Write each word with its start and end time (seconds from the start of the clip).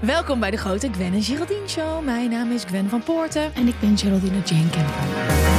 Welkom 0.00 0.40
bij 0.40 0.50
de 0.50 0.56
grote 0.56 0.88
Gwen 0.92 1.12
en 1.12 1.22
Geraldine 1.22 1.68
Show. 1.68 2.04
Mijn 2.04 2.30
naam 2.30 2.52
is 2.52 2.64
Gwen 2.64 2.88
van 2.88 3.02
Poorten. 3.02 3.54
En 3.54 3.66
ik 3.66 3.74
ben 3.80 3.98
Geraldine 3.98 4.42
Jane 4.44 5.55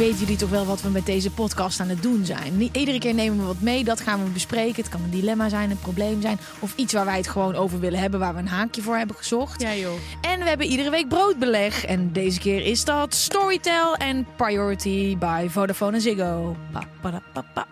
weten 0.00 0.18
jullie 0.18 0.36
toch 0.36 0.50
wel 0.50 0.66
wat 0.66 0.82
we 0.82 0.88
met 0.88 1.06
deze 1.06 1.30
podcast 1.30 1.80
aan 1.80 1.88
het 1.88 2.02
doen 2.02 2.24
zijn. 2.24 2.56
Niet 2.56 2.76
iedere 2.76 2.98
keer 2.98 3.14
nemen 3.14 3.38
we 3.38 3.44
wat 3.44 3.60
mee, 3.60 3.84
dat 3.84 4.00
gaan 4.00 4.24
we 4.24 4.30
bespreken. 4.30 4.82
Het 4.82 4.88
kan 4.88 5.02
een 5.02 5.10
dilemma 5.10 5.48
zijn, 5.48 5.70
een 5.70 5.78
probleem 5.78 6.20
zijn. 6.20 6.38
Of 6.60 6.76
iets 6.76 6.92
waar 6.92 7.04
wij 7.04 7.16
het 7.16 7.28
gewoon 7.28 7.54
over 7.54 7.80
willen 7.80 7.98
hebben, 7.98 8.20
waar 8.20 8.34
we 8.34 8.40
een 8.40 8.48
haakje 8.48 8.82
voor 8.82 8.96
hebben 8.96 9.16
gezocht. 9.16 9.62
Ja 9.62 9.74
joh. 9.74 9.92
En 10.20 10.38
we 10.38 10.48
hebben 10.48 10.66
iedere 10.66 10.90
week 10.90 11.08
broodbeleg. 11.08 11.84
En 11.84 12.12
deze 12.12 12.40
keer 12.40 12.64
is 12.64 12.84
dat 12.84 13.14
Storytel 13.14 13.96
en 13.96 14.26
Priority 14.36 15.18
by 15.18 15.46
Vodafone 15.48 15.96
en 15.96 16.00
Ziggo. 16.00 16.56
Pa, 16.72 16.88
pa, 17.00 17.10
da, 17.10 17.22
pa, 17.32 17.44
pa. 17.54 17.66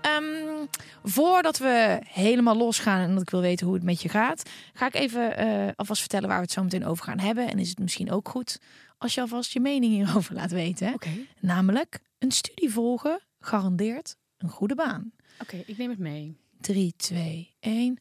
Ehm, 0.00 0.66
voordat 1.02 1.58
we 1.58 2.00
helemaal 2.08 2.56
losgaan 2.56 3.00
en 3.00 3.12
dat 3.12 3.22
ik 3.22 3.30
wil 3.30 3.40
weten 3.40 3.66
hoe 3.66 3.74
het 3.74 3.84
met 3.84 4.02
je 4.02 4.08
gaat, 4.08 4.50
ga 4.74 4.86
ik 4.86 4.94
even 4.94 5.36
eh, 5.36 5.72
alvast 5.76 6.00
vertellen 6.00 6.28
waar 6.28 6.38
we 6.38 6.44
het 6.44 6.52
zo 6.52 6.62
meteen 6.62 6.86
over 6.86 7.04
gaan 7.04 7.18
hebben. 7.18 7.50
En 7.50 7.58
is 7.58 7.68
het 7.68 7.78
misschien 7.78 8.10
ook 8.10 8.28
goed 8.28 8.58
als 8.98 9.14
je 9.14 9.20
alvast 9.20 9.52
je 9.52 9.60
mening 9.60 9.92
hierover 9.92 10.34
laat 10.34 10.50
weten. 10.50 10.94
Namelijk 11.40 12.00
een 12.18 12.30
studie 12.32 12.70
volgen 12.70 13.20
garandeert 13.40 14.16
een 14.38 14.48
goede 14.48 14.74
baan. 14.74 15.12
oké, 15.40 15.56
ik 15.66 15.76
neem 15.76 15.90
het 15.90 15.98
mee. 15.98 16.36
3, 16.60 16.94
2, 16.96 17.56
1. 17.60 18.00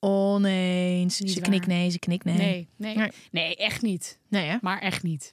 Oneens. 0.00 1.20
Niet 1.20 1.30
Ze 1.32 1.40
waar. 1.40 1.48
knikt 1.48 1.66
nee, 1.66 1.90
ze 1.90 1.98
knikt 1.98 2.24
nee. 2.24 2.36
Nee, 2.36 2.68
nee, 2.76 2.96
Nee. 2.96 3.10
nee, 3.30 3.56
echt 3.56 3.82
niet. 3.82 4.18
Nee, 4.28 4.46
hè? 4.48 4.56
Maar 4.60 4.78
echt 4.78 5.02
niet. 5.02 5.32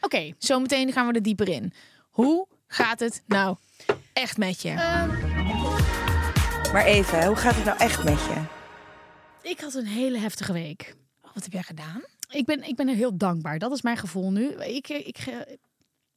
Oké, 0.00 0.32
Zometeen 0.38 0.92
gaan 0.92 1.06
we 1.06 1.12
er 1.12 1.22
dieper 1.22 1.48
in. 1.48 1.72
Hoe 2.10 2.46
gaat 2.66 3.00
het 3.00 3.22
nou 3.26 3.56
echt 4.12 4.36
met 4.36 4.62
je? 4.62 4.74
Maar 6.72 6.84
even, 6.84 7.26
hoe 7.26 7.36
gaat 7.36 7.54
het 7.54 7.64
nou 7.64 7.78
echt 7.78 8.04
met 8.04 8.18
je? 8.24 8.42
ik 9.42 9.60
had 9.60 9.74
een 9.74 9.86
hele 9.86 10.18
heftige 10.18 10.52
week. 10.52 10.96
Wat 11.34 11.42
heb 11.42 11.52
jij 11.52 11.62
gedaan? 11.62 12.02
Ik 12.32 12.44
ben, 12.44 12.62
ik 12.62 12.76
ben 12.76 12.88
er 12.88 12.94
heel 12.94 13.16
dankbaar. 13.16 13.58
Dat 13.58 13.72
is 13.72 13.82
mijn 13.82 13.96
gevoel 13.96 14.30
nu. 14.30 14.48
Ik, 14.48 14.88
ik, 14.88 15.18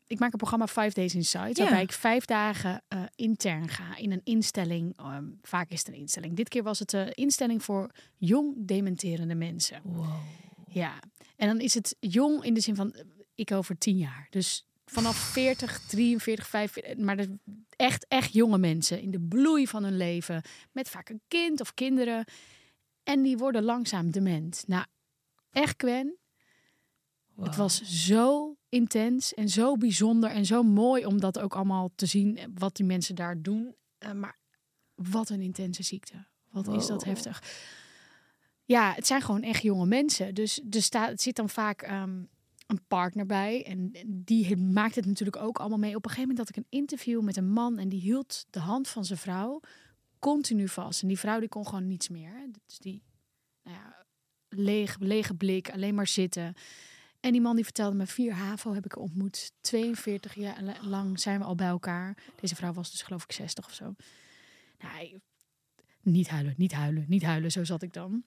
ik, 0.08 0.20
maak 0.20 0.32
een 0.32 0.38
programma 0.38 0.68
Five 0.68 0.94
Days 0.94 1.16
Inside. 1.16 1.50
Ja. 1.54 1.64
Waarbij 1.64 1.82
ik 1.82 1.92
vijf 1.92 2.26
dagen 2.26 2.84
eh, 2.88 3.02
intern 3.16 3.70
ga 3.70 3.98
in 3.98 4.12
een 4.12 4.22
instelling. 4.24 4.98
Ehm, 4.98 5.26
vaak 5.42 5.70
is 5.70 5.80
het 5.80 5.88
een 5.88 5.94
instelling. 5.94 6.36
Dit 6.36 6.50
keer 6.50 6.64
was 6.64 6.80
het 6.80 6.94
een 6.94 7.14
instelling 7.14 7.64
voor 7.64 7.92
jong 8.18 8.54
dementerende 8.58 9.36
mensen. 9.36 9.82
Ja, 10.68 11.00
en 11.36 11.48
dan 11.48 11.60
is 11.60 11.74
het 11.74 11.96
jong 12.00 12.44
in 12.44 12.54
de 12.54 12.60
zin 12.60 12.76
van 12.76 12.94
eh, 12.94 13.04
ik 13.36 13.52
over 13.52 13.78
tien 13.78 13.98
jaar. 13.98 14.28
Dus 14.30 14.66
vanaf 14.86 15.16
40, 15.16 15.80
43, 15.88 16.48
45, 16.48 17.06
maar 17.06 17.26
echt, 17.76 18.06
echt 18.08 18.34
jonge 18.34 18.58
mensen 18.58 19.02
in 19.02 19.12
de 19.12 19.22
bloei 19.22 19.68
van 19.68 19.84
hun 19.84 19.98
leven. 19.98 20.42
Met 20.72 20.90
vaak 20.90 21.10
een 21.10 21.22
kind 21.28 21.62
of 21.62 21.74
kinderen. 21.74 22.26
En 23.04 23.22
die 23.22 23.38
worden 23.38 23.64
langzaam 23.64 24.12
dement. 24.12 24.64
Nou, 24.68 24.86
echt 25.56 25.74
Gwen. 25.78 26.18
Het 27.36 27.56
was 27.56 27.82
zo 27.82 28.56
intens 28.70 29.34
en 29.34 29.50
zo 29.50 29.78
bijzonder 29.78 30.30
en 30.30 30.46
zo 30.46 30.64
mooi 30.64 31.06
om 31.06 31.20
dat 31.20 31.40
ook 31.40 31.56
allemaal 31.56 31.92
te 31.96 32.06
zien, 32.06 32.38
eh, 32.38 32.46
wat 32.54 32.76
die 32.76 32.86
mensen 32.86 33.16
daar 33.16 33.42
doen. 33.42 33.76
Eh, 33.98 34.12
maar 34.12 34.38
wat 34.96 35.30
een 35.30 35.42
intense 35.42 35.84
ziekte. 35.84 36.26
Wat 36.52 36.68
is 36.68 36.88
dat 36.88 37.04
heftig. 37.04 37.44
Ja, 38.66 38.94
het 38.94 39.08
zijn 39.08 39.22
gewoon 39.22 39.42
echt 39.42 39.62
jonge 39.62 39.86
mensen. 39.86 40.34
Dus 40.34 40.62
er 40.70 40.82
staat, 40.82 41.10
het 41.10 41.22
zit 41.22 41.36
dan 41.36 41.50
vaak 41.50 41.82
ehm, 41.82 42.24
een 42.68 42.86
partner 42.88 43.26
bij. 43.26 43.66
En 43.66 43.92
die 44.08 44.58
maakt 44.58 44.96
het 44.96 45.06
natuurlijk 45.06 45.38
ook 45.38 45.60
allemaal 45.60 45.78
mee. 45.78 45.96
Op 45.96 46.06
een 46.06 46.10
gegeven 46.10 46.30
moment 46.30 46.48
had 46.48 46.58
ik 46.58 46.64
een 46.64 46.80
interview 46.80 47.22
met 47.22 47.38
een 47.38 47.50
man 47.50 47.78
en 47.78 47.90
die 47.90 48.00
hield 48.00 48.46
de 48.50 48.60
hand 48.60 48.88
van 48.88 49.06
zijn 49.06 49.20
vrouw 49.20 49.62
continu 50.20 50.68
vast. 50.68 51.02
En 51.02 51.08
die 51.08 51.20
vrouw 51.20 51.40
die 51.40 51.50
kon 51.50 51.66
gewoon 51.68 51.88
niets 51.88 52.10
meer. 52.10 52.50
Dus 52.66 52.78
die, 52.78 53.04
nou 53.64 53.78
ja, 53.78 54.05
leeg, 54.50 54.96
lege 55.00 55.34
blik, 55.34 55.72
alleen 55.72 55.96
maar 55.96 56.08
zitten. 56.08 56.54
En 57.20 57.32
die 57.32 57.42
man 57.42 57.56
die 57.56 57.64
vertelde 57.64 57.96
me, 57.96 58.06
vier 58.06 58.34
HAVO 58.34 58.74
heb 58.74 58.86
ik 58.86 58.98
ontmoet. 58.98 59.52
42 59.62 60.34
jaar 60.36 60.64
la- 60.64 60.78
lang 60.82 61.20
zijn 61.20 61.40
we 61.40 61.46
al 61.46 61.56
bij 61.56 61.68
elkaar. 61.68 62.18
Deze 62.42 62.56
vrouw 62.56 62.74
was 62.74 62.92
dus 62.92 63.02
geloof 63.02 63.24
ik 63.24 63.32
60 63.32 63.66
of 63.66 63.74
zo. 63.74 63.96
Nou, 64.80 65.20
niet 66.02 66.28
huilen, 66.28 66.54
niet 66.58 66.74
huilen, 66.74 67.06
niet 67.08 67.24
huilen. 67.24 67.52
Zo 67.52 67.64
zat 67.64 67.82
ik 67.82 67.94
dan. 67.94 68.24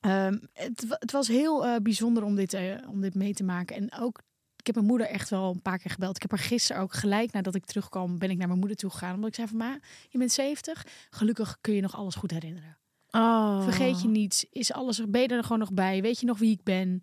Ehm, 0.00 0.38
het, 0.52 0.84
het 0.88 1.12
was 1.12 1.28
heel 1.28 1.66
eh, 1.66 1.76
bijzonder 1.82 2.22
om 2.22 2.34
dit, 2.34 2.52
eh, 2.54 2.88
om 2.88 3.00
dit 3.00 3.14
mee 3.14 3.34
te 3.34 3.44
maken. 3.44 3.76
En 3.76 3.92
ook, 4.00 4.22
ik 4.56 4.66
heb 4.66 4.74
mijn 4.74 4.86
moeder 4.86 5.06
echt 5.06 5.30
wel 5.30 5.50
een 5.54 5.62
paar 5.62 5.78
keer 5.78 5.90
gebeld. 5.90 6.16
Ik 6.16 6.22
heb 6.22 6.30
haar 6.30 6.40
gisteren 6.48 6.82
ook 6.82 6.92
gelijk 6.92 7.32
nadat 7.32 7.54
ik 7.54 7.64
terugkwam, 7.64 8.18
ben 8.18 8.30
ik 8.30 8.36
naar 8.36 8.46
mijn 8.48 8.58
moeder 8.58 8.76
toe 8.76 8.90
gegaan. 8.90 9.14
Omdat 9.14 9.28
ik 9.28 9.34
zei 9.34 9.48
van, 9.48 9.56
ma, 9.56 9.78
je 10.08 10.18
bent 10.18 10.32
70. 10.32 10.86
Gelukkig 11.10 11.58
kun 11.60 11.74
je 11.74 11.80
nog 11.80 11.94
alles 11.96 12.14
goed 12.14 12.30
herinneren. 12.30 12.78
Oh. 13.16 13.62
Vergeet 13.62 14.02
je 14.02 14.08
niets. 14.08 14.44
Is 14.50 14.72
alles 14.72 14.98
er? 14.98 15.06
Je 15.10 15.28
er 15.28 15.42
gewoon 15.42 15.58
nog 15.58 15.72
bij? 15.72 16.02
Weet 16.02 16.20
je 16.20 16.26
nog 16.26 16.38
wie 16.38 16.50
ik 16.50 16.62
ben? 16.62 17.00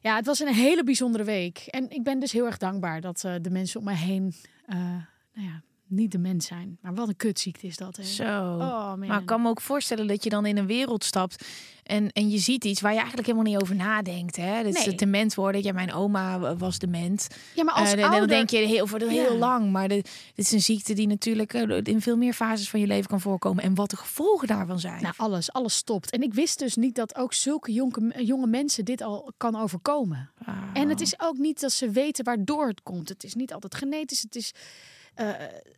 Ja, 0.00 0.16
het 0.16 0.26
was 0.26 0.40
een 0.40 0.54
hele 0.54 0.84
bijzondere 0.84 1.24
week. 1.24 1.58
En 1.58 1.90
ik 1.90 2.02
ben 2.02 2.20
dus 2.20 2.32
heel 2.32 2.46
erg 2.46 2.56
dankbaar 2.56 3.00
dat 3.00 3.24
eh, 3.24 3.34
de 3.40 3.50
mensen 3.50 3.78
om 3.78 3.84
mij 3.86 3.96
heen, 3.96 4.34
eh, 4.66 4.76
nou 5.34 5.46
ja, 5.46 5.62
niet 5.86 6.12
de 6.12 6.18
mens 6.18 6.46
zijn. 6.46 6.78
Maar 6.80 6.94
wat 6.94 7.08
een 7.08 7.16
kutziekte 7.16 7.66
is 7.66 7.76
dat, 7.76 7.96
hè? 7.96 8.02
Zo. 8.02 8.24
Oh, 8.24 8.94
maar 8.94 9.20
ik 9.20 9.26
kan 9.26 9.42
me 9.42 9.48
ook 9.48 9.60
voorstellen 9.60 10.06
dat 10.06 10.24
je 10.24 10.30
dan 10.30 10.46
in 10.46 10.56
een 10.56 10.66
wereld 10.66 11.04
stapt 11.04 11.48
en, 11.90 12.12
en 12.12 12.30
je 12.30 12.38
ziet 12.38 12.64
iets 12.64 12.80
waar 12.80 12.90
je 12.92 12.98
eigenlijk 12.98 13.26
helemaal 13.28 13.52
niet 13.52 13.62
over 13.62 13.74
nadenkt. 13.76 14.36
Hè? 14.36 14.56
Dat 14.62 14.72
is 14.72 14.78
Nee. 14.78 14.88
het 14.88 14.98
dement 14.98 15.34
worden. 15.34 15.62
Ja, 15.62 15.72
mijn 15.72 15.92
oma 15.92 16.56
was 16.56 16.78
dement. 16.78 17.28
Ja, 17.54 17.64
maar 17.64 17.74
als 17.74 17.84
Eh, 17.88 17.92
en 17.94 18.00
dan 18.00 18.10
ouder... 18.10 18.28
denk 18.28 18.50
je 18.50 18.56
heel, 18.56 18.86
voor 18.86 18.98
heel 19.00 19.32
Ja. 19.32 19.38
lang. 19.38 19.70
Maar 19.70 19.88
dit 19.88 20.10
is 20.34 20.52
een 20.52 20.60
ziekte 20.60 20.92
die 20.94 21.06
natuurlijk 21.06 21.54
eh, 21.54 21.78
in 21.82 22.00
veel 22.00 22.16
meer 22.16 22.32
fases 22.32 22.70
van 22.70 22.80
je 22.80 22.86
leven 22.86 23.08
kan 23.10 23.20
voorkomen. 23.20 23.64
En 23.64 23.74
wat 23.74 23.90
de 23.90 23.96
gevolgen 23.96 24.48
daarvan 24.48 24.80
zijn. 24.80 25.02
Nou, 25.02 25.14
alles, 25.16 25.52
alles 25.52 25.74
stopt. 25.76 26.10
En 26.10 26.22
ik 26.22 26.34
wist 26.34 26.58
dus 26.58 26.76
niet 26.76 26.94
dat 26.94 27.16
ook 27.16 27.32
zulke 27.34 27.72
jonge, 27.72 28.24
jonge 28.24 28.46
mensen 28.46 28.84
dit 28.84 29.02
al 29.02 29.32
kan 29.36 29.56
overkomen. 29.56 30.30
Ah. 30.44 30.56
En 30.72 30.88
het 30.88 31.00
is 31.00 31.14
ook 31.20 31.36
niet 31.38 31.60
dat 31.60 31.72
ze 31.72 31.90
weten 31.90 32.24
waardoor 32.24 32.68
het 32.68 32.82
komt. 32.82 33.08
Het 33.08 33.24
is 33.24 33.34
niet 33.34 33.52
altijd 33.52 33.74
genetisch. 33.74 34.22
Het 34.22 34.36
is 34.36 34.52
eh, 35.14 35.28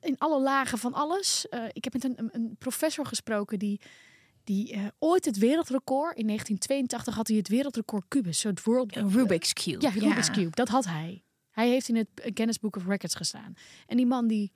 in 0.00 0.14
alle 0.19 0.40
lagen 0.40 0.78
van 0.78 0.92
alles. 0.92 1.48
Eh, 1.48 1.60
ik 1.72 1.84
heb 1.84 1.92
met 1.92 2.04
een- 2.04 2.28
een 2.32 2.56
professor 2.58 3.06
gesproken 3.06 3.58
die, 3.58 3.81
die 4.44 4.72
eh, 4.72 4.86
ooit 4.98 5.24
het 5.24 5.38
wereldrecord... 5.38 6.16
In 6.16 6.26
1982 6.26 7.14
had 7.14 7.28
hij 7.28 7.36
het 7.36 7.48
wereldrecord 7.48 8.04
kubus. 8.08 8.40
Zo 8.40 8.48
het 8.48 8.62
world... 8.64 8.96
Rubik's 8.96 9.52
Cube. 9.52 9.80
Ja, 9.80 9.90
Rubik's 9.90 10.30
Cube. 10.30 10.50
Dat 10.50 10.68
had 10.68 10.84
hij. 10.84 11.24
Hij 11.50 11.68
heeft 11.68 11.88
in 11.88 11.96
het 11.96 12.08
Guinness 12.14 12.58
Book 12.58 12.76
of 12.76 12.86
Records 12.86 13.14
gestaan. 13.14 13.54
En 13.86 13.96
die 13.96 14.06
man 14.06 14.26
die... 14.26 14.52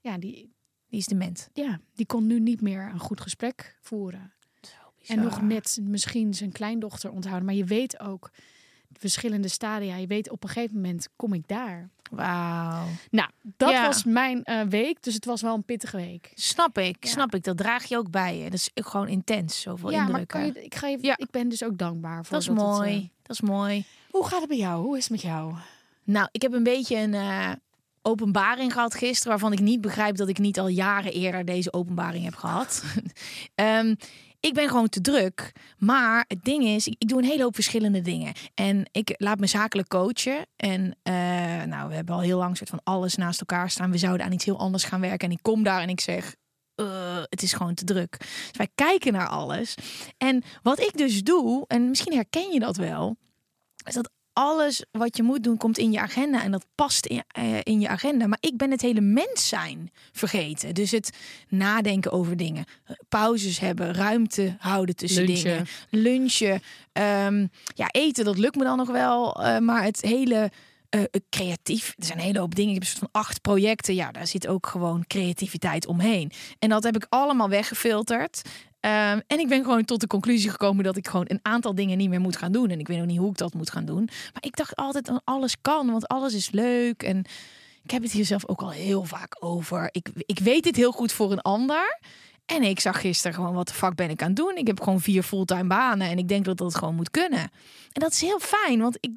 Ja, 0.00 0.18
die, 0.18 0.54
Die 0.88 0.98
is 0.98 1.06
dement. 1.06 1.50
ja, 1.52 1.80
die 1.94 2.06
kon 2.06 2.26
nu 2.26 2.40
niet 2.40 2.60
meer 2.60 2.90
een 2.92 2.98
goed 3.00 3.20
gesprek 3.20 3.76
voeren. 3.80 4.34
En 5.06 5.22
nog 5.22 5.42
net 5.42 5.78
misschien 5.82 6.34
zijn 6.34 6.52
kleindochter 6.52 7.10
onthouden. 7.10 7.44
Maar 7.46 7.54
je 7.54 7.64
weet 7.64 8.00
ook, 8.00 8.30
verschillende 8.92 9.48
stadia. 9.48 9.96
Je 9.96 10.06
weet, 10.06 10.30
op 10.30 10.42
een 10.42 10.48
gegeven 10.48 10.74
moment 10.74 11.08
kom 11.16 11.32
ik 11.32 11.42
daar. 11.48 11.88
Wauw. 12.10 12.84
Nou, 13.10 13.30
dat 13.56 13.70
Ja. 13.70 13.86
was 13.86 14.04
mijn 14.04 14.44
eh, 14.44 14.60
week. 14.62 15.02
Dus 15.02 15.14
het 15.14 15.24
was 15.24 15.42
wel 15.42 15.54
een 15.54 15.64
pittige 15.64 15.96
week. 15.96 16.30
Snap 16.34 16.78
ik, 16.78 16.96
Ja. 17.04 17.10
snap 17.10 17.34
ik. 17.34 17.44
Dat 17.44 17.56
draag 17.56 17.84
je 17.84 17.96
ook 17.96 18.10
bij 18.10 18.36
je. 18.38 18.44
Dat 18.44 18.52
is 18.52 18.70
ook 18.74 18.86
gewoon 18.86 19.08
intens, 19.08 19.60
zoveel 19.60 19.90
ja, 19.90 19.96
maar 19.96 20.08
indrukken. 20.08 20.38
kan 20.40 20.46
je, 20.46 20.64
ik, 20.64 20.74
ga 20.74 20.86
je, 20.86 20.98
Ja. 21.00 21.16
ik 21.16 21.30
ben 21.30 21.48
dus 21.48 21.62
ook 21.64 21.78
dankbaar 21.78 22.24
voor 22.24 22.32
Dat 22.32 22.40
is 22.42 22.48
mooi, 22.48 22.94
eh, 22.96 23.08
dat 23.22 23.30
is 23.36 23.40
mooi. 23.40 23.84
hoe 24.10 24.26
gaat 24.26 24.40
het 24.40 24.48
bij 24.48 24.58
jou? 24.58 24.84
Hoe 24.84 24.96
is 24.96 25.02
het 25.02 25.12
met 25.12 25.22
jou? 25.22 25.54
Nou, 26.04 26.28
ik 26.32 26.42
heb 26.42 26.52
een 26.52 26.62
beetje 26.62 26.96
een 26.96 27.14
eh, 27.14 27.50
openbaring 28.02 28.72
gehad 28.72 28.94
gisteren... 28.94 29.28
waarvan 29.30 29.52
ik 29.52 29.60
niet 29.60 29.80
begrijp 29.80 30.16
dat 30.16 30.28
ik 30.28 30.38
niet 30.38 30.58
al 30.58 30.68
jaren 30.68 31.12
eerder 31.12 31.44
deze 31.44 31.72
openbaring 31.72 32.24
heb 32.24 32.34
gehad. 32.34 32.82
Ehm, 33.54 33.94
ik 34.40 34.54
ben 34.54 34.68
gewoon 34.68 34.88
te 34.88 35.00
druk. 35.00 35.52
Maar 35.78 36.24
het 36.28 36.44
ding 36.44 36.64
is, 36.64 36.86
ik, 36.86 37.08
doe 37.08 37.18
een 37.18 37.28
hele 37.28 37.42
hoop 37.42 37.54
verschillende 37.54 38.00
dingen. 38.00 38.32
En 38.54 38.88
ik 38.92 39.14
laat 39.16 39.38
me 39.38 39.46
zakelijk 39.46 39.88
coachen. 39.88 40.46
En 40.56 40.96
eh, 41.02 41.14
nou, 41.62 41.88
we 41.88 41.94
hebben 41.94 42.14
al 42.14 42.20
heel 42.20 42.38
lang 42.38 42.56
soort 42.56 42.70
van 42.70 42.80
alles 42.84 43.14
naast 43.14 43.40
elkaar 43.40 43.70
staan. 43.70 43.90
We 43.90 43.98
zouden 43.98 44.26
aan 44.26 44.32
iets 44.32 44.44
heel 44.44 44.58
anders 44.58 44.84
gaan 44.84 45.00
werken. 45.00 45.28
En 45.28 45.34
ik 45.34 45.42
kom 45.42 45.62
daar 45.62 45.82
en 45.82 45.88
ik 45.88 46.00
zeg... 46.00 46.34
"Eh, 46.74 47.22
het 47.22 47.42
is 47.42 47.52
gewoon 47.52 47.74
te 47.74 47.84
druk. 47.84 48.16
Dus 48.18 48.50
wij 48.56 48.68
kijken 48.74 49.12
naar 49.12 49.28
alles. 49.28 49.74
En 50.18 50.42
wat 50.62 50.80
ik 50.80 50.96
dus 50.96 51.22
doe, 51.22 51.64
en 51.66 51.88
misschien 51.88 52.14
herken 52.14 52.52
je 52.52 52.60
dat 52.60 52.76
wel, 52.76 53.16
is 53.84 53.94
dat 53.94 54.10
alles 54.36 54.84
wat 54.90 55.16
je 55.16 55.22
moet 55.22 55.44
doen 55.44 55.56
komt 55.56 55.78
in 55.78 55.92
je 55.92 56.00
agenda 56.00 56.42
en 56.42 56.50
dat 56.50 56.66
past 56.74 57.06
in, 57.06 57.22
eh, 57.28 57.58
in 57.62 57.80
je 57.80 57.88
agenda. 57.88 58.26
Maar 58.26 58.38
ik 58.40 58.56
ben 58.56 58.70
het 58.70 58.80
hele 58.80 59.00
mens 59.00 59.48
zijn 59.48 59.90
vergeten. 60.12 60.74
Dus 60.74 60.90
het 60.90 61.10
nadenken 61.48 62.12
over 62.12 62.36
dingen, 62.36 62.64
eh, 62.84 62.96
pauzes 63.08 63.58
hebben, 63.58 63.94
ruimte 63.94 64.56
houden 64.58 64.96
tussen 64.96 65.24
Lunchen. 65.24 65.44
dingen, 65.44 65.66
lunchen, 65.90 66.62
Ehm, 66.96 67.46
ja 67.74 67.88
eten 67.90 68.24
dat 68.24 68.38
lukt 68.38 68.56
me 68.56 68.64
dan 68.64 68.76
nog 68.76 68.90
wel, 68.90 69.42
eh, 69.42 69.58
maar 69.58 69.82
het 69.82 70.00
hele 70.00 70.50
eh, 70.88 71.02
creatief. 71.30 71.94
Er 71.96 72.04
zijn 72.04 72.18
een 72.18 72.24
hele 72.24 72.38
hoop 72.38 72.54
dingen. 72.54 72.74
Ik 72.74 72.74
heb 72.74 72.82
een 72.82 72.88
soort 72.88 73.10
van 73.12 73.20
acht 73.22 73.40
projecten. 73.40 73.94
Ja, 73.94 74.12
daar 74.12 74.26
zit 74.26 74.46
ook 74.46 74.66
gewoon 74.66 75.04
creativiteit 75.06 75.86
omheen. 75.86 76.30
En 76.58 76.68
dat 76.68 76.82
heb 76.82 76.96
ik 76.96 77.06
allemaal 77.08 77.48
weggefilterd. 77.48 78.42
Ehm, 78.86 79.20
en 79.26 79.38
ik 79.38 79.48
ben 79.48 79.62
gewoon 79.62 79.84
tot 79.84 80.00
de 80.00 80.06
conclusie 80.06 80.50
gekomen 80.50 80.84
dat 80.84 80.96
ik 80.96 81.08
gewoon 81.08 81.24
een 81.28 81.38
aantal 81.42 81.74
dingen 81.74 81.98
niet 81.98 82.08
meer 82.08 82.20
moet 82.20 82.36
gaan 82.36 82.52
doen. 82.52 82.70
En 82.70 82.78
ik 82.78 82.88
weet 82.88 82.98
nog 82.98 83.06
niet 83.06 83.18
hoe 83.18 83.30
ik 83.30 83.36
dat 83.36 83.54
moet 83.54 83.70
gaan 83.70 83.84
doen. 83.84 84.04
Maar 84.04 84.42
ik 84.42 84.56
dacht 84.56 84.76
altijd, 84.76 85.04
dat 85.04 85.20
alles 85.24 85.60
kan, 85.60 85.90
want 85.90 86.08
alles 86.08 86.34
is 86.34 86.50
leuk. 86.50 87.02
En 87.02 87.24
ik 87.82 87.90
heb 87.90 88.02
het 88.02 88.12
hier 88.12 88.24
zelf 88.24 88.46
ook 88.46 88.62
al 88.62 88.70
heel 88.70 89.04
vaak 89.04 89.36
over. 89.38 89.88
Ik, 89.90 90.08
ik 90.14 90.38
weet 90.38 90.62
dit 90.62 90.76
heel 90.76 90.92
goed 90.92 91.12
voor 91.12 91.32
een 91.32 91.40
ander. 91.40 91.98
En 92.44 92.62
ik 92.62 92.80
zag 92.80 93.00
gisteren 93.00 93.36
gewoon, 93.36 93.54
wat 93.54 93.68
de 93.68 93.74
fuck 93.74 93.94
ben 93.94 94.10
ik 94.10 94.22
aan 94.22 94.28
het 94.28 94.36
doen? 94.36 94.56
Ik 94.56 94.66
heb 94.66 94.80
gewoon 94.80 95.00
vier 95.00 95.22
fulltime 95.22 95.66
banen 95.66 96.08
en 96.08 96.18
ik 96.18 96.28
denk 96.28 96.44
dat 96.44 96.56
dat 96.56 96.74
gewoon 96.74 96.94
moet 96.94 97.10
kunnen. 97.10 97.40
En 97.92 98.00
dat 98.00 98.12
is 98.12 98.20
heel 98.20 98.40
fijn, 98.40 98.80
want 98.80 98.96
ik, 99.00 99.12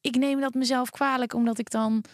ik 0.00 0.16
neem 0.16 0.40
dat 0.40 0.54
mezelf 0.54 0.90
kwalijk, 0.90 1.34
omdat 1.34 1.58
ik 1.58 1.70
dan... 1.70 2.04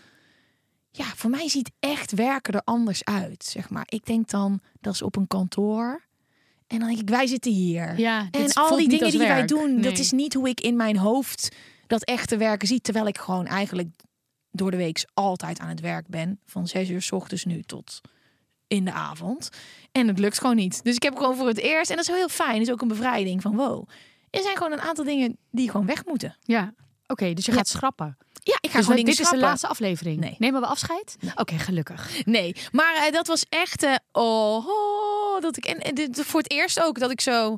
Ja, 0.91 1.05
voor 1.05 1.31
mij 1.31 1.49
ziet 1.49 1.71
echt 1.81 2.13
werken 2.13 2.55
er 2.55 2.63
anders 2.65 3.05
uit, 3.05 3.45
zeg 3.45 3.71
maar. 3.71 3.87
Ik 3.89 4.05
denk 4.07 4.29
dan, 4.29 4.61
dat 4.81 4.95
is 4.95 5.03
op 5.03 5.17
een 5.17 5.27
kantoor. 5.27 6.06
En 6.67 6.79
dan 6.79 6.89
denk 6.89 7.01
ik, 7.01 7.09
wij 7.09 7.27
zitten 7.27 7.53
hier. 7.53 7.99
Ja, 7.99 8.29
En 8.31 8.53
al 8.53 8.77
die 8.77 8.89
dingen 8.89 9.11
die 9.11 9.19
wij 9.19 9.47
doen, 9.47 9.81
dat 9.81 9.99
is 9.99 10.11
niet 10.11 10.35
hoe 10.35 10.49
ik 10.49 10.61
in 10.61 10.77
mijn 10.77 10.97
hoofd 10.97 11.57
dat 11.87 12.05
echte 12.05 12.37
werken 12.37 12.69
zie. 12.69 12.81
Terwijl 12.81 13.07
ik 13.07 13.19
gewoon 13.19 13.47
eigenlijk 13.47 13.89
door 14.51 14.71
de 14.71 14.77
week 14.77 15.07
altijd 15.15 15.59
aan 15.59 15.69
het 15.69 15.81
werk 15.81 16.09
ben. 16.09 16.41
Van 16.47 16.67
zes 16.67 16.89
uur 16.91 17.03
s 17.03 17.13
ochtends 17.13 17.45
nu 17.45 17.63
tot 17.63 18.01
in 18.67 18.85
de 18.85 18.93
avond. 18.93 19.49
En 19.93 20.09
het 20.09 20.19
lukt 20.19 20.39
gewoon 20.41 20.57
niet. 20.57 20.85
Dus 20.85 20.95
ik 20.95 21.03
heb 21.03 21.17
gewoon 21.17 21.37
voor 21.37 21.47
het 21.47 21.59
eerst, 21.59 21.91
en 21.91 21.97
dat 21.97 22.05
is 22.05 22.11
wel 22.11 22.21
heel 22.21 22.29
fijn, 22.29 22.61
is 22.61 22.71
ook 22.71 22.81
een 22.81 22.89
bevrijding 22.89 23.43
van 23.43 23.57
wow. 23.57 23.89
Er 24.31 24.43
zijn 24.43 24.57
gewoon 24.57 24.73
een 24.73 24.81
aantal 24.81 25.05
dingen 25.05 25.37
die 25.51 25.71
gewoon 25.71 25.87
weg 25.87 26.05
moeten. 26.05 26.37
Ja, 26.43 26.75
oké, 27.07 27.33
dus 27.35 27.45
je 27.45 27.51
Ja. 27.51 27.57
gaat 27.57 27.69
schrappen. 27.69 28.17
Ja, 28.47 28.59
ik 28.61 28.71
ga 28.71 28.77
Dus 28.77 28.87
gewoon 28.87 29.05
dit 29.05 29.21
is 29.21 29.29
de 29.29 29.37
laatste 29.39 29.67
aflevering. 29.67 30.21
Nee. 30.21 30.35
Nemen 30.39 30.61
we 30.61 30.67
afscheid? 30.67 31.17
Oké, 31.35 31.59
gelukkig. 31.59 32.11
Nee, 32.25 32.57
maar 32.73 32.95
eh, 32.95 33.13
dat 33.13 33.27
was 33.27 33.45
echt. 33.49 33.83
eh, 33.83 33.95
oh, 34.13 34.67
oh, 34.67 35.41
dat 35.41 35.57
ik. 35.57 35.65
En, 35.65 35.79
en 35.79 35.95
dit, 35.95 36.21
voor 36.25 36.41
het 36.41 36.51
eerst 36.51 36.83
ook 36.83 36.99
dat 36.99 37.11
ik 37.11 37.21
zo. 37.21 37.57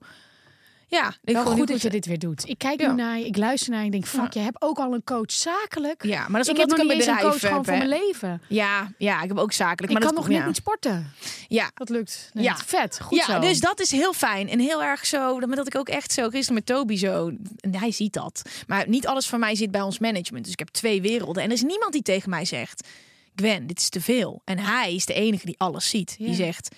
Ja, 0.90 1.14
ik 1.24 1.34
Wel 1.34 1.44
goed 1.44 1.56
niet 1.56 1.68
dat 1.68 1.82
je 1.82 1.90
dit 1.90 2.06
weer 2.06 2.18
doet. 2.18 2.48
Ik 2.48 2.58
kijk 2.58 2.80
Ja. 2.80 2.88
nu 2.88 2.94
naar 2.94 3.18
je, 3.18 3.26
ik 3.26 3.36
luister 3.36 3.70
naar 3.70 3.78
je 3.78 3.84
en 3.84 3.90
denk, 3.90 4.06
fuck, 4.06 4.32
je 4.32 4.38
hebt 4.40 4.62
ook 4.62 4.78
al 4.78 4.92
een 4.94 5.04
coach 5.04 5.32
zakelijk. 5.32 6.04
Ja, 6.04 6.28
maar 6.28 6.30
dat 6.30 6.40
is 6.40 6.48
ik 6.48 6.56
heb 6.56 6.68
nog 6.68 6.78
ik 6.78 6.82
niet 6.84 6.92
een 6.92 6.96
eens 6.98 7.06
een 7.06 7.14
bedrijf 7.14 7.32
coach 7.32 7.48
gewoon 7.48 7.64
voor 7.64 7.76
mijn 7.76 7.88
leven. 7.88 8.42
Ja, 8.48 8.92
ja, 8.98 9.22
ik 9.22 9.28
heb 9.28 9.38
ook 9.38 9.52
zakelijk. 9.52 9.92
Ik 9.92 9.98
maar 9.98 10.06
kan 10.06 10.14
dat, 10.14 10.24
nog 10.24 10.28
net 10.28 10.38
ja. 10.40 10.46
niet 10.46 10.56
sporten. 10.56 11.12
Ja, 11.48 11.70
Dat 11.74 11.88
lukt. 11.88 12.30
Nee, 12.32 12.44
Ja. 12.44 12.56
Vet, 12.56 13.00
goed 13.00 13.18
ja, 13.18 13.24
zo. 13.24 13.38
dus 13.38 13.60
dat 13.60 13.80
is 13.80 13.90
heel 13.90 14.12
fijn 14.12 14.48
en 14.48 14.58
heel 14.58 14.82
erg 14.82 15.06
zo. 15.06 15.40
Dat 15.40 15.66
ik 15.66 15.76
ook 15.76 15.88
echt 15.88 16.12
zo 16.12 16.28
gisteren 16.28 16.54
met 16.54 16.66
Toby 16.66 16.96
zo. 16.96 17.32
En 17.60 17.74
hij 17.74 17.90
ziet 17.92 18.12
dat. 18.12 18.42
Maar 18.66 18.88
niet 18.88 19.06
alles 19.06 19.26
van 19.26 19.40
mij 19.40 19.54
zit 19.54 19.70
bij 19.70 19.80
ons 19.80 19.98
management. 19.98 20.44
Dus 20.44 20.52
ik 20.52 20.58
heb 20.58 20.68
twee 20.68 21.02
werelden. 21.02 21.42
En 21.42 21.48
er 21.48 21.54
is 21.54 21.62
niemand 21.62 21.92
die 21.92 22.02
tegen 22.02 22.30
mij 22.30 22.44
zegt: 22.44 22.88
Gwen, 23.36 23.66
dit 23.66 23.78
is 23.78 23.88
te 23.88 24.00
veel. 24.00 24.42
En 24.44 24.58
hij 24.58 24.94
is 24.94 25.06
de 25.06 25.14
enige 25.14 25.46
die 25.46 25.58
alles 25.58 25.88
ziet. 25.88 26.16
Die 26.18 26.34
zegt: 26.34 26.68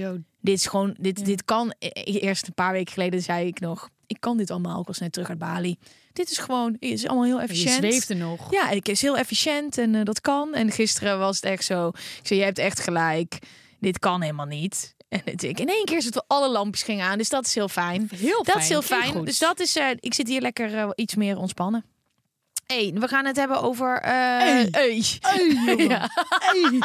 Yo, 0.00 0.18
Dit 0.40 0.56
is 0.58 0.66
gewoon, 0.66 0.96
dit, 1.00 1.18
Ja. 1.18 1.24
dit 1.24 1.44
kan. 1.44 1.74
E- 1.78 1.88
Eerst 2.02 2.46
een 2.46 2.54
paar 2.54 2.72
weken 2.72 2.92
geleden 2.92 3.22
zei 3.22 3.46
ik 3.46 3.60
nog: 3.60 3.88
Ik 4.06 4.16
kan 4.20 4.36
dit 4.36 4.50
allemaal. 4.50 4.80
Ik 4.80 4.86
was 4.86 4.98
net 4.98 5.12
terug 5.12 5.28
uit 5.28 5.38
Bali. 5.38 5.76
Dit 6.12 6.30
is 6.30 6.38
gewoon, 6.38 6.72
het 6.72 6.82
is 6.82 7.06
allemaal 7.06 7.24
heel 7.24 7.36
je 7.36 7.42
efficiënt. 7.42 7.74
zweeft 7.74 8.08
er 8.10 8.16
nog. 8.16 8.50
Ja, 8.52 8.70
ik 8.70 8.88
is 8.88 9.02
heel 9.02 9.16
efficiënt 9.16 9.78
en 9.78 9.94
eh, 9.94 10.04
dat 10.04 10.20
kan. 10.20 10.54
En 10.54 10.70
gisteren 10.70 11.18
was 11.18 11.36
het 11.36 11.44
echt 11.44 11.64
zo. 11.64 11.88
Ik 11.88 12.20
zei, 12.26 12.38
je 12.38 12.44
hebt 12.44 12.58
echt 12.58 12.80
gelijk. 12.80 13.38
Dit 13.80 13.98
kan 13.98 14.20
helemaal 14.22 14.46
niet. 14.46 14.94
En 15.08 15.20
het, 15.24 15.42
ik, 15.42 15.60
in 15.60 15.68
één 15.68 15.84
keer 15.84 16.02
zitten 16.02 16.24
alle 16.26 16.50
lampjes 16.50 16.82
gingen 16.84 17.06
aan. 17.06 17.18
Dus 17.18 17.28
dat 17.28 17.46
is 17.46 17.54
heel 17.54 17.68
fijn. 17.68 18.08
Heel 18.16 18.42
Dat 18.42 18.56
is 18.56 18.68
heel 18.68 18.82
fijn. 18.82 19.24
Dus 19.24 19.38
dat 19.38 19.60
is. 19.60 19.76
eh, 19.76 19.88
ik 20.00 20.14
zit 20.14 20.28
hier 20.28 20.40
lekker 20.40 20.74
eh, 20.74 20.88
iets 20.94 21.14
meer 21.14 21.36
ontspannen. 21.36 21.84
Hey, 22.66 22.92
we 22.94 23.08
gaan 23.08 23.24
het 23.26 23.36
hebben 23.36 23.62
over. 23.62 24.00
eh 24.00 24.10
Hey. 24.10 24.70
hey. 25.20 25.76
ja. 25.76 26.10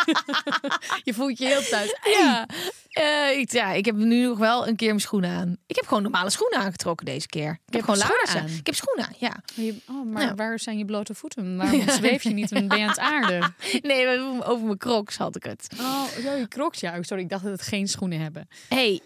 Je 1.04 1.13
voelt 1.13 1.38
je 1.38 1.45
heel 1.45 1.62
thuis. 1.62 1.95
Ja. 2.19 2.45
Eh, 2.92 3.39
ik, 3.39 3.51
ja, 3.51 3.72
ik 3.72 3.86
heb 3.86 3.95
nu 3.95 4.25
nog 4.25 4.38
wel 4.38 4.68
een 4.68 4.75
keer 4.75 4.88
mijn 4.88 5.00
schoenen 5.00 5.30
aan. 5.30 5.57
Ik 5.68 5.75
heb 5.75 5.88
gewoon 5.88 6.04
normale 6.04 6.30
schoenen 6.30 6.60
aangetrokken 6.60 7.06
deze 7.06 7.28
keer. 7.28 7.60
Ik 7.68 7.74
heb 7.74 7.81
gewoon 7.81 7.95
schoenen 8.00 8.18
laarzen. 8.25 8.42
aan? 8.42 8.57
Ik 8.60 8.66
heb 8.66 8.75
schoenen 8.75 9.06
aan, 9.06 9.13
ja. 9.18 9.42
Je- 9.54 9.75
Oh, 9.89 10.06
maar 10.06 10.22
Ja. 10.22 10.36
waar 10.36 10.60
zijn 10.60 10.78
je 10.78 10.86
blote 10.86 11.13
voeten? 11.13 11.57
Waarom 11.57 11.89
zweef 11.89 12.24
je 12.24 12.30
niet 12.33 12.51
en 12.51 12.68
ben 12.68 12.78
je 12.78 12.83
aan 12.83 12.89
het 12.89 13.00
aarde? 13.00 13.54
Nee, 13.81 14.19
over- 14.44 14.66
mijn 14.66 14.78
crocs 14.78 15.18
had 15.18 15.36
ik 15.36 15.44
het. 15.44 15.68
Oh, 15.80 16.04
je 16.39 16.45
crocs. 16.48 16.80
Ja, 16.80 16.98
Oh, 16.98 17.01
sorry, 17.01 17.24
ik 17.24 17.30
dacht 17.30 17.44
dat 17.44 17.51
het 17.51 17.62
geen 17.62 17.88
schoenen 17.88 18.19
hebben. 18.19 18.48
Hey, 18.69 19.00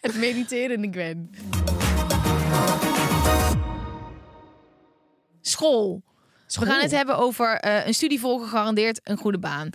Het 0.00 0.14
mediterende 0.16 0.88
Gwen. 0.90 1.30
School. 5.42 6.02
School. 6.46 6.64
We 6.66 6.72
gaan 6.72 6.82
het 6.82 6.90
hebben 6.90 7.16
over 7.18 7.54
eh, 7.58 7.86
een 7.86 7.94
studie 7.94 8.20
volgen, 8.20 8.48
gegarandeerd 8.48 9.00
een 9.02 9.16
goede 9.16 9.38
baan. 9.38 9.70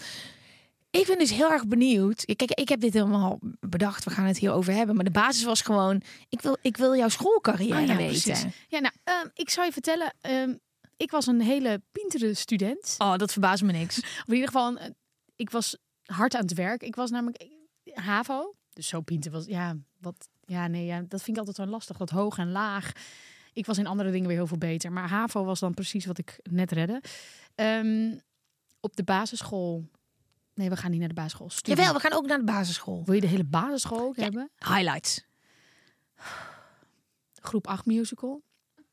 Ik 0.89 1.05
ben 1.07 1.17
dus 1.17 1.31
heel 1.31 1.51
erg 1.51 1.68
benieuwd. 1.68 2.25
Kijk, 2.25 2.51
ik 2.51 2.69
heb 2.69 2.80
dit 2.80 2.94
helemaal 2.94 3.39
bedacht. 3.59 4.03
We 4.03 4.09
gaan 4.11 4.25
het 4.25 4.37
hierover 4.37 4.73
hebben. 4.73 4.95
Maar 4.95 5.03
de 5.03 5.11
basis 5.11 5.44
was 5.44 5.61
gewoon: 5.61 6.01
ik 6.30 6.42
wil, 6.42 6.57
ik 6.61 6.77
wil 6.77 6.95
jouw 6.95 7.09
schoolcarrière 7.09 7.75
Ah, 7.81 7.87
ja, 7.87 7.95
weten. 7.95 8.21
precies. 8.31 8.45
Ja, 8.68 8.80
nou, 8.80 8.94
ehm, 9.03 9.27
ik 9.33 9.49
zou 9.49 9.65
je 9.65 9.71
vertellen. 9.73 10.13
ehm, 10.21 10.53
ik 10.97 11.11
was 11.11 11.27
een 11.27 11.42
hele 11.42 11.81
pintere 11.92 12.33
student. 12.33 12.95
Oh, 12.97 13.15
dat 13.15 13.31
verbaast 13.31 13.63
me 13.63 13.71
niks. 13.71 13.97
Of 14.21 14.23
in 14.27 14.33
ieder 14.33 14.47
geval, 14.47 14.77
eh, 14.77 14.89
ik 15.35 15.49
was 15.49 15.77
hard 16.06 16.35
aan 16.35 16.42
het 16.42 16.53
werk. 16.53 16.81
Ik 16.83 16.95
was 16.95 17.09
namelijk 17.09 17.37
eh, 17.83 17.97
HAVO. 18.06 18.53
Dus 18.73 18.87
zo 18.87 19.01
pinter 19.01 19.31
was, 19.31 19.45
ja, 19.45 19.75
wat, 20.01 20.27
ja, 20.45 20.68
nee, 20.68 20.85
ja, 20.85 21.01
dat 21.07 21.21
vind 21.21 21.37
ik 21.37 21.47
altijd 21.47 21.56
zo 21.68 21.73
lastig. 21.73 21.97
Dat 21.97 22.09
hoog 22.09 22.37
en 22.37 22.51
laag. 22.51 22.92
Ik 23.57 23.66
was 23.66 23.78
in 23.78 23.87
andere 23.87 24.11
dingen 24.11 24.28
weer 24.28 24.37
heel 24.37 24.47
veel 24.47 24.57
beter. 24.57 24.92
Maar 24.92 25.09
HAVO 25.09 25.44
was 25.44 25.59
dan 25.59 25.73
precies 25.73 26.06
wat 26.06 26.18
ik 26.18 26.40
net 26.52 26.71
redde. 26.71 27.02
Ehm, 27.56 28.16
op 28.80 28.95
de 28.95 29.04
basisschool. 29.04 29.90
Nee, 30.54 30.69
we 30.69 30.76
gaan 30.78 30.90
niet 30.92 30.99
naar 30.99 31.07
de 31.09 31.14
basisschool. 31.14 31.49
Studie. 31.49 31.76
Jawel, 31.76 31.94
we 31.94 31.99
gaan 31.99 32.14
ook 32.14 32.26
naar 32.28 32.37
de 32.37 32.44
basisschool. 32.44 33.02
Wil 33.06 33.14
je 33.16 33.21
de 33.21 33.28
hele 33.28 33.44
basisschool 33.44 33.99
ook 33.99 34.16
Ja. 34.16 34.23
hebben? 34.23 34.49
Highlights. 34.57 35.26
Groep 37.42 37.68
8 37.68 37.85
musical. 37.85 38.42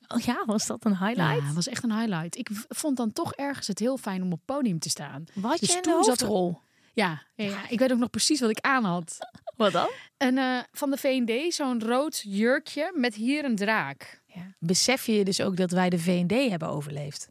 Oh 0.09 0.21
ja, 0.21 0.43
was 0.47 0.67
dat 0.67 0.85
een 0.85 0.99
highlight? 0.99 1.43
Ja, 1.47 1.53
was 1.53 1.69
echt 1.69 1.83
een 1.85 1.99
highlight. 1.99 2.37
Ik 2.37 2.49
vond 2.69 2.97
dan 2.97 3.13
toch 3.13 3.35
ergens 3.35 3.67
het 3.67 3.79
heel 3.79 3.97
fijn 3.97 4.23
om 4.23 4.33
op 4.33 4.41
podium 4.45 4.79
te 4.79 4.89
staan. 4.89 5.25
Wat 5.35 5.59
Dus 5.59 5.69
je 5.69 5.77
in 5.77 5.83
de 5.83 5.89
toen 5.89 6.05
zat 6.05 6.21
er- 6.21 6.27
hoofdrol? 6.27 6.61
Ja, 6.95 7.23
ja, 7.35 7.45
ja, 7.45 7.69
ik 7.69 7.79
weet 7.79 7.93
ook 7.93 7.99
nog 7.99 8.11
precies 8.11 8.41
wat 8.41 8.51
ik 8.51 8.61
aan 8.61 8.85
had. 8.85 9.19
Wat 9.57 9.73
dan? 9.73 9.89
En 10.17 10.39
eh, 10.39 10.59
van 10.73 10.91
de 10.91 10.97
V&D 10.97 11.55
zo'n 11.55 11.83
rood 11.83 12.21
jurkje 12.27 12.93
met 12.95 13.15
hier 13.15 13.45
een 13.45 13.57
draak. 13.57 14.23
Ja. 14.35 14.55
Besef 14.59 15.07
je 15.07 15.25
dus 15.25 15.41
ook 15.41 15.57
dat 15.57 15.71
wij 15.71 15.91
de 15.91 15.99
V&D 15.99 16.49
hebben 16.51 16.69
overleefd? 16.69 17.29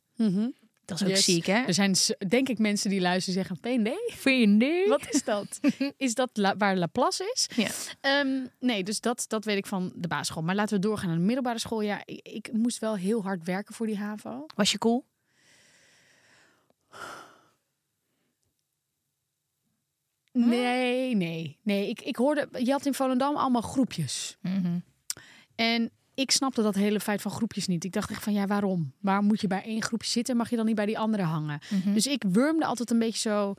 Dat 0.86 1.02
is 1.02 1.04
ook 1.04 1.10
Yes. 1.14 1.24
ziek, 1.26 1.46
hè? 1.46 1.64
Er 1.64 1.74
zijn 1.74 1.96
denk 2.28 2.50
ik 2.50 2.58
mensen 2.60 2.90
die 2.90 3.02
luisteren 3.02 3.46
zeggen 3.46 3.58
V&D? 3.62 4.14
V&D? 4.14 4.88
Wat 4.90 5.14
is 5.14 5.24
dat? 5.24 5.60
is 5.98 6.14
dat 6.14 6.30
La- 6.34 6.58
waar 6.58 6.78
Laplace 6.78 7.32
is? 7.34 7.50
Ja. 7.56 7.70
Ehm, 8.02 8.46
nee, 8.60 8.84
dus 8.84 9.02
dat, 9.02 9.26
dat 9.28 9.46
weet 9.46 9.58
ik 9.58 9.66
van 9.66 9.92
de 9.96 10.08
basisschool. 10.08 10.44
Maar 10.44 10.56
laten 10.56 10.76
we 10.76 10.82
doorgaan 10.82 11.08
naar 11.08 11.18
de 11.18 11.24
middelbare 11.24 11.60
school. 11.60 11.82
Ja, 11.82 12.02
ik, 12.06 12.28
ik 12.28 12.50
moest 12.54 12.80
wel 12.80 12.96
heel 12.96 13.24
hard 13.24 13.44
werken 13.44 13.74
voor 13.76 13.86
die 13.86 13.98
HAVO. 13.98 14.46
Was 14.56 14.72
je 14.72 14.78
cool? 14.78 15.06
Nee, 20.32 21.16
nee, 21.16 21.58
nee. 21.62 21.90
Ik, 21.90 22.02
ik 22.02 22.16
hoorde, 22.16 22.50
je 22.64 22.72
had 22.72 22.86
in 22.86 22.94
Volendam 22.94 23.36
allemaal 23.36 23.62
groepjes. 23.62 24.38
Mhm. 24.42 24.78
En 25.56 25.92
ik 26.14 26.32
snapte 26.32 26.62
dat 26.62 26.76
hele 26.76 27.00
feit 27.00 27.22
van 27.22 27.32
groepjes 27.32 27.68
niet. 27.68 27.84
Ik 27.84 27.92
dacht 27.92 28.10
echt 28.10 28.24
van 28.24 28.34
ja, 28.34 28.48
waarom? 28.48 28.94
Waarom 29.00 29.26
moet 29.26 29.42
je 29.42 29.48
bij 29.48 29.64
één 29.64 29.82
groepje 29.82 30.10
zitten? 30.10 30.38
Mag 30.38 30.50
je 30.50 30.56
dan 30.56 30.66
niet 30.66 30.76
bij 30.76 30.86
die 30.86 31.00
andere 31.00 31.24
hangen? 31.24 31.60
Mhm. 31.70 31.94
Dus 31.94 32.08
ik 32.08 32.24
wurmde 32.28 32.66
altijd 32.66 32.92
een 32.92 33.00
beetje 33.00 33.30
zo 33.30 33.54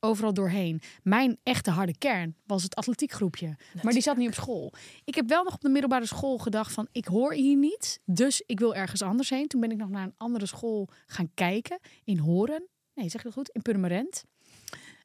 overal 0.00 0.34
doorheen. 0.34 0.80
Mijn 1.02 1.38
echte 1.42 1.70
harde 1.70 1.98
kern 1.98 2.36
was 2.46 2.62
het 2.62 2.74
atletiekgroepje. 2.74 3.56
Maar 3.82 3.92
die 3.92 4.02
zat 4.02 4.16
niet 4.16 4.28
op 4.28 4.34
school. 4.34 4.72
Ik 5.04 5.14
heb 5.14 5.28
wel 5.28 5.44
nog 5.44 5.54
op 5.54 5.60
de 5.60 5.68
middelbare 5.68 6.06
school 6.06 6.38
gedacht 6.38 6.72
van 6.72 6.88
ik 6.92 7.04
hoor 7.04 7.32
hier 7.32 7.56
niet. 7.56 8.00
Dus 8.04 8.42
ik 8.46 8.58
wil 8.58 8.74
ergens 8.74 9.02
anders 9.02 9.30
heen. 9.30 9.48
Toen 9.48 9.60
ben 9.60 9.70
ik 9.70 9.76
nog 9.76 9.88
naar 9.88 10.04
een 10.04 10.14
andere 10.16 10.46
school 10.46 10.88
gaan 11.06 11.30
kijken. 11.34 11.78
In 12.04 12.18
Horen. 12.18 12.66
Nee, 12.94 13.08
zeg 13.08 13.20
je 13.20 13.26
dat 13.26 13.36
goed? 13.36 13.48
In 13.48 13.62
Purmerend. 13.62 14.24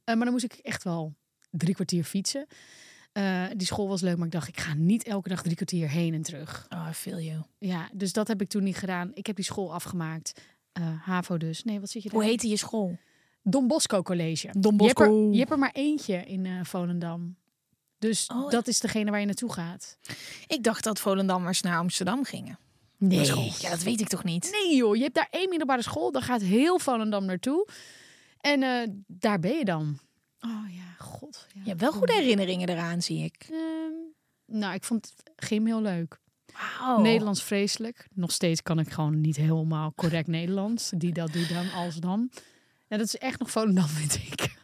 Eh, 0.03 0.15
maar 0.15 0.23
dan 0.23 0.31
moest 0.31 0.43
ik 0.43 0.53
echt 0.53 0.83
wel 0.83 1.13
drie 1.49 1.73
kwartier 1.73 2.03
fietsen. 2.03 2.47
Eh, 3.15 3.43
die 3.55 3.67
school 3.67 3.87
was 3.87 4.01
leuk, 4.01 4.17
maar 4.17 4.25
ik 4.25 4.31
dacht, 4.31 4.47
ik 4.47 4.59
ga 4.59 4.73
niet 4.73 5.03
elke 5.03 5.29
dag 5.29 5.41
drie 5.41 5.55
kwartier 5.55 5.89
heen 5.89 6.13
en 6.13 6.21
terug. 6.21 6.65
Oh, 6.69 6.87
I 6.89 6.93
feel 6.93 7.19
you. 7.19 7.41
Ja, 7.57 7.89
dus 7.93 8.13
dat 8.13 8.27
heb 8.27 8.41
ik 8.41 8.47
toen 8.49 8.63
niet 8.63 8.75
gedaan. 8.77 9.11
Ik 9.13 9.25
heb 9.27 9.35
die 9.35 9.45
school 9.45 9.73
afgemaakt. 9.73 10.41
Eh, 10.71 10.83
HAVO 11.01 11.37
dus. 11.37 11.63
Nee, 11.63 11.79
wat 11.79 11.89
zit 11.89 12.03
je 12.03 12.09
daar? 12.09 12.19
Hoe 12.19 12.29
heette 12.29 12.47
je 12.47 12.57
school? 12.57 12.97
Don 13.43 13.67
Bosco 13.67 14.01
College. 14.01 14.49
Don 14.57 14.75
Je 14.77 14.85
hebt, 14.85 14.99
er, 14.99 15.07
Bosco. 15.07 15.31
je 15.31 15.37
hebt 15.37 15.51
er 15.51 15.57
maar 15.59 15.71
eentje 15.73 16.15
in 16.25 16.45
eh, 16.45 16.53
Volendam. 16.63 17.35
Dus 17.99 18.27
Oh, 18.27 18.49
dat 18.49 18.67
is 18.67 18.79
degene 18.79 19.11
waar 19.11 19.19
je 19.19 19.25
naartoe 19.25 19.53
gaat. 19.53 19.97
Ik 20.47 20.63
dacht 20.63 20.83
dat 20.83 20.99
Volendammers 20.99 21.61
naar 21.61 21.77
Amsterdam 21.77 22.23
gingen. 22.23 22.59
Nee. 22.97 23.25
School. 23.25 23.51
Ja, 23.59 23.69
dat 23.69 23.83
weet 23.83 24.01
ik 24.01 24.07
toch 24.07 24.23
niet? 24.23 24.49
Nee 24.51 24.75
joh, 24.75 24.95
je 24.95 25.01
hebt 25.01 25.15
daar 25.15 25.27
één 25.31 25.49
middelbare 25.49 25.81
school. 25.81 26.11
Daar 26.11 26.21
gaat 26.21 26.41
heel 26.41 26.79
Volendam 26.79 27.25
naartoe. 27.25 27.67
En 28.41 29.05
daar 29.07 29.39
ben 29.39 29.57
je 29.57 29.65
dan. 29.65 29.99
Oh 30.45 30.73
ja, 30.75 30.95
god. 30.97 31.47
Ja. 31.53 31.61
Je 31.63 31.69
hebt 31.69 31.81
wel 31.81 31.91
goede 31.91 32.13
herinneringen 32.13 32.69
eraan, 32.69 33.01
zie 33.01 33.23
ik. 33.23 33.47
Ehm, 33.51 34.59
nou, 34.59 34.73
ik 34.73 34.83
vond 34.83 35.05
het 35.05 35.31
gym 35.47 35.65
heel 35.65 35.81
leuk. 35.81 36.19
Nederlands 36.97 37.43
vreselijk. 37.43 38.07
Nog 38.13 38.31
steeds 38.31 38.61
kan 38.61 38.79
ik 38.79 38.91
gewoon 38.91 39.21
niet 39.21 39.35
helemaal 39.35 39.93
correct 39.95 40.27
Nederlands. 40.37 40.89
Die 40.89 41.13
dat 41.13 41.33
doet 41.33 41.49
dan, 41.49 41.71
als 41.71 41.95
dan. 41.95 42.29
Ja, 42.87 42.97
dat 42.97 43.05
is 43.05 43.17
echt 43.17 43.39
nog 43.39 43.51
Volendam, 43.51 43.87
vind 44.01 44.15
ik. 44.15 44.55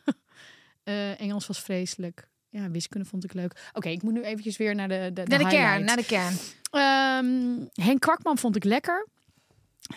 Eh, 0.84 1.22
Engels 1.22 1.48
was 1.48 1.60
vreselijk. 1.60 2.30
Ja, 2.50 2.70
wiskunde 2.70 3.08
vond 3.08 3.24
ik 3.24 3.34
leuk. 3.34 3.70
Oké, 3.74 3.90
ik 3.90 4.04
moet 4.04 4.14
nu 4.14 4.22
eventjes 4.24 4.58
weer 4.58 4.76
naar 4.76 4.88
de, 4.88 5.10
de, 5.14 5.24
Naar 5.24 5.40
de 5.40 5.48
kern, 5.48 5.86
naar 5.86 5.96
de 5.96 6.06
kern. 6.06 6.34
Ehm, 6.72 7.68
Henk 7.86 8.00
Kwakman 8.00 8.38
vond 8.38 8.56
ik 8.56 8.64
lekker. 8.64 9.08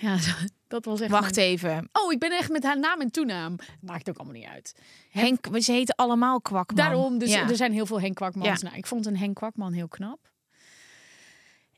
Ja, 0.00 0.18
dat 0.74 0.84
was 0.84 1.00
echt... 1.00 1.10
Wacht 1.10 1.34
mijn- 1.34 1.46
even. 1.48 1.88
Oh, 1.92 2.12
ik 2.12 2.18
ben 2.18 2.32
echt 2.32 2.50
met 2.50 2.62
haar 2.62 2.78
naam 2.78 3.00
en 3.00 3.10
toenaam. 3.10 3.56
Maakt 3.80 4.08
ook 4.08 4.16
allemaal 4.16 4.34
niet 4.36 4.46
uit. 4.48 4.74
Henk, 5.10 5.46
ze 5.58 5.72
heten 5.72 5.94
allemaal 5.94 6.40
Kwakman. 6.40 6.76
Daarom, 6.86 7.18
dus 7.18 7.32
Ja. 7.32 7.48
er 7.48 7.56
zijn 7.56 7.72
heel 7.72 7.86
veel 7.86 8.00
Henk 8.00 8.14
Kwakmans. 8.14 8.60
Ja. 8.60 8.66
Nou, 8.66 8.78
ik 8.78 8.86
vond 8.86 9.06
een 9.06 9.16
Henk 9.16 9.34
Kwakman 9.34 9.72
heel 9.72 9.88
knap. 9.88 10.18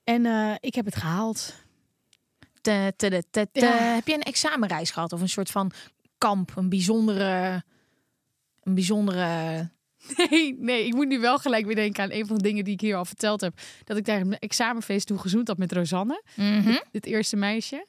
En 0.04 0.26
eh, 0.26 0.54
ik 0.60 0.74
heb 0.74 0.84
het 0.84 0.96
gehaald. 0.96 1.54
Te, 2.60 2.92
te, 2.96 3.22
te. 3.30 3.46
Ja. 3.52 3.76
Heb 3.94 4.06
je 4.06 4.14
een 4.14 4.22
examenreis 4.22 4.90
gehad 4.90 5.12
of 5.12 5.20
een 5.20 5.28
soort 5.28 5.50
van 5.50 5.70
kamp, 6.18 6.52
een 6.56 6.68
bijzondere, 6.68 7.62
een 8.62 8.74
bijzondere. 8.74 9.24
Nee, 10.30 10.56
nee, 10.58 10.86
ik 10.86 10.94
moet 10.94 11.06
nu 11.08 11.18
wel 11.20 11.38
gelijk 11.38 11.66
weer 11.66 11.74
denken 11.74 12.02
aan 12.02 12.10
een 12.12 12.26
van 12.26 12.36
de 12.36 12.42
dingen 12.42 12.64
die 12.64 12.72
ik 12.72 12.80
hier 12.80 12.96
al 12.96 13.04
verteld 13.04 13.40
heb. 13.40 13.60
Dat 13.84 13.96
ik 13.96 14.04
daar 14.04 14.20
een 14.20 14.38
examenfeest 14.38 15.06
toe 15.06 15.18
gezoend 15.18 15.48
had 15.48 15.58
met 15.58 15.72
Rosanne, 15.72 16.22
Mhm. 16.36 16.76
het 16.92 17.06
eerste 17.06 17.36
meisje. 17.36 17.86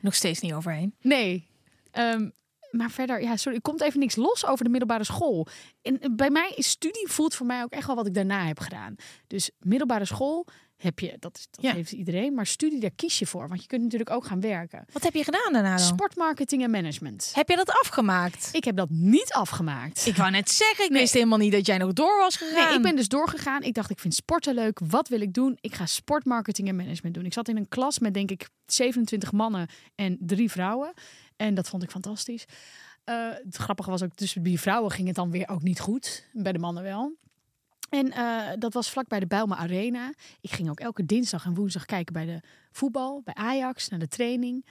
Nog 0.00 0.14
steeds 0.14 0.40
niet 0.40 0.52
overheen. 0.52 0.94
Nee. 1.00 1.48
Ehm, 1.90 2.30
maar 2.70 2.90
verder, 2.90 3.22
ja, 3.22 3.36
sorry, 3.36 3.60
komt 3.60 3.80
even 3.80 4.00
niks 4.00 4.16
los 4.16 4.46
over 4.46 4.64
de 4.64 4.70
middelbare 4.70 5.04
school. 5.04 5.46
En 5.82 6.00
eh, 6.00 6.08
bij 6.12 6.30
mij 6.30 6.52
is 6.56 6.68
studie 6.68 7.08
voelt 7.08 7.34
voor 7.34 7.46
mij 7.46 7.62
ook 7.62 7.72
echt 7.72 7.86
wel 7.86 7.96
wat 7.96 8.06
ik 8.06 8.14
daarna 8.14 8.46
heb 8.46 8.60
gedaan. 8.60 8.94
Dus 9.26 9.50
middelbare 9.58 10.04
school 10.04 10.46
heb 10.78 10.98
je, 10.98 11.16
dat, 11.18 11.36
is, 11.36 11.46
dat 11.50 11.64
Ja. 11.64 11.72
heeft 11.72 11.92
iedereen, 11.92 12.34
maar 12.34 12.46
studie 12.46 12.80
daar 12.80 12.90
kies 12.96 13.18
je 13.18 13.26
voor, 13.26 13.48
want 13.48 13.60
je 13.62 13.66
kunt 13.66 13.82
natuurlijk 13.82 14.10
ook 14.10 14.24
gaan 14.24 14.40
werken. 14.40 14.84
Wat 14.92 15.02
heb 15.02 15.14
je 15.14 15.24
gedaan 15.24 15.52
daarna 15.52 15.76
dan? 15.76 15.86
Sportmarketing 15.86 16.62
en 16.62 16.70
management. 16.70 17.30
Heb 17.34 17.48
je 17.48 17.56
dat 17.56 17.70
afgemaakt? 17.70 18.48
Ik 18.52 18.64
heb 18.64 18.76
dat 18.76 18.90
niet 18.90 19.32
afgemaakt. 19.32 20.06
Ik 20.06 20.16
wou 20.16 20.30
net 20.30 20.50
zeggen, 20.50 20.84
ik 20.84 20.90
Nee. 20.90 21.00
wist 21.00 21.12
helemaal 21.12 21.38
niet 21.38 21.52
dat 21.52 21.66
jij 21.66 21.78
nog 21.78 21.92
door 21.92 22.18
was 22.18 22.36
gegaan. 22.36 22.66
Nee, 22.68 22.76
ik 22.76 22.82
ben 22.82 22.96
dus 22.96 23.08
doorgegaan. 23.08 23.62
Ik 23.62 23.74
dacht, 23.74 23.90
ik 23.90 23.98
vind 23.98 24.14
sporten 24.14 24.54
leuk. 24.54 24.80
Wat 24.84 25.08
wil 25.08 25.20
ik 25.20 25.32
doen? 25.34 25.58
Ik 25.60 25.74
ga 25.74 25.86
sportmarketing 25.86 26.68
en 26.68 26.76
management 26.76 27.14
doen. 27.14 27.24
Ik 27.24 27.32
zat 27.32 27.48
in 27.48 27.56
een 27.56 27.68
klas 27.68 27.98
met 27.98 28.14
denk 28.14 28.30
ik 28.30 28.48
27 28.66 29.32
mannen 29.32 29.68
en 29.94 30.16
drie 30.20 30.50
vrouwen. 30.50 30.92
En 31.36 31.54
dat 31.54 31.68
vond 31.68 31.82
ik 31.82 31.90
fantastisch. 31.90 32.44
Eh, 33.04 33.28
het 33.44 33.56
grappige 33.56 33.90
was 33.90 34.02
ook, 34.02 34.14
tussen 34.14 34.42
die 34.42 34.60
vrouwen 34.60 34.90
ging 34.90 35.06
het 35.06 35.16
dan 35.16 35.30
weer 35.30 35.48
ook 35.48 35.62
niet 35.62 35.80
goed. 35.80 36.28
Bij 36.32 36.52
de 36.52 36.58
mannen 36.58 36.82
wel. 36.82 37.12
En 37.88 38.10
eh, 38.12 38.52
dat 38.58 38.72
was 38.74 38.90
vlak 38.90 39.08
bij 39.08 39.20
de 39.20 39.26
Bijlmer 39.26 39.56
Arena. 39.56 40.12
Ik 40.40 40.50
ging 40.50 40.70
ook 40.70 40.80
elke 40.80 41.06
dinsdag 41.06 41.44
en 41.44 41.54
woensdag 41.54 41.84
kijken 41.84 42.12
bij 42.12 42.24
de 42.24 42.40
voetbal, 42.72 43.20
bij 43.24 43.34
Ajax, 43.34 43.88
naar 43.88 43.98
de 43.98 44.08
training. 44.08 44.66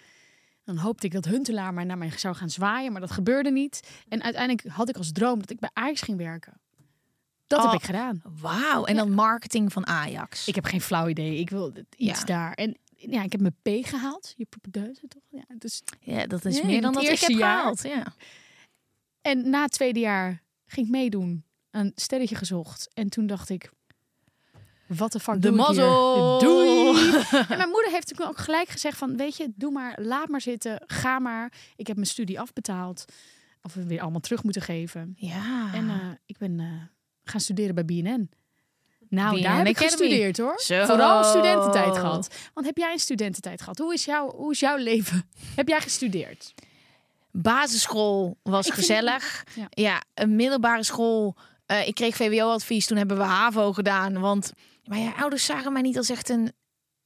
Dan 0.64 0.78
hoopte 0.78 1.06
ik 1.06 1.12
dat 1.12 1.26
Huntelaar 1.26 1.74
mij 1.74 1.84
naar 1.84 1.98
mij 1.98 2.12
zou 2.18 2.36
gaan 2.36 2.50
zwaaien, 2.50 2.92
maar 2.92 3.02
dat 3.02 3.12
gebeurde 3.12 3.52
niet. 3.52 3.90
En 4.08 4.24
uiteindelijk 4.24 4.68
had 4.76 4.90
ik 4.90 4.98
als 4.98 5.12
droom 5.12 5.40
dat 5.40 5.50
ik 5.50 5.60
bij 5.60 5.70
Ajax 5.74 6.02
ging 6.02 6.18
werken. 6.18 6.54
Dat 7.48 7.60
Oh. 7.64 7.72
heb 7.72 7.80
ik 7.80 7.86
gedaan. 7.86 8.22
Wauw, 8.40 8.86
en 8.86 8.96
dan 8.96 9.12
marketing 9.12 9.74
van 9.74 9.88
Ajax. 9.88 10.48
Ik 10.48 10.56
heb 10.56 10.66
geen 10.66 10.82
flauw 10.82 11.08
idee. 11.08 11.40
Ik 11.40 11.50
wil 11.50 11.74
iets 11.98 12.20
Ja. 12.20 12.26
daar. 12.26 12.54
En 12.54 12.78
ja, 12.96 13.24
ik 13.24 13.32
heb 13.32 13.42
mijn 13.42 13.56
P 13.62 13.86
gehaald. 13.88 14.34
Je 14.38 14.46
propedeuse 14.46 15.08
toch? 15.08 15.22
Ja, 15.30 15.44
dus... 15.58 15.82
ja, 16.00 16.26
dat 16.28 16.46
is 16.46 16.56
Nee, 16.56 16.66
meer 16.66 16.82
dan 16.82 16.94
dat 16.94 17.04
ik 17.04 17.20
heb 17.20 17.30
jaar. 17.30 17.58
gehaald. 17.58 17.82
Ja. 17.84 18.14
En 19.22 19.50
na 19.50 19.62
het 19.62 19.72
tweede 19.72 20.00
jaar 20.00 20.42
ging 20.66 20.86
ik 20.86 20.92
meedoen. 20.92 21.44
Een 21.78 21.92
sterretje 21.96 22.36
gezocht. 22.36 22.90
En 22.94 23.10
toen 23.10 23.28
dacht 23.28 23.50
ik... 23.50 23.72
Wat 24.88 25.12
de 25.12 25.20
fuck 25.20 25.34
De 25.34 25.40
doe 25.40 25.52
mazzel. 25.58 26.40
Doei! 26.40 27.12
en 27.50 27.58
mijn 27.58 27.70
moeder 27.70 27.92
heeft 27.92 28.16
toen 28.16 28.28
ook 28.28 28.38
gelijk 28.38 28.70
gezegd 28.70 28.98
van... 28.98 29.18
Weet 29.18 29.38
je, 29.38 29.52
doe 29.56 29.72
maar, 29.72 29.98
laat 30.02 30.28
maar 30.28 30.42
zitten. 30.42 30.84
Ga 30.86 31.20
maar. 31.20 31.54
Ik 31.76 31.88
heb 31.88 31.96
mijn 31.96 32.08
studie 32.08 32.40
afbetaald. 32.40 33.06
Of 33.62 33.74
we 33.74 33.86
weer 33.86 34.02
allemaal 34.02 34.20
terug 34.20 34.44
moeten 34.44 34.62
geven. 34.62 35.14
Ja. 35.16 35.74
En 35.74 35.90
eh, 35.90 35.96
ik 36.26 36.38
ben 36.38 36.60
eh, 36.60 36.66
gaan 37.24 37.40
studeren 37.40 37.76
bij 37.76 37.86
BNN. 37.86 38.30
Nou, 39.10 39.36
BNN 39.36 39.44
daar 39.44 39.58
heb 39.58 39.68
ik 39.68 39.78
gestudeerd 39.78 40.38
hoor. 40.38 40.60
Zo. 40.60 40.86
Vooral 40.86 41.24
studententijd 41.24 41.98
gehad. 41.98 42.36
Want 42.54 42.66
heb 42.66 42.78
jij 42.78 42.92
een 42.92 43.00
studententijd 43.00 43.62
gehad? 43.62 43.78
Hoe 43.78 43.94
is, 43.94 44.06
jouw, 44.06 44.32
hoe 44.32 44.52
is 44.52 44.60
jouw 44.60 44.78
leven? 44.78 45.30
heb 45.56 45.68
jij 45.68 45.82
gestudeerd? 45.82 46.54
Basisschool 47.32 48.38
was 48.44 48.68
Ik 48.68 48.74
vind- 48.74 48.86
gezellig. 48.86 49.44
Ja. 49.56 49.68
Ja. 49.70 50.02
een 50.14 50.36
middelbare 50.36 50.84
school. 50.84 51.36
Eh, 51.68 51.88
ik 51.88 51.96
kreeg 51.96 52.16
VWO-advies. 52.16 52.86
Toen 52.86 52.98
hebben 52.98 53.18
we 53.18 53.24
HAVO 53.24 53.74
gedaan. 53.74 54.20
Want 54.20 54.52
ja, 54.84 55.14
ouders 55.18 55.46
zagen 55.46 55.74
mij 55.74 55.82
niet 55.82 55.98
als 55.98 56.10
echt 56.10 56.30
een... 56.30 56.54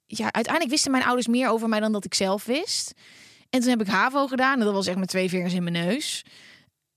Ja, 0.05 0.23
uiteindelijk 0.31 0.73
wisten 0.73 0.91
mijn 0.91 1.03
ouders 1.03 1.27
meer 1.27 1.49
over 1.49 1.69
mij 1.69 1.79
dan 1.79 1.91
dat 1.91 2.05
ik 2.05 2.13
zelf 2.13 2.45
wist. 2.45 2.93
En 3.49 3.59
toen 3.59 3.69
heb 3.69 3.81
ik 3.81 3.87
HAVO 3.87 4.27
gedaan. 4.27 4.59
En 4.59 4.65
dat 4.65 4.73
was 4.73 4.87
echt 4.87 4.97
met 4.97 5.07
twee 5.07 5.29
vingers 5.29 5.53
in 5.53 5.63
mijn 5.63 5.85
neus. 5.85 6.23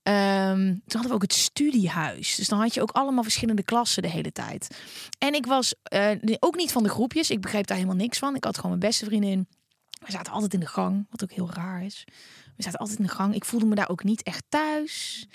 Ehm, 0.01 0.65
toen 0.65 0.81
hadden 0.85 1.09
we 1.09 1.13
ook 1.13 1.21
het 1.21 1.33
studiehuis. 1.33 2.35
Dus 2.35 2.47
dan 2.47 2.59
had 2.59 2.73
je 2.73 2.81
ook 2.81 2.91
allemaal 2.91 3.23
verschillende 3.23 3.63
klassen 3.63 4.01
de 4.01 4.09
hele 4.09 4.31
tijd. 4.31 4.77
En 5.17 5.33
ik 5.33 5.45
was 5.45 5.73
eh, 5.83 6.11
ook 6.39 6.55
niet 6.55 6.71
van 6.71 6.83
de 6.83 6.89
groepjes. 6.89 7.29
Ik 7.29 7.41
begreep 7.41 7.67
daar 7.67 7.77
helemaal 7.77 7.97
niks 7.97 8.17
van. 8.17 8.35
Ik 8.35 8.43
had 8.43 8.55
gewoon 8.55 8.77
mijn 8.77 8.89
beste 8.89 9.05
vriendin. 9.05 9.47
We 10.05 10.11
zaten 10.11 10.33
altijd 10.33 10.53
in 10.53 10.59
de 10.59 10.65
gang, 10.65 11.07
wat 11.09 11.23
ook 11.23 11.31
heel 11.31 11.49
raar 11.53 11.83
is. 11.83 12.03
We 12.55 12.63
zaten 12.63 12.79
altijd 12.79 12.99
in 12.99 13.05
de 13.05 13.11
gang. 13.11 13.35
Ik 13.35 13.45
voelde 13.45 13.65
me 13.65 13.75
daar 13.75 13.89
ook 13.89 14.03
niet 14.03 14.23
echt 14.23 14.43
thuis. 14.49 15.25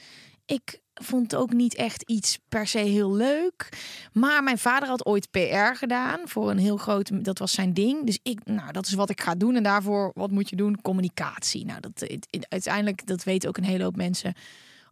Ik 0.47 0.81
vond 1.03 1.31
het 1.31 1.41
ook 1.41 1.53
niet 1.53 1.75
echt 1.75 2.03
iets 2.03 2.39
per 2.49 2.67
se 2.67 2.79
heel 2.79 3.13
leuk. 3.13 3.69
Maar 4.13 4.43
mijn 4.43 4.59
vader 4.59 4.89
had 4.89 5.07
ooit 5.07 5.31
PR 5.31 5.75
gedaan 5.75 6.21
voor 6.25 6.51
een 6.51 6.59
heel 6.59 6.77
groot. 6.77 7.25
Dat 7.25 7.39
was 7.39 7.53
zijn 7.53 7.75
ding. 7.75 8.07
Dus 8.07 8.19
ik, 8.23 8.41
nou, 8.45 8.73
dat 8.73 8.87
is 8.87 8.93
wat 8.93 9.11
ik 9.11 9.21
ga 9.21 9.35
doen. 9.35 9.57
En 9.57 9.63
daarvoor, 9.63 10.11
wat 10.15 10.31
moet 10.31 10.51
je 10.51 10.57
doen? 10.57 10.81
Communicatie. 10.83 11.65
Nou, 11.65 11.81
dat 11.81 12.07
uiteindelijk, 12.49 13.07
dat 13.07 13.25
weten 13.25 13.49
ook 13.49 13.57
een 13.57 13.65
hele 13.65 13.85
hoop 13.85 13.97
mensen. 13.97 14.35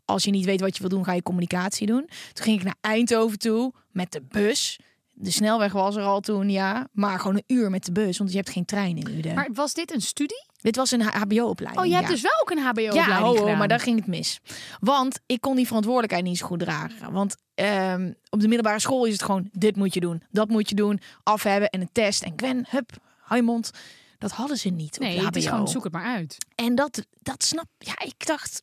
Als 0.05 0.25
je 0.25 0.31
niet 0.31 0.45
weet 0.45 0.61
wat 0.61 0.75
je 0.75 0.81
wil 0.81 0.91
doen, 0.91 1.05
ga 1.05 1.13
je 1.13 1.23
communicatie 1.23 1.87
doen. 1.87 2.09
Toen 2.33 2.45
ging 2.45 2.59
ik 2.59 2.65
naar 2.65 2.77
Eindhoven 2.81 3.39
toe 3.39 3.73
met 3.91 4.13
de 4.13 4.23
bus. 4.29 4.79
De 5.13 5.31
snelweg 5.31 5.73
was 5.73 5.97
er 5.97 6.03
al 6.03 6.21
toen, 6.21 6.51
ja. 6.51 6.89
Maar 6.93 7.19
gewoon 7.19 7.37
een 7.37 7.57
uur 7.57 7.71
met 7.71 7.85
de 7.85 7.93
bus, 7.93 8.19
want 8.19 8.31
je 8.31 8.37
hebt 8.37 8.51
geen 8.51 8.65
trein 8.65 8.97
in 8.97 9.09
Uden. 9.19 9.35
Maar 9.35 9.49
was 9.53 9.75
dit 9.75 9.95
een 9.95 10.01
studie? 10.01 10.47
Dit 10.61 10.77
was 10.77 10.91
een 10.91 11.03
HBO-opleiding. 11.03 11.85
Oh, 11.85 11.87
je 11.87 11.95
hebt 11.95 12.07
ja. 12.07 12.13
dus 12.13 12.23
wel 12.23 12.41
ook 12.41 12.51
een 12.51 12.59
HBO-opleiding 12.59 13.49
Ja, 13.49 13.57
maar 13.57 13.69
daar 13.69 13.81
ging 13.81 13.99
het 13.99 14.07
mis. 14.07 14.41
Want 14.81 15.21
ik 15.27 15.41
kon 15.41 15.57
die 15.57 15.67
verantwoordelijkheid 15.67 16.25
niet 16.25 16.39
zo 16.39 16.47
goed 16.47 16.59
dragen. 16.59 17.13
Want 17.13 17.37
ehm, 17.55 18.13
op 18.31 18.41
de 18.41 18.49
middelbare 18.49 18.81
school 18.81 19.05
is 19.05 19.13
het 19.13 19.23
gewoon... 19.23 19.49
dit 19.53 19.77
moet 19.77 19.95
je 19.95 20.01
doen, 20.01 20.23
dat 20.31 20.49
moet 20.49 20.69
je 20.69 20.75
doen, 20.75 21.01
af 21.23 21.43
hebben 21.43 21.69
en 21.69 21.81
een 21.81 21.93
test. 21.93 22.23
En 22.23 22.33
Gwen, 22.37 22.67
hup, 22.69 22.91
hou 23.21 23.41
je 23.41 23.47
mond. 23.47 23.71
Dat 24.19 24.31
hadden 24.31 24.57
ze 24.57 24.69
niet 24.69 24.97
op 24.97 25.03
Nee, 25.03 25.19
de 25.19 25.25
het 25.25 25.37
is 25.37 25.45
HBO. 25.45 25.53
gewoon 25.53 25.69
zoek 25.69 25.85
het 25.85 25.93
maar 25.93 26.05
uit. 26.17 26.37
En 26.55 26.75
dat, 26.75 27.07
dat 27.23 27.45
snap... 27.45 27.67
Ja, 27.79 27.99
ik 27.99 28.27
dacht... 28.27 28.63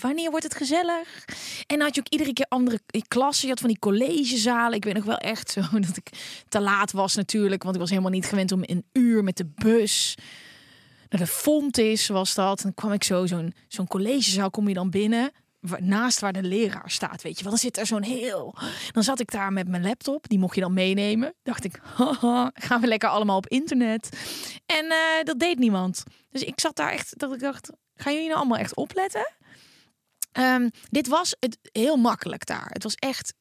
Wanneer 0.00 0.30
wordt 0.30 0.44
het 0.44 0.54
gezellig? 0.54 1.24
En 1.66 1.76
dan 1.76 1.80
had 1.80 1.94
je 1.94 2.00
ook 2.00 2.08
iedere 2.08 2.32
keer 2.32 2.46
andere 2.48 2.80
klassen. 3.08 3.42
Je 3.42 3.48
had 3.48 3.60
van 3.60 3.68
die 3.68 3.78
collegezalen. 3.78 4.76
Ik 4.76 4.84
weet 4.84 4.94
nog 4.94 5.04
wel 5.04 5.18
echt 5.18 5.50
zo 5.50 5.60
dat 5.86 5.96
ik 5.96 6.10
te 6.48 6.60
laat 6.60 6.92
was 6.92 7.14
natuurlijk. 7.14 7.62
Want 7.62 7.74
ik 7.74 7.80
was 7.80 7.90
helemaal 7.90 8.10
niet 8.10 8.26
gewend 8.26 8.52
om 8.52 8.62
een 8.62 8.84
uur 8.92 9.24
met 9.24 9.36
de 9.36 9.46
bus 9.54 10.16
naar 11.08 11.20
de 11.20 11.26
Fontis 11.26 12.08
was 12.08 12.34
dat. 12.34 12.58
En 12.58 12.62
dan 12.62 12.74
kwam 12.74 12.92
ik 12.92 13.04
zo, 13.04 13.26
zo'n 13.26 13.54
zo'n 13.68 13.86
collegezaal 13.86 14.50
kom 14.50 14.68
je 14.68 14.74
dan 14.74 14.90
binnen. 14.90 15.30
naast 15.78 16.20
waar 16.20 16.32
de 16.32 16.42
leraar 16.42 16.90
staat, 16.90 17.22
weet 17.22 17.36
je 17.36 17.42
wel. 17.42 17.52
Dan 17.52 17.60
zit 17.60 17.78
er 17.78 17.86
zo'n 17.86 18.02
heel... 18.02 18.54
Dan 18.92 19.02
zat 19.02 19.20
ik 19.20 19.30
daar 19.30 19.52
met 19.52 19.68
mijn 19.68 19.82
laptop, 19.82 20.28
die 20.28 20.38
mocht 20.38 20.54
je 20.54 20.60
dan 20.60 20.72
meenemen. 20.72 21.34
Dacht 21.42 21.64
ik, 21.64 21.80
haha, 21.94 22.50
gaan 22.54 22.80
we 22.80 22.86
lekker 22.86 23.08
allemaal 23.08 23.36
op 23.36 23.46
internet. 23.46 24.08
En 24.66 24.84
eh, 24.84 25.24
dat 25.24 25.38
deed 25.38 25.58
niemand. 25.58 26.02
Dus 26.30 26.42
ik 26.42 26.60
zat 26.60 26.76
daar 26.76 26.92
echt, 26.92 27.18
dat 27.18 27.34
ik 27.34 27.40
dacht, 27.40 27.70
gaan 27.94 28.12
jullie 28.12 28.28
nou 28.28 28.38
allemaal 28.38 28.58
echt 28.58 28.74
opletten? 28.74 29.32
Ehm, 30.32 30.68
dit 30.90 31.08
was 31.08 31.36
het 31.40 31.58
heel 31.72 31.96
makkelijk 31.96 32.46
daar. 32.46 32.68
Het 32.72 32.82
was 32.82 32.94
echt 32.94 33.34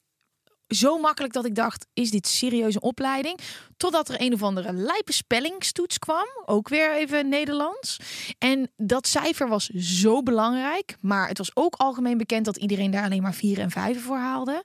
zo 0.68 0.98
makkelijk 0.98 1.34
dat 1.34 1.46
ik 1.46 1.56
dacht, 1.56 1.88
is 1.94 2.12
dit 2.12 2.28
serieus 2.28 2.76
een 2.76 2.82
opleiding? 2.82 3.40
Totdat 3.78 4.10
er 4.10 4.22
een 4.22 4.34
of 4.34 4.44
andere 4.44 4.74
lijpe 4.74 5.14
spellingstoets 5.14 6.00
kwam. 6.00 6.28
Ook 6.46 6.70
weer 6.70 6.96
even 6.96 7.30
Nederlands. 7.30 8.00
En 8.38 8.72
dat 8.78 9.08
cijfer 9.08 9.48
was 9.48 9.66
zo 9.70 10.24
belangrijk. 10.24 10.98
Maar 11.02 11.28
het 11.28 11.38
was 11.38 11.52
ook 11.54 11.76
algemeen 11.76 12.18
bekend 12.18 12.46
dat 12.46 12.58
iedereen 12.58 12.92
daar 12.92 13.04
alleen 13.04 13.22
maar 13.22 13.34
vier 13.34 13.60
en 13.60 13.72
vijf 13.72 14.04
voor 14.04 14.18
haalde. 14.18 14.64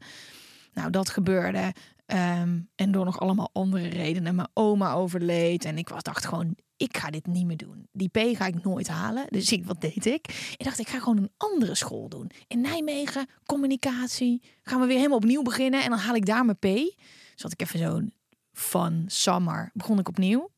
Nou, 0.72 0.90
dat 0.90 1.08
gebeurde. 1.08 1.72
Ehm, 2.06 2.58
en 2.74 2.92
door 2.92 3.04
nog 3.04 3.20
allemaal 3.20 3.50
andere 3.52 3.88
redenen. 3.88 4.34
Mijn 4.34 4.48
oma 4.54 4.92
overleed. 4.92 5.64
En 5.64 5.78
ik 5.78 5.88
was, 5.88 6.02
dacht 6.02 6.26
gewoon, 6.26 6.56
ik 6.82 6.96
ga 6.96 7.10
dit 7.10 7.26
niet 7.26 7.46
meer 7.46 7.56
doen. 7.56 7.88
Die 7.92 8.08
P 8.08 8.36
ga 8.36 8.46
ik 8.46 8.64
nooit 8.64 8.88
halen. 8.88 9.26
Dus 9.28 9.52
ik, 9.52 9.64
wat 9.64 9.80
deed 9.80 10.06
ik? 10.06 10.54
Ik 10.56 10.64
dacht, 10.64 10.78
ik 10.78 10.88
ga 10.88 10.98
gewoon 10.98 11.16
een 11.16 11.30
andere 11.36 11.74
school 11.74 12.08
doen. 12.08 12.30
In 12.46 12.60
Nijmegen, 12.60 13.26
communicatie. 13.46 14.42
Gaan 14.62 14.80
we 14.80 14.86
weer 14.86 14.96
helemaal 14.96 15.16
opnieuw 15.16 15.42
beginnen. 15.42 15.82
En 15.82 15.90
dan 15.90 15.98
haal 15.98 16.14
ik 16.14 16.26
daar 16.26 16.44
mijn 16.44 16.58
P. 16.58 16.94
Zat 17.34 17.52
ik 17.52 17.62
even 17.62 17.78
zo'n 17.78 18.12
fun 18.52 19.04
summer. 19.06 19.70
Begon 19.74 19.98
ik 19.98 20.08
opnieuw. 20.08 20.50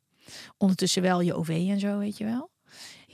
Ondertussen 0.56 1.02
wel 1.02 1.20
je 1.20 1.34
OV 1.34 1.48
en 1.48 1.80
zo, 1.80 1.98
weet 1.98 2.18
je 2.18 2.24
wel. 2.24 2.50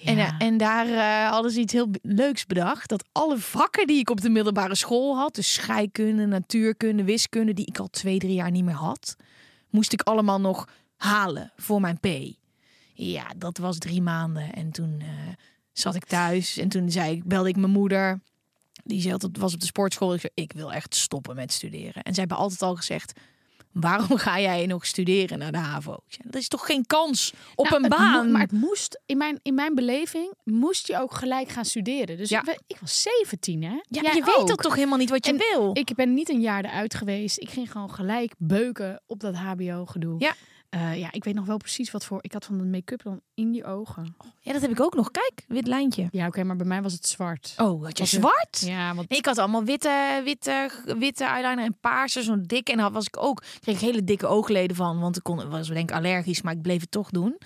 En, 0.04 0.18
eh, 0.18 0.34
en 0.38 0.56
daar 0.56 0.86
eh, 0.86 1.30
hadden 1.30 1.50
ze 1.50 1.60
iets 1.60 1.72
heel 1.72 1.90
leuks 2.02 2.46
bedacht. 2.46 2.88
Dat 2.88 3.08
alle 3.12 3.38
vakken 3.38 3.86
die 3.86 3.98
ik 3.98 4.10
op 4.10 4.20
de 4.20 4.30
middelbare 4.30 4.74
school 4.74 5.16
had, 5.16 5.34
dus 5.34 5.52
scheikunde, 5.52 6.26
natuurkunde, 6.26 7.04
wiskunde, 7.04 7.52
die 7.52 7.66
ik 7.66 7.78
al 7.78 7.88
twee, 7.88 8.18
drie 8.18 8.34
jaar 8.34 8.50
niet 8.50 8.64
meer 8.64 8.74
had, 8.74 9.16
moest 9.70 9.92
ik 9.92 10.02
allemaal 10.02 10.40
nog 10.40 10.68
halen 10.96 11.52
voor 11.56 11.80
mijn 11.80 12.00
P. 12.00 12.38
Ja, 13.02 13.26
dat 13.36 13.58
was 13.58 13.78
drie 13.78 14.02
maanden. 14.02 14.52
En 14.52 14.70
toen 14.70 14.96
eh, 15.00 15.06
zat 15.72 15.94
ik 15.94 16.04
thuis 16.04 16.56
en 16.56 16.68
toen 16.68 16.90
zei 16.90 17.16
ik, 17.16 17.24
belde 17.24 17.48
ik 17.48 17.56
mijn 17.56 17.72
moeder. 17.72 18.20
Die 18.84 19.00
zei 19.00 19.12
altijd, 19.12 19.38
was 19.38 19.54
op 19.54 19.60
de 19.60 19.66
sportschool. 19.66 20.14
Ik 20.14 20.20
zei, 20.20 20.32
ik 20.34 20.52
wil 20.52 20.72
echt 20.72 20.94
stoppen 20.94 21.36
met 21.36 21.52
studeren. 21.52 22.02
En 22.02 22.14
zij 22.14 22.24
hebben 22.26 22.36
altijd 22.36 22.62
al 22.62 22.76
gezegd, 22.76 23.12
waarom 23.72 24.16
ga 24.18 24.40
jij 24.40 24.66
nog 24.66 24.86
studeren 24.86 25.38
naar 25.38 25.52
de 25.52 25.58
HAVO? 25.58 25.96
Dat 26.24 26.40
is 26.40 26.48
toch 26.48 26.66
geen 26.66 26.86
kans 26.86 27.32
op 27.54 27.68
Nou, 27.68 27.82
een 27.82 27.88
baan? 27.88 28.26
mo- 28.26 28.32
maar 28.32 28.40
het 28.40 28.52
moest, 28.52 29.00
in 29.06 29.16
mijn, 29.16 29.38
in 29.42 29.54
mijn 29.54 29.74
beleving, 29.74 30.34
moest 30.44 30.86
je 30.86 30.98
ook 31.00 31.14
gelijk 31.14 31.48
gaan 31.48 31.64
studeren. 31.64 32.16
Dus 32.16 32.28
Ja. 32.28 32.40
ik, 32.46 32.60
ik 32.66 32.76
was 32.80 33.02
17, 33.02 33.62
hè? 33.62 33.68
Ja, 33.70 33.80
Jij 33.88 34.14
je 34.14 34.24
weet 34.24 34.46
dat 34.48 34.62
toch 34.62 34.74
helemaal 34.74 34.98
niet 34.98 35.10
wat 35.10 35.26
je 35.26 35.32
En 35.32 35.38
wil? 35.52 35.70
Ik 35.72 35.94
ben 35.94 36.14
niet 36.14 36.28
een 36.28 36.40
jaar 36.40 36.64
eruit 36.64 36.94
geweest. 36.94 37.38
Ik 37.40 37.50
ging 37.50 37.72
gewoon 37.72 37.90
gelijk 37.90 38.32
beuken 38.38 39.02
op 39.06 39.20
dat 39.20 39.34
HBO-gedoe. 39.36 40.14
Ja. 40.18 40.34
Eh, 40.70 40.98
ja, 40.98 41.08
ik 41.12 41.24
weet 41.24 41.34
nog 41.34 41.46
wel 41.46 41.56
precies 41.56 41.90
wat 41.90 42.04
voor. 42.04 42.18
Ik 42.22 42.32
had 42.32 42.44
van 42.44 42.58
de 42.58 42.64
make-up 42.64 43.02
dan 43.02 43.20
in 43.34 43.50
die 43.52 43.64
ogen. 43.64 44.14
Ja, 44.40 44.52
dat 44.52 44.62
heb 44.62 44.70
ik 44.70 44.80
ook 44.80 44.94
nog. 44.94 45.10
Kijk, 45.10 45.44
wit 45.48 45.66
lijntje. 45.66 46.08
Ja, 46.10 46.26
oké, 46.26 46.44
maar 46.44 46.56
bij 46.56 46.66
mij 46.66 46.82
was 46.82 46.92
het 46.92 47.06
zwart. 47.06 47.54
Oh, 47.56 47.82
had 47.84 47.96
je 47.98 48.02
Was 48.02 48.12
zwart? 48.12 48.60
Ja, 48.64 48.94
want 48.94 49.08
Nee, 49.08 49.18
ik 49.18 49.26
had 49.26 49.38
allemaal 49.38 49.64
witte, 49.64 50.20
witte, 50.24 50.70
witte 50.98 51.24
eyeliner 51.24 51.64
en 51.64 51.76
paarse, 51.80 52.22
zo'n 52.22 52.42
dik. 52.46 52.68
En 52.68 52.76
dan 52.76 52.92
was 52.92 53.06
ik 53.06 53.16
ook, 53.22 53.42
kreeg 53.60 53.74
ik 53.74 53.80
hele 53.80 54.04
dikke 54.04 54.26
oogleden 54.26 54.76
van, 54.76 55.00
want 55.00 55.16
ik 55.16 55.22
kon, 55.22 55.48
was 55.48 55.68
denk 55.68 55.90
ik 55.90 55.96
allergisch, 55.96 56.42
maar 56.42 56.52
ik 56.52 56.62
bleef 56.62 56.80
het 56.80 56.90
toch 56.90 57.10
doen. 57.10 57.38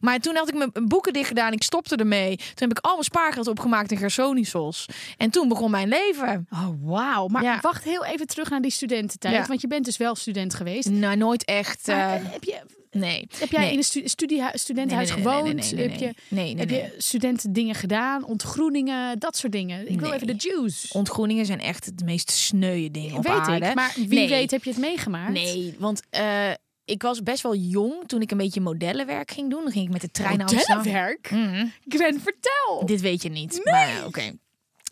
Maar 0.00 0.18
toen 0.18 0.36
had 0.36 0.48
ik 0.48 0.54
mijn 0.54 0.70
boeken 0.88 1.12
dicht 1.12 1.28
gedaan, 1.28 1.52
ik 1.52 1.62
stopte 1.62 1.96
ermee. 1.96 2.36
Toen 2.36 2.46
heb 2.68 2.70
ik 2.70 2.78
allemaal 2.78 3.04
spaargeld 3.04 3.46
opgemaakt 3.46 3.90
in 3.92 3.98
Gersonisos. 3.98 4.86
En 5.16 5.30
toen 5.30 5.48
begon 5.48 5.70
mijn 5.70 5.88
leven. 5.88 6.46
Oh, 6.50 6.68
wauw. 6.80 7.26
Maar 7.26 7.42
Ja. 7.42 7.58
wacht 7.60 7.84
heel 7.84 8.04
even 8.04 8.26
terug 8.26 8.50
naar 8.50 8.60
die 8.60 8.70
studententijd. 8.70 9.34
Ja. 9.34 9.46
Want 9.46 9.60
je 9.60 9.66
bent 9.66 9.84
dus 9.84 9.96
wel 9.96 10.14
student 10.14 10.54
geweest. 10.54 10.88
Nou, 10.90 11.16
nooit 11.16 11.44
echt. 11.44 11.86
Maar, 11.86 11.96
eh, 11.96 12.14
eh, 12.14 12.32
heb, 12.32 12.44
je, 12.44 12.59
nee. 12.90 13.26
heb 13.38 13.50
jij 13.50 13.60
Nee. 13.60 13.70
in 13.72 13.76
een 13.76 13.84
stu 13.84 14.08
studiehu- 14.08 14.50
studentenhuis 14.58 15.08
Nee, 15.08 15.16
nee, 15.18 15.26
nee, 15.26 15.34
gewoond? 15.36 15.54
nee, 15.54 15.72
nee, 15.74 15.88
nee, 15.88 15.88
Heb 15.88 15.98
je, 16.00 16.34
nee, 16.34 16.44
nee, 16.44 16.56
heb 16.56 16.70
nee. 16.70 16.80
je 16.82 16.94
studentendingen 16.98 17.74
gedaan? 17.74 18.24
Ontgroeningen? 18.24 19.18
Dat 19.18 19.36
soort 19.36 19.52
dingen. 19.52 19.80
Ik 19.90 19.98
wil 20.00 20.08
Nee. 20.08 20.20
even 20.20 20.38
de 20.38 20.48
juice. 20.48 20.86
Ontgroeningen 20.92 21.46
zijn 21.46 21.60
echt 21.60 21.98
de 21.98 22.04
meest 22.04 22.30
sneuwe 22.30 22.90
dingen 22.90 23.16
op 23.16 23.22
weet 23.22 23.32
aarde. 23.32 23.66
ik. 23.66 23.74
Maar 23.74 23.92
wie 23.96 24.08
Nee. 24.08 24.28
weet 24.28 24.50
heb 24.50 24.64
je 24.64 24.70
het 24.70 24.78
meegemaakt? 24.78 25.32
Nee, 25.32 25.74
want 25.78 26.02
eh, 26.10 26.50
ik 26.84 27.02
was 27.02 27.22
best 27.22 27.42
wel 27.42 27.54
jong 27.56 27.94
toen 28.06 28.20
ik 28.20 28.30
een 28.30 28.36
beetje 28.38 28.60
modellenwerk 28.60 29.30
ging 29.30 29.50
doen. 29.50 29.62
Dan 29.62 29.72
ging 29.72 29.84
ik 29.86 29.92
met 29.92 30.00
de 30.00 30.10
trein 30.10 30.38
naar 30.38 30.46
Amsterdam. 30.46 30.76
Modellenwerk? 30.76 31.30
Mhm. 31.30 31.66
Gwen, 31.88 32.20
vertel. 32.20 32.86
Dit 32.86 33.00
weet 33.00 33.22
je 33.22 33.28
niet. 33.28 33.60
Maar 33.64 34.02
oké. 34.06 34.32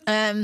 Ehm, 0.03 0.39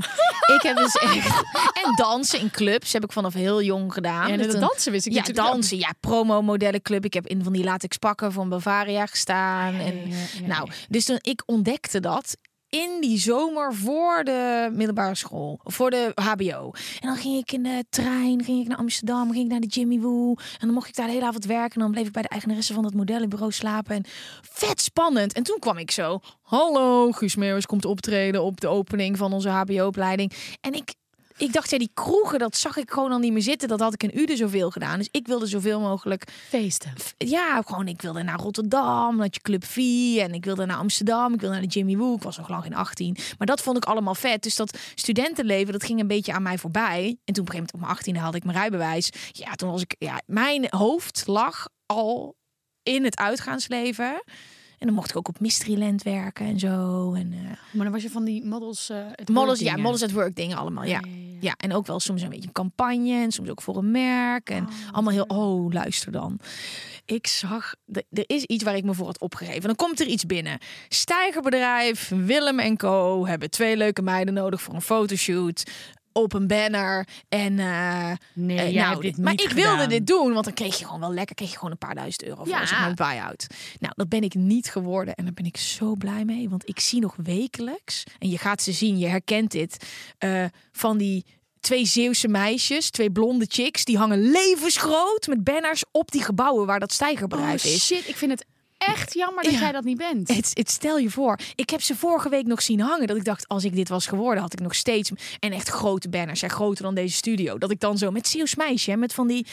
ik 0.56 0.62
heb 0.62 0.78
dus 0.78 0.94
echt... 0.96 1.44
En 1.86 1.96
dansen 1.96 2.40
in 2.40 2.52
clubs 2.52 2.94
heb 2.94 3.04
ik 3.04 3.12
vanaf 3.12 3.34
heel 3.34 3.62
jong 3.62 3.94
gedaan. 3.94 4.38
Ja, 4.38 4.48
toen- 4.48 4.60
dansen 4.60 4.92
wist 4.92 5.06
ik 5.06 5.14
ja, 5.14 5.34
dansen. 5.34 5.78
Ja, 5.78 5.94
promo 6.00 6.42
modellenclub. 6.42 7.06
Ik 7.06 7.14
heb 7.14 7.28
in 7.28 7.44
van 7.44 7.54
die 7.54 7.64
latex 7.64 7.98
pakken 7.98 8.32
van 8.32 8.50
Bavaria 8.50 9.06
gestaan. 9.06 9.74
Ja, 9.74 9.80
en, 9.80 10.10
ja, 10.10 10.16
ja, 10.40 10.48
nou, 10.48 10.70
dus 10.90 11.06
toen 11.06 11.20
ik 11.22 11.44
ontdekte 11.46 12.00
dat 12.00 12.38
in 12.76 13.02
die 13.02 13.20
zomer 13.20 13.74
voor 13.74 14.24
de 14.24 14.70
middelbare 14.74 15.16
school, 15.16 15.60
voor 15.64 15.90
de 15.90 16.12
HBO. 16.16 16.72
En 17.00 17.08
dan 17.08 17.16
ging 17.16 17.38
ik 17.38 17.52
in 17.52 17.64
de 17.64 17.86
trein, 17.90 18.44
ging 18.44 18.62
ik 18.62 18.68
naar 18.68 18.78
Amsterdam, 18.78 19.32
ging 19.32 19.44
ik 19.46 19.52
naar 19.52 19.60
de 19.60 19.68
Jimmy 19.68 20.00
Woo. 20.00 20.30
En 20.30 20.66
dan 20.66 20.74
mocht 20.74 20.88
ik 20.88 20.96
daar 20.96 21.06
de 21.06 21.12
hele 21.12 21.26
avond 21.26 21.46
werken. 21.46 21.74
En 21.76 21.82
dan 21.82 21.92
bleef 21.92 22.08
ik 22.08 22.12
bij 22.12 22.22
de 22.22 22.28
eigenaresse 22.28 22.74
van 22.74 22.84
dat 22.84 22.94
modellenbureau 22.94 23.52
slapen. 23.52 23.96
En 23.96 24.04
vet 24.42 24.82
spannend. 24.82 25.34
En 25.34 25.44
toen 25.44 25.60
kwam 25.60 25.78
ik 25.78 25.92
zo, 25.92 26.20
hallo, 26.42 27.12
Guus 27.12 27.36
Meeuwis 27.36 27.66
komt 27.66 27.86
optreden 27.86 28.44
op 28.44 28.62
de 28.62 28.68
opening 28.68 29.18
van 29.18 29.34
onze 29.34 29.50
HBO-opleiding. 29.50 30.32
En 30.62 30.74
ik... 30.74 30.94
Ik 31.38 31.54
dacht, 31.54 31.70
ja, 31.70 31.78
die 31.78 31.90
kroegen, 31.94 32.40
dat 32.40 32.58
zag 32.58 32.78
ik 32.78 32.92
gewoon 32.92 33.12
al 33.12 33.20
niet 33.20 33.34
meer 33.34 33.42
zitten. 33.42 33.68
Dat 33.68 33.80
had 33.80 33.94
ik 33.94 34.04
in 34.04 34.20
Ude 34.20 34.36
zoveel 34.36 34.72
gedaan. 34.72 34.98
Dus 34.98 35.08
ik 35.12 35.28
wilde 35.28 35.46
zoveel 35.46 35.80
mogelijk 35.80 36.24
Feesten. 36.50 36.94
ja, 37.18 37.62
gewoon 37.62 37.88
ik 37.88 38.02
wilde 38.02 38.24
naar 38.24 38.40
Rotterdam, 38.40 39.16
naar 39.16 39.28
je 39.32 39.40
Club 39.42 39.64
V 39.66 39.78
en 40.20 40.34
ik 40.34 40.46
wilde 40.46 40.66
naar 40.66 40.78
Amsterdam, 40.78 41.34
ik 41.34 41.40
wilde 41.40 41.56
naar 41.56 41.64
de 41.64 41.70
Jimmy 41.70 41.98
Woo. 41.98 42.16
Ik 42.16 42.24
was 42.24 42.38
nog 42.38 42.50
lang 42.50 42.64
geen 42.64 42.76
18, 42.76 43.18
maar 43.38 43.48
dat 43.48 43.62
vond 43.62 43.78
ik 43.78 43.86
allemaal 43.86 44.16
vet. 44.16 44.44
Dus 44.44 44.56
dat 44.56 44.78
studentenleven, 44.96 45.74
dat 45.74 45.84
ging 45.84 46.00
een 46.00 46.08
beetje 46.08 46.34
aan 46.34 46.44
mij 46.44 46.58
voorbij. 46.58 47.18
En 47.26 47.34
toen 47.34 47.44
op 47.44 47.50
een 47.50 47.56
gegeven 47.56 47.80
moment 47.80 48.00
op 48.00 48.06
mijn 48.06 48.16
18e 48.16 48.22
haalde 48.22 48.38
ik 48.38 48.44
mijn 48.44 48.58
rijbewijs. 48.58 49.10
Ja, 49.32 49.52
toen 49.52 49.72
was 49.72 49.82
ik, 49.82 49.96
ja, 50.00 50.22
mijn 50.26 50.68
hoofd 50.70 51.24
lag 51.28 51.68
al 51.86 52.36
in 52.84 53.04
het 53.04 53.18
uitgaansleven. 53.18 54.24
En 54.80 54.88
dan 54.88 54.94
mocht 54.96 55.10
ik 55.10 55.18
ook 55.18 55.28
op 55.28 55.40
Mysteryland 55.40 56.04
werken 56.04 56.46
en 56.46 56.60
zo. 56.60 57.14
En 57.14 57.32
uh, 57.32 57.40
Maar 57.72 57.84
dan 57.84 57.92
was 57.92 58.02
je 58.04 58.10
van 58.10 58.24
die 58.24 58.46
models... 58.46 58.90
eh 58.90 58.98
het 59.12 59.30
models, 59.30 59.60
ja, 59.60 59.76
models 59.76 60.04
at 60.04 60.12
work 60.12 60.36
dingen 60.36 60.58
allemaal. 60.58 60.84
Ja. 60.84 61.02
Ja, 61.40 61.54
en 61.58 61.74
ook 61.74 61.88
wel 61.88 62.00
soms 62.00 62.22
een 62.22 62.30
beetje 62.30 62.48
een 62.48 62.52
campagne 62.52 63.14
en 63.14 63.32
soms 63.32 63.50
ook 63.50 63.62
voor 63.62 63.78
een 63.78 63.92
merk. 63.92 64.50
En 64.50 64.68
allemaal 64.92 65.14
heel, 65.14 65.24
oh, 65.28 65.74
luister 65.74 66.12
dan. 66.12 66.40
Ik 67.06 67.28
zag, 67.28 67.76
er 67.92 68.24
is 68.28 68.44
iets 68.44 68.64
waar 68.64 68.76
ik 68.76 68.84
me 68.84 68.94
voor 68.94 69.06
had 69.06 69.20
opgegeven. 69.20 69.62
Dan 69.62 69.76
komt 69.76 70.00
er 70.00 70.08
iets 70.08 70.26
binnen. 70.26 70.58
Stijgerbedrijf, 70.90 72.12
Willem 72.16 72.60
en 72.60 72.78
Co. 72.78 73.26
hebben 73.26 73.50
twee 73.50 73.78
leuke 73.78 74.02
meiden 74.02 74.34
nodig 74.34 74.62
voor 74.62 74.74
een 74.74 74.82
fotoshoot. 74.82 75.64
Op 76.18 76.34
een 76.34 76.48
banner. 76.48 77.08
En 77.30 77.60
eh, 77.60 78.12
Nee, 78.34 78.58
eh, 78.60 78.74
nou, 78.76 79.02
dit 79.02 79.18
maar 79.18 79.34
ik 79.34 79.50
wilde 79.50 79.70
gedaan. 79.72 79.90
dit 79.90 80.08
doen, 80.08 80.34
want 80.34 80.46
dan 80.46 80.54
kreeg 80.54 80.80
je 80.80 80.86
gewoon 80.86 81.00
wel 81.00 81.14
lekker, 81.14 81.36
kreeg 81.36 81.50
je 81.50 81.56
gewoon 81.56 81.72
een 81.72 81.78
paar 81.78 81.96
duizend 81.96 82.24
euro 82.24 82.36
voor 82.44 82.48
Ja. 82.48 82.66
zeg 82.66 82.80
maar, 82.80 82.94
buy-out. 82.94 83.48
Nou, 83.80 83.94
dat 83.96 84.10
ben 84.10 84.22
ik 84.24 84.34
niet 84.34 84.70
geworden 84.70 85.16
en 85.16 85.24
daar 85.24 85.34
ben 85.34 85.46
ik 85.46 85.58
zo 85.58 85.96
blij 85.96 86.26
mee, 86.26 86.50
want 86.50 86.68
ik 86.70 86.80
zie 86.80 87.00
nog 87.02 87.16
wekelijks 87.24 88.04
en 88.20 88.30
je 88.30 88.38
gaat 88.38 88.62
ze 88.62 88.72
zien, 88.72 88.98
je 88.98 89.08
herkent 89.08 89.52
dit 89.52 89.86
eh, 90.18 90.46
van 90.72 90.98
die 90.98 91.26
twee 91.60 91.86
Zeeuwse 91.86 92.28
meisjes, 92.28 92.90
twee 92.90 93.12
blonde 93.12 93.46
chicks, 93.50 93.84
die 93.86 93.98
hangen 93.98 94.32
levensgroot 94.32 95.28
met 95.28 95.44
banners 95.44 95.84
op 95.92 96.12
die 96.12 96.24
gebouwen 96.24 96.66
waar 96.66 96.80
dat 96.80 96.90
Oh 96.90 96.96
stijgerbedrijf 96.96 97.64
is. 97.66 97.86
shit, 97.86 98.08
ik 98.08 98.16
vind 98.16 98.32
het 98.32 98.46
echt 98.78 99.14
jammer 99.14 99.44
dat 99.44 99.52
Ja. 99.54 99.60
jij 99.60 99.72
dat 99.72 99.84
niet 99.84 99.98
bent. 99.98 100.28
Het, 100.28 100.52
het 100.54 100.70
stel 100.70 100.98
je 100.98 101.10
voor, 101.10 101.40
ik 101.56 101.70
heb 101.70 101.82
ze 101.82 101.96
vorige 101.96 102.30
week 102.30 102.46
nog 102.46 102.62
zien 102.62 102.80
hangen. 102.80 103.08
Dat 103.08 103.18
ik 103.18 103.24
dacht, 103.24 103.48
als 103.48 103.64
ik 103.64 103.76
dit 103.76 103.90
was 103.90 104.08
geworden, 104.08 104.42
had 104.44 104.54
ik 104.54 104.60
nog 104.60 104.76
steeds. 104.76 105.12
En 105.40 105.52
echt 105.52 105.68
grote 105.68 106.10
banners, 106.10 106.40
ja, 106.40 106.48
groter 106.48 106.84
dan 106.84 106.96
deze 106.96 107.16
studio. 107.16 107.58
Dat 107.58 107.72
ik 107.72 107.80
dan 107.80 107.98
zo 107.98 108.12
met 108.12 108.28
Zeeuws 108.28 108.56
meisje, 108.56 108.96
met 108.96 109.14
van 109.14 109.28
die, 109.28 109.46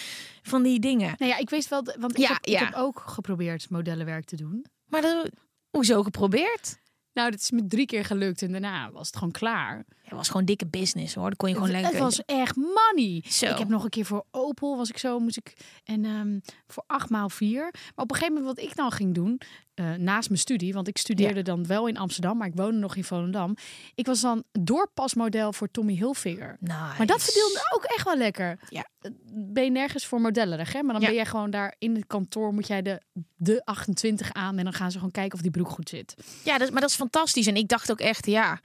van 0.43 0.63
die 0.63 0.81
dingen. 0.81 1.15
Nou 1.19 1.31
ja, 1.31 1.39
ik 1.39 1.51
weet 1.51 1.69
wel, 1.69 1.83
want 1.99 2.13
ik, 2.13 2.19
Ja, 2.19 2.29
heb, 2.33 2.47
ik 2.47 2.59
heb 2.59 2.75
ook 2.75 3.03
geprobeerd 3.07 3.71
modellenwerk 3.71 4.25
te 4.25 4.37
doen. 4.37 4.67
Maar 4.87 5.01
dat, 5.03 5.31
hoezo 5.71 6.03
geprobeerd? 6.03 6.81
Nou, 7.13 7.31
dat 7.31 7.41
is 7.41 7.51
me 7.51 7.67
drie 7.67 7.87
keer 7.87 8.05
gelukt 8.05 8.43
en 8.43 8.53
daarna 8.53 8.91
was 8.91 9.07
het 9.07 9.17
gewoon 9.17 9.33
klaar. 9.33 9.85
Het 10.03 10.12
was 10.21 10.29
gewoon 10.31 10.45
dikke 10.47 10.67
business 10.67 11.15
hoor. 11.15 11.25
Dan 11.25 11.37
kon 11.37 11.49
je 11.49 11.55
gewoon 11.55 11.71
lekker. 11.71 11.91
het 11.91 12.01
was 12.01 12.25
echt 12.25 12.57
money. 12.57 13.25
Zo. 13.29 13.47
Ik 13.47 13.59
heb 13.59 13.69
nog 13.69 13.85
een 13.85 13.91
keer 13.91 14.05
voor 14.05 14.25
Opel 14.31 14.77
was 14.77 14.88
ik 14.88 14.99
zo 14.99 15.19
moest 15.19 15.37
ik 15.37 15.53
en 15.85 16.05
ehm, 16.05 16.38
voor 16.67 16.85
acht 16.87 17.11
maal 17.11 17.29
vier. 17.29 17.62
Maar 17.62 18.05
op 18.05 18.11
een 18.11 18.17
gegeven 18.17 18.35
moment 18.35 18.57
wat 18.57 18.65
ik 18.65 18.77
dan 18.77 18.91
ging 18.91 19.15
doen 19.15 19.41
eh, 19.75 19.93
naast 19.93 20.29
mijn 20.29 20.41
studie, 20.41 20.73
want 20.73 20.88
ik 20.88 20.99
studeerde 20.99 21.43
dan 21.43 21.67
wel 21.67 21.87
in 21.87 21.97
Amsterdam, 21.97 22.37
maar 22.37 22.47
ik 22.47 22.55
woonde 22.55 22.79
nog 22.79 22.97
in 22.97 23.05
Volendam. 23.05 23.57
Ik 23.95 24.07
was 24.07 24.21
dan 24.21 24.45
doorpasmodel 24.53 25.53
voor 25.53 25.71
Tommy 25.71 25.95
Hilfiger. 25.95 26.57
Nice. 26.61 26.75
Maar 26.99 27.07
dat 27.07 27.23
verdiende 27.23 27.61
ook 27.75 27.85
echt 27.85 28.05
wel 28.05 28.17
lekker. 28.17 28.59
Ja. 28.69 28.87
Ben 29.33 29.65
je 29.65 29.71
nergens 29.71 30.07
voor 30.07 30.21
modellerig, 30.21 30.73
hè? 30.73 30.83
Maar 30.83 30.93
dan 30.93 31.01
Ja. 31.01 31.07
ben 31.07 31.17
jij 31.17 31.27
gewoon 31.27 31.51
daar 31.51 31.75
in 31.79 31.95
het 31.95 32.07
kantoor, 32.07 32.55
moet 32.55 32.67
jij 32.67 32.83
de, 32.83 33.01
de 33.37 33.65
28 33.65 34.33
aan 34.33 34.59
en 34.59 34.65
dan 34.65 34.73
gaan 34.73 34.91
ze 34.91 34.97
gewoon 34.97 35.12
kijken 35.12 35.35
of 35.35 35.41
die 35.43 35.51
broek 35.51 35.69
goed 35.69 35.88
zit. 35.88 36.15
Ja, 36.45 36.59
dat, 36.59 36.71
maar 36.71 36.81
dat 36.81 36.91
is 36.91 36.97
fantastisch. 36.97 37.47
En 37.47 37.57
ik 37.57 37.69
dacht 37.69 37.91
ook 37.91 38.01
echt, 38.01 38.27
ja. 38.27 38.61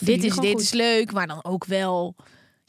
Dit 0.00 0.24
is, 0.24 0.34
dit 0.34 0.50
goed. 0.50 0.60
is 0.60 0.72
leuk, 0.72 1.12
maar 1.12 1.26
dan 1.26 1.44
ook 1.44 1.64
wel... 1.64 2.14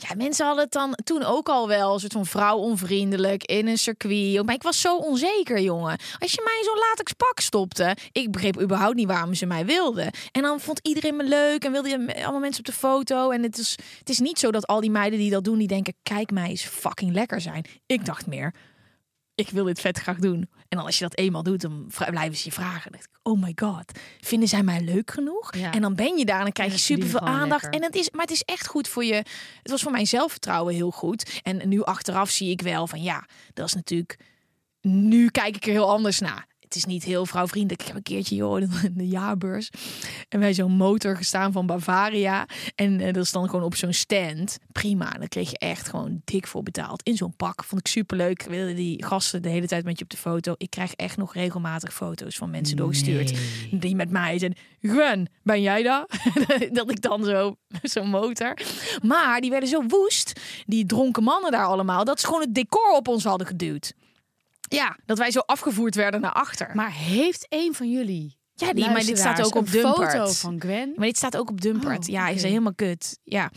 Ja, 0.07 0.15
mensen 0.15 0.45
hadden 0.45 0.63
het 0.63 0.73
dan 0.73 0.97
toen 1.03 1.23
ook 1.23 1.49
al 1.49 1.67
wel, 1.67 1.93
een 1.93 1.99
soort 1.99 2.11
van 2.11 2.25
vrouw 2.25 2.57
onvriendelijk 2.57 3.43
in 3.43 3.67
een 3.67 3.77
circuit. 3.77 4.45
Maar 4.45 4.55
ik 4.55 4.63
was 4.63 4.81
zo 4.81 4.97
onzeker, 4.97 5.59
jongen. 5.59 5.97
Als 6.19 6.31
je 6.31 6.41
mij 6.43 6.57
in 6.57 6.63
zo'n 6.63 6.87
latex 6.89 7.13
pak 7.13 7.39
stopte, 7.39 7.95
ik 8.11 8.31
begreep 8.31 8.61
überhaupt 8.61 8.95
niet 8.95 9.07
waarom 9.07 9.33
ze 9.33 9.45
mij 9.45 9.65
wilden. 9.65 10.11
En 10.31 10.41
dan 10.41 10.59
vond 10.59 10.79
iedereen 10.81 11.15
me 11.15 11.23
leuk 11.23 11.63
en 11.63 11.71
wilde 11.71 11.89
je 11.89 12.23
allemaal 12.23 12.39
mensen 12.39 12.59
op 12.59 12.65
de 12.65 12.79
foto. 12.79 13.29
En 13.29 13.43
het 13.43 13.57
is, 13.57 13.75
het 13.99 14.09
is 14.09 14.19
niet 14.19 14.39
zo 14.39 14.51
dat 14.51 14.67
al 14.67 14.81
die 14.81 14.91
meiden 14.91 15.19
die 15.19 15.29
dat 15.29 15.43
doen, 15.43 15.57
die 15.57 15.67
denken, 15.67 15.93
kijk 16.03 16.31
mij 16.31 16.49
eens 16.49 16.63
fucking 16.63 17.13
lekker 17.13 17.41
zijn. 17.41 17.65
Ik 17.85 18.05
dacht 18.05 18.27
meer, 18.27 18.53
ik 19.39 19.49
wil 19.49 19.63
dit 19.63 19.79
vet 19.79 19.99
graag 19.99 20.17
doen. 20.17 20.49
En 20.67 20.77
dan 20.77 20.85
als 20.85 20.97
je 20.97 21.03
dat 21.03 21.17
eenmaal 21.17 21.43
doet, 21.43 21.61
dan 21.61 21.91
blijven 22.09 22.37
ze 22.37 22.45
je 22.45 22.51
vragen. 22.51 22.91
Dan 22.91 22.91
denk 22.91 23.03
ik, 23.03 23.19
oh 23.23 23.41
my 23.41 23.53
god, 23.55 23.99
vinden 24.19 24.49
zij 24.49 24.63
mij 24.63 24.81
leuk 24.81 25.11
genoeg? 25.11 25.55
Ja. 25.55 25.73
En 25.73 25.81
dan 25.81 25.95
ben 25.95 26.17
je 26.17 26.25
daar 26.25 26.37
en 26.37 26.43
dan 26.43 26.51
krijg 26.51 26.71
je 26.71 26.77
ze 26.77 26.85
verdienen 26.85 27.09
super 27.09 27.19
veel 27.19 27.27
gewoon 27.27 27.43
aandacht. 27.43 27.61
lekker. 27.61 27.81
En 27.81 27.87
het 27.87 27.95
is, 27.95 28.11
maar 28.11 28.21
het 28.21 28.31
is 28.31 28.41
echt 28.41 28.67
goed 28.67 28.87
voor 28.87 29.03
je. 29.03 29.13
Het 29.13 29.71
was 29.71 29.81
voor 29.81 29.91
mijn 29.91 30.07
zelfvertrouwen 30.07 30.73
heel 30.73 30.91
goed. 30.91 31.39
En 31.43 31.69
nu 31.69 31.83
achteraf 31.83 32.29
zie 32.29 32.49
ik 32.49 32.61
wel 32.61 32.87
van 32.87 33.01
ja, 33.01 33.27
dat 33.53 33.67
is 33.67 33.73
natuurlijk. 33.73 34.19
Nu 34.81 35.29
kijk 35.29 35.55
ik 35.55 35.65
er 35.65 35.71
heel 35.71 35.89
anders 35.89 36.19
naar. 36.19 36.47
Het 36.69 36.77
is 36.77 36.85
niet 36.85 37.03
heel 37.03 37.25
vrouwvriendelijk. 37.25 37.81
Ik 37.81 37.87
heb 37.87 37.95
een 37.95 38.03
keertje 38.03 38.35
joh, 38.35 38.61
in 38.61 38.93
de 38.93 39.07
jaarbeurs. 39.07 39.69
En 40.29 40.39
bij 40.39 40.53
zo'n 40.53 40.71
motor 40.71 41.15
gestaan 41.15 41.51
van 41.51 41.65
Bavaria. 41.65 42.45
En 42.75 42.99
eh, 42.99 43.13
dat 43.13 43.23
is 43.23 43.31
dan 43.31 43.49
gewoon 43.49 43.65
op 43.65 43.75
zo'n 43.75 43.93
stand. 43.93 44.57
Prima. 44.71 45.09
Dan 45.09 45.27
kreeg 45.27 45.49
je 45.49 45.57
echt 45.57 45.89
gewoon 45.89 46.21
dik 46.25 46.47
voor 46.47 46.63
betaald. 46.63 47.03
In 47.03 47.15
zo'n 47.15 47.35
pak. 47.35 47.63
Vond 47.63 47.81
ik 47.81 47.87
superleuk. 47.87 48.43
Wilden 48.43 48.75
die 48.75 49.05
gasten 49.05 49.41
de 49.41 49.49
hele 49.49 49.67
tijd 49.67 49.85
met 49.85 49.97
je 49.97 50.03
op 50.03 50.09
de 50.09 50.17
foto. 50.17 50.53
Ik 50.57 50.69
krijg 50.69 50.93
echt 50.93 51.17
nog 51.17 51.33
regelmatig 51.33 51.93
foto's 51.93 52.37
van 52.37 52.49
mensen 52.49 52.77
doorgestuurd. 52.77 53.33
Die 53.71 53.95
met 53.95 54.09
mij 54.09 54.39
zijn. 54.39 54.55
Gwen, 54.81 55.29
ben 55.43 55.61
jij 55.61 55.83
daar? 55.83 56.05
dat 56.71 56.91
ik 56.91 57.01
dan 57.01 57.23
zo, 57.23 57.55
zo'n 57.81 58.09
motor. 58.09 58.57
Maar 59.01 59.41
die 59.41 59.49
werden 59.49 59.69
zo 59.69 59.83
woest. 59.87 60.39
Die 60.65 60.85
dronken 60.85 61.23
mannen 61.23 61.51
daar 61.51 61.65
allemaal. 61.65 62.05
Dat 62.05 62.19
ze 62.19 62.25
gewoon 62.25 62.41
het 62.41 62.55
decor 62.55 62.95
op 62.95 63.07
ons 63.07 63.23
hadden 63.23 63.47
geduwd. 63.47 63.93
Ja, 64.69 64.97
dat 65.05 65.17
wij 65.17 65.31
zo 65.31 65.39
afgevoerd 65.39 65.95
werden 65.95 66.21
naar 66.21 66.33
achter. 66.33 66.71
Maar 66.75 66.93
heeft 66.93 67.45
een 67.49 67.73
van 67.73 67.91
jullie 67.91 68.37
Ja, 68.53 68.73
die- 68.73 68.89
maar 68.89 69.05
dit 69.05 69.17
staat 69.17 69.41
ook 69.45 69.55
op 69.55 69.65
een 69.65 69.71
Dumpert. 69.71 70.11
foto 70.11 70.31
van 70.31 70.59
Gwen? 70.61 70.93
Maar 70.95 71.05
dit 71.07 71.17
staat 71.17 71.37
ook 71.37 71.49
op 71.49 71.61
Dumpert. 71.61 71.99
Oh, 72.07 72.13
ja, 72.13 72.27
is 72.27 72.37
oké. 72.39 72.47
helemaal 72.47 72.73
kut. 72.73 73.19
Ja. 73.23 73.51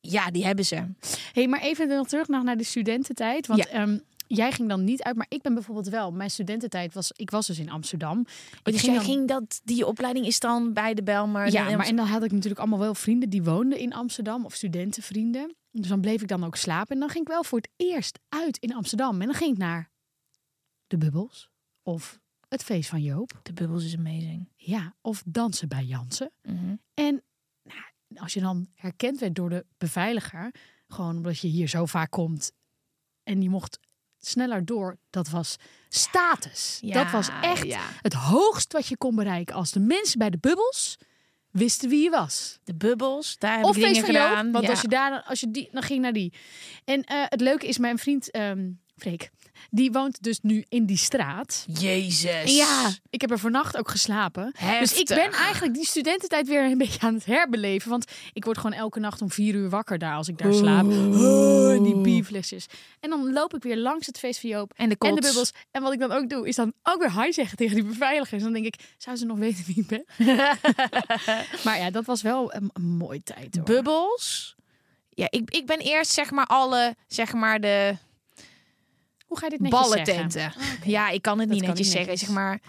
ja, 0.00 0.30
die 0.30 0.44
hebben 0.46 0.64
ze. 0.64 0.86
hey, 1.32 1.48
maar 1.48 1.60
even 1.60 1.88
nog 1.88 2.08
terug 2.08 2.28
nog 2.28 2.42
naar 2.42 2.56
de 2.56 2.64
studententijd. 2.64 3.46
Want 3.46 3.60
Ja. 3.60 3.66
ehm, 3.68 3.98
jij 4.26 4.52
ging 4.52 4.68
dan 4.68 4.84
niet 4.84 5.02
uit, 5.02 5.16
maar 5.16 5.26
ik 5.28 5.42
ben 5.42 5.54
bijvoorbeeld 5.54 5.88
wel. 5.88 6.10
Mijn 6.12 6.30
studententijd 6.30 6.94
was, 6.94 7.12
ik 7.16 7.30
was 7.30 7.46
dus 7.46 7.58
in 7.58 7.70
Amsterdam. 7.70 8.24
Dus 8.62 8.74
ging 8.80 8.80
jij 8.82 8.94
dan- 8.94 9.04
ging 9.04 9.28
dat, 9.28 9.60
die 9.64 9.86
opleiding 9.86 10.26
is 10.26 10.38
dan 10.40 10.72
bij 10.72 10.94
de 10.94 11.02
Belmar. 11.02 11.50
Ja, 11.50 11.76
maar 11.76 11.86
en 11.86 11.96
dan 11.96 12.06
had 12.06 12.24
ik 12.24 12.32
natuurlijk 12.32 12.60
allemaal 12.60 12.78
wel 12.78 12.94
vrienden 12.94 13.30
die 13.30 13.42
woonden 13.42 13.78
in 13.78 13.94
Amsterdam 13.94 14.44
of 14.44 14.54
studentenvrienden. 14.54 15.54
Dus 15.70 15.88
dan 15.88 16.00
bleef 16.00 16.22
ik 16.22 16.28
dan 16.28 16.44
ook 16.44 16.56
slapen. 16.56 16.94
En 16.94 17.00
dan 17.00 17.08
ging 17.08 17.24
ik 17.24 17.30
wel 17.32 17.44
voor 17.44 17.58
het 17.58 17.68
eerst 17.76 18.18
uit 18.28 18.56
in 18.58 18.74
Amsterdam. 18.74 19.20
En 19.20 19.26
dan 19.26 19.34
ging 19.36 19.52
ik 19.52 19.58
naar 19.58 19.90
de 20.88 20.98
Bubbels 20.98 21.48
of 21.82 22.20
het 22.48 22.62
feest 22.62 22.88
van 22.88 23.02
Joop. 23.02 23.40
De 23.42 23.52
bubbels 23.52 23.84
is 23.84 23.96
amazing. 23.96 24.48
Ja, 24.56 24.94
of 25.00 25.22
dansen 25.26 25.68
bij 25.68 25.84
Jansen. 25.84 26.30
Mhm. 26.42 26.74
En 26.94 27.22
nou, 27.62 27.82
als 28.14 28.32
je 28.32 28.40
dan 28.40 28.68
herkend 28.74 29.18
werd 29.18 29.34
door 29.34 29.48
de 29.48 29.66
beveiliger, 29.78 30.54
gewoon 30.88 31.16
omdat 31.16 31.38
je 31.38 31.48
hier 31.48 31.68
zo 31.68 31.86
vaak 31.86 32.10
komt 32.10 32.52
en 33.22 33.42
je 33.42 33.50
mocht 33.50 33.78
sneller 34.18 34.64
door, 34.64 34.98
dat 35.10 35.28
was 35.28 35.56
status. 35.88 36.78
Ja, 36.80 37.02
dat 37.02 37.12
was 37.12 37.28
echt 37.42 37.64
ja. 37.64 37.82
het 38.02 38.12
hoogst 38.12 38.72
wat 38.72 38.86
je 38.86 38.96
kon 38.96 39.14
bereiken 39.14 39.54
als 39.54 39.72
de 39.72 39.80
mensen 39.80 40.18
bij 40.18 40.30
de 40.30 40.38
bubbels 40.38 40.96
wisten 41.50 41.88
wie 41.88 42.02
je 42.02 42.10
was. 42.10 42.58
De 42.64 42.74
bubbels, 42.74 43.38
daar 43.38 43.56
heb 43.56 43.64
Of 43.64 43.76
ik 43.76 43.82
dingen 43.82 44.04
gedaan. 44.04 44.52
want 44.52 44.64
ja. 44.64 44.70
als 44.70 44.80
je 44.80 44.88
daar, 44.88 45.22
als 45.22 45.40
je 45.40 45.50
die, 45.50 45.68
dan 45.72 45.82
ging 45.82 46.00
naar 46.00 46.12
die. 46.12 46.32
En 46.84 47.04
eh, 47.04 47.24
het 47.28 47.40
leuke 47.40 47.66
is, 47.66 47.78
mijn 47.78 47.98
vriend 47.98 48.30
ehm 48.30 48.70
Freek, 48.98 49.30
die 49.70 49.92
woont 49.92 50.22
dus 50.22 50.38
nu 50.42 50.64
in 50.68 50.86
die 50.86 50.96
straat. 50.96 51.64
Jezus. 51.78 52.56
Ja, 52.56 52.90
ik 53.10 53.20
heb 53.20 53.30
er 53.30 53.38
vannacht 53.38 53.76
ook 53.76 53.88
geslapen. 53.88 54.54
Dus 54.80 54.98
ik 54.98 55.06
ben 55.06 55.16
Heftig. 55.16 55.40
eigenlijk 55.40 55.74
die 55.74 55.86
studententijd 55.86 56.48
weer 56.48 56.64
een 56.64 56.78
beetje 56.88 57.00
aan 57.00 57.14
het 57.14 57.24
herbeleven. 57.24 57.90
Want 57.90 58.04
ik 58.32 58.44
word 58.44 58.58
gewoon 58.58 58.78
elke 58.78 59.00
nacht 59.00 59.22
om 59.22 59.30
vier 59.30 59.54
uur 59.54 59.68
wakker 59.68 59.98
daar 59.98 60.14
als 60.14 60.28
ik 60.28 60.38
daar 60.38 60.54
slaap. 60.54 60.86
Oh, 60.86 61.72
en 61.72 61.82
die 61.82 62.00
bierflesjes. 62.00 62.66
En 63.00 63.10
dan 63.10 63.32
loop 63.32 63.54
ik 63.54 63.62
weer 63.62 63.76
langs 63.76 64.06
het 64.06 64.18
feest 64.18 64.40
van 64.40 64.50
Joop 64.50 64.72
En 64.76 64.88
de 64.88 64.96
en 64.98 65.14
de 65.14 65.20
bubbels. 65.20 65.52
En 65.70 65.82
wat 65.82 65.92
ik 65.92 65.98
dan 65.98 66.12
ook 66.12 66.28
doe, 66.28 66.48
is 66.48 66.56
dan 66.56 66.72
ook 66.82 66.98
weer 66.98 67.22
hi 67.22 67.32
zeggen 67.32 67.56
tegen 67.56 67.74
die 67.74 67.84
beveiligers. 67.84 68.42
Dan 68.42 68.52
denk 68.52 68.66
ik, 68.66 68.74
zou 68.98 69.16
ze 69.16 69.24
nog 69.24 69.38
weten 69.38 69.64
wie 69.66 69.78
ik 69.78 69.86
ben? 69.86 70.04
maar 71.64 71.78
ja, 71.78 71.90
dat 71.90 72.04
was 72.04 72.22
wel 72.22 72.54
een, 72.54 72.70
een 72.72 72.96
mooie 72.96 73.22
tijd 73.22 73.56
hoor. 73.56 73.64
Bubbels. 73.64 74.56
Ja, 75.10 75.26
ik, 75.30 75.50
ik 75.50 75.66
ben 75.66 75.78
eerst 75.78 76.10
zeg 76.10 76.30
maar 76.30 76.46
alle, 76.46 76.96
zeg 77.06 77.32
maar 77.32 77.60
de 77.60 77.96
Hoe 79.28 79.38
ga 79.38 79.44
je 79.44 79.50
dit 79.50 79.60
netjes 79.60 79.80
ballententen. 79.80 80.30
zeggen? 80.30 80.62
Ah, 80.62 80.68
oké. 80.78 80.88
Ja, 80.90 81.08
ik 81.08 81.22
kan 81.22 81.38
het 81.38 81.48
Dat 81.48 81.56
niet 81.56 81.66
kan 81.66 81.74
netjes 81.76 81.86
niet 81.86 81.96
zeggen. 81.96 82.10
netjes. 82.10 82.28
Zeg 82.28 82.36
maar, 82.36 82.60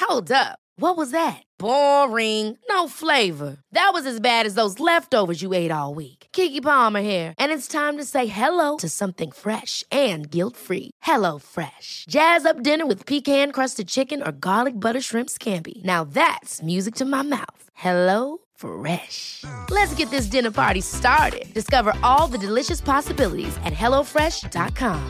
Hold 0.00 0.30
up. 0.30 0.58
What 0.76 0.96
was 0.96 1.10
that? 1.10 1.42
Boring. 1.58 2.56
No 2.70 2.88
flavor. 2.88 3.58
That 3.72 3.90
was 3.92 4.06
as 4.06 4.18
bad 4.18 4.46
as 4.46 4.54
those 4.54 4.80
leftovers 4.80 5.40
you 5.42 5.52
ate 5.54 5.70
all 5.70 5.94
week. 5.94 6.26
Kiki 6.32 6.60
Palmer 6.60 7.00
here, 7.02 7.34
and 7.38 7.52
it's 7.52 7.68
time 7.68 7.96
to 7.98 8.04
say 8.04 8.26
hello 8.26 8.76
to 8.78 8.88
something 8.88 9.30
fresh 9.30 9.84
and 9.90 10.30
guilt-free. 10.30 10.90
Hello 11.02 11.38
Fresh. 11.38 12.04
Jazz 12.08 12.44
up 12.44 12.62
dinner 12.62 12.86
with 12.86 13.04
pecan-crusted 13.06 13.88
chicken 13.88 14.22
or 14.22 14.32
garlic 14.32 14.74
butter 14.74 15.00
shrimp 15.00 15.28
scampi. 15.28 15.82
Now 15.84 16.04
that's 16.04 16.62
music 16.62 16.94
to 16.94 17.04
my 17.04 17.22
mouth. 17.22 17.62
Hello 17.74 18.38
Fresh. 18.60 19.42
Let's 19.70 19.94
get 19.94 20.10
this 20.10 20.26
dinner 20.26 20.50
party 20.50 20.82
started. 20.82 21.46
Discover 21.54 21.94
all 22.02 22.28
the 22.28 22.36
delicious 22.36 22.82
possibilities 22.82 23.56
at 23.64 23.72
hellofresh.com. 23.72 25.00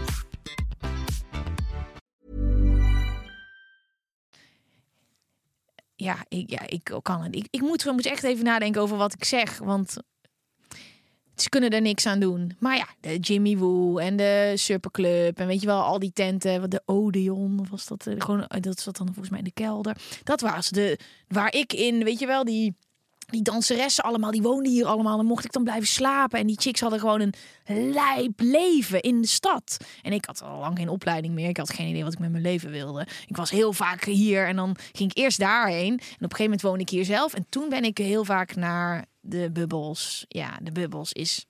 ja, 5.95 6.25
ik, 6.29 6.51
ja, 6.51 6.61
ik 6.67 6.99
kan 7.03 7.23
het. 7.23 7.37
Ik, 7.37 7.47
ik 7.51 7.61
moet, 7.61 7.85
moet 7.85 8.07
echt 8.07 8.23
even 8.23 8.45
nadenken 8.45 8.83
over 8.83 8.97
wat 8.97 9.13
ik 9.15 9.25
zeg. 9.25 9.59
Want 9.59 9.97
ze 11.35 11.49
kunnen 11.49 11.71
er 11.71 11.81
niks 11.81 12.07
aan 12.07 12.21
doen. 12.21 12.57
Maar 12.59 12.77
ja, 12.77 12.87
de 13.01 13.19
Jimmy 13.19 13.57
Woo 13.59 13.99
en 13.99 14.17
de 14.17 14.53
Superclub. 14.57 15.39
En 15.39 15.47
weet 15.47 15.61
je 15.61 15.67
wel, 15.67 15.83
al 15.83 15.99
die 15.99 16.13
tenten. 16.13 16.61
wat 16.61 16.71
De 16.71 16.83
Odeon 16.85 17.67
was 17.71 17.87
dat. 17.87 18.07
eh, 18.07 18.15
Gewoon, 18.19 18.47
eh, 18.47 18.61
dat 18.61 18.81
zat 18.81 18.97
dan 18.97 19.07
volgens 19.07 19.29
mij 19.29 19.39
in 19.39 19.45
de 19.45 19.53
kelder. 19.53 19.97
Dat 20.25 20.41
was 20.41 20.69
de, 20.69 20.99
waar 21.29 21.55
ik 21.55 21.73
in, 21.73 22.05
weet 22.05 22.19
je 22.19 22.27
wel, 22.27 22.45
die... 22.45 22.77
Die 23.31 23.43
danseressen 23.43 24.05
allemaal, 24.05 24.31
die 24.31 24.43
woonden 24.43 24.73
hier 24.73 24.87
allemaal. 24.87 25.17
Dan 25.17 25.27
mocht 25.27 25.45
ik 25.45 25.53
dan 25.53 25.65
blijven 25.65 25.87
slapen. 25.87 26.39
En 26.39 26.47
die 26.47 26.61
chicks 26.61 26.81
hadden 26.81 27.01
gewoon 27.01 27.21
een 27.21 27.35
lijp 27.93 28.41
leven 28.41 29.01
in 29.01 29.21
de 29.21 29.27
stad. 29.27 29.77
En 30.03 30.13
ik 30.13 30.25
had 30.25 30.43
al 30.43 30.59
lang 30.59 30.79
geen 30.79 30.89
opleiding 30.89 31.35
meer. 31.35 31.49
Ik 31.49 31.57
had 31.57 31.73
geen 31.73 31.89
idee 31.89 32.05
wat 32.05 32.13
ik 32.13 32.19
met 32.19 32.31
mijn 32.31 32.43
leven 32.43 32.71
wilde. 32.71 33.07
Ik 33.27 33.37
was 33.37 33.51
heel 33.51 33.73
vaak 33.73 34.05
hier 34.05 34.47
en 34.47 34.57
dan 34.57 34.77
ging 34.93 35.11
ik 35.11 35.17
eerst 35.17 35.39
daarheen. 35.39 35.91
En 35.91 35.97
op 35.97 36.03
een 36.03 36.19
gegeven 36.19 36.45
moment 36.45 36.63
woonde 36.63 36.81
ik 36.81 36.89
hier 36.89 37.05
zelf. 37.05 37.35
En 37.35 37.47
toen 37.49 37.69
ben 37.69 37.85
ik 37.85 37.99
heel 37.99 38.25
vaak 38.25 38.57
naar 38.57 39.05
de 39.21 39.51
bubbels. 39.53 40.25
Ja, 40.29 40.59
de 40.63 40.73
bubbels 40.73 41.13
is... 41.13 41.45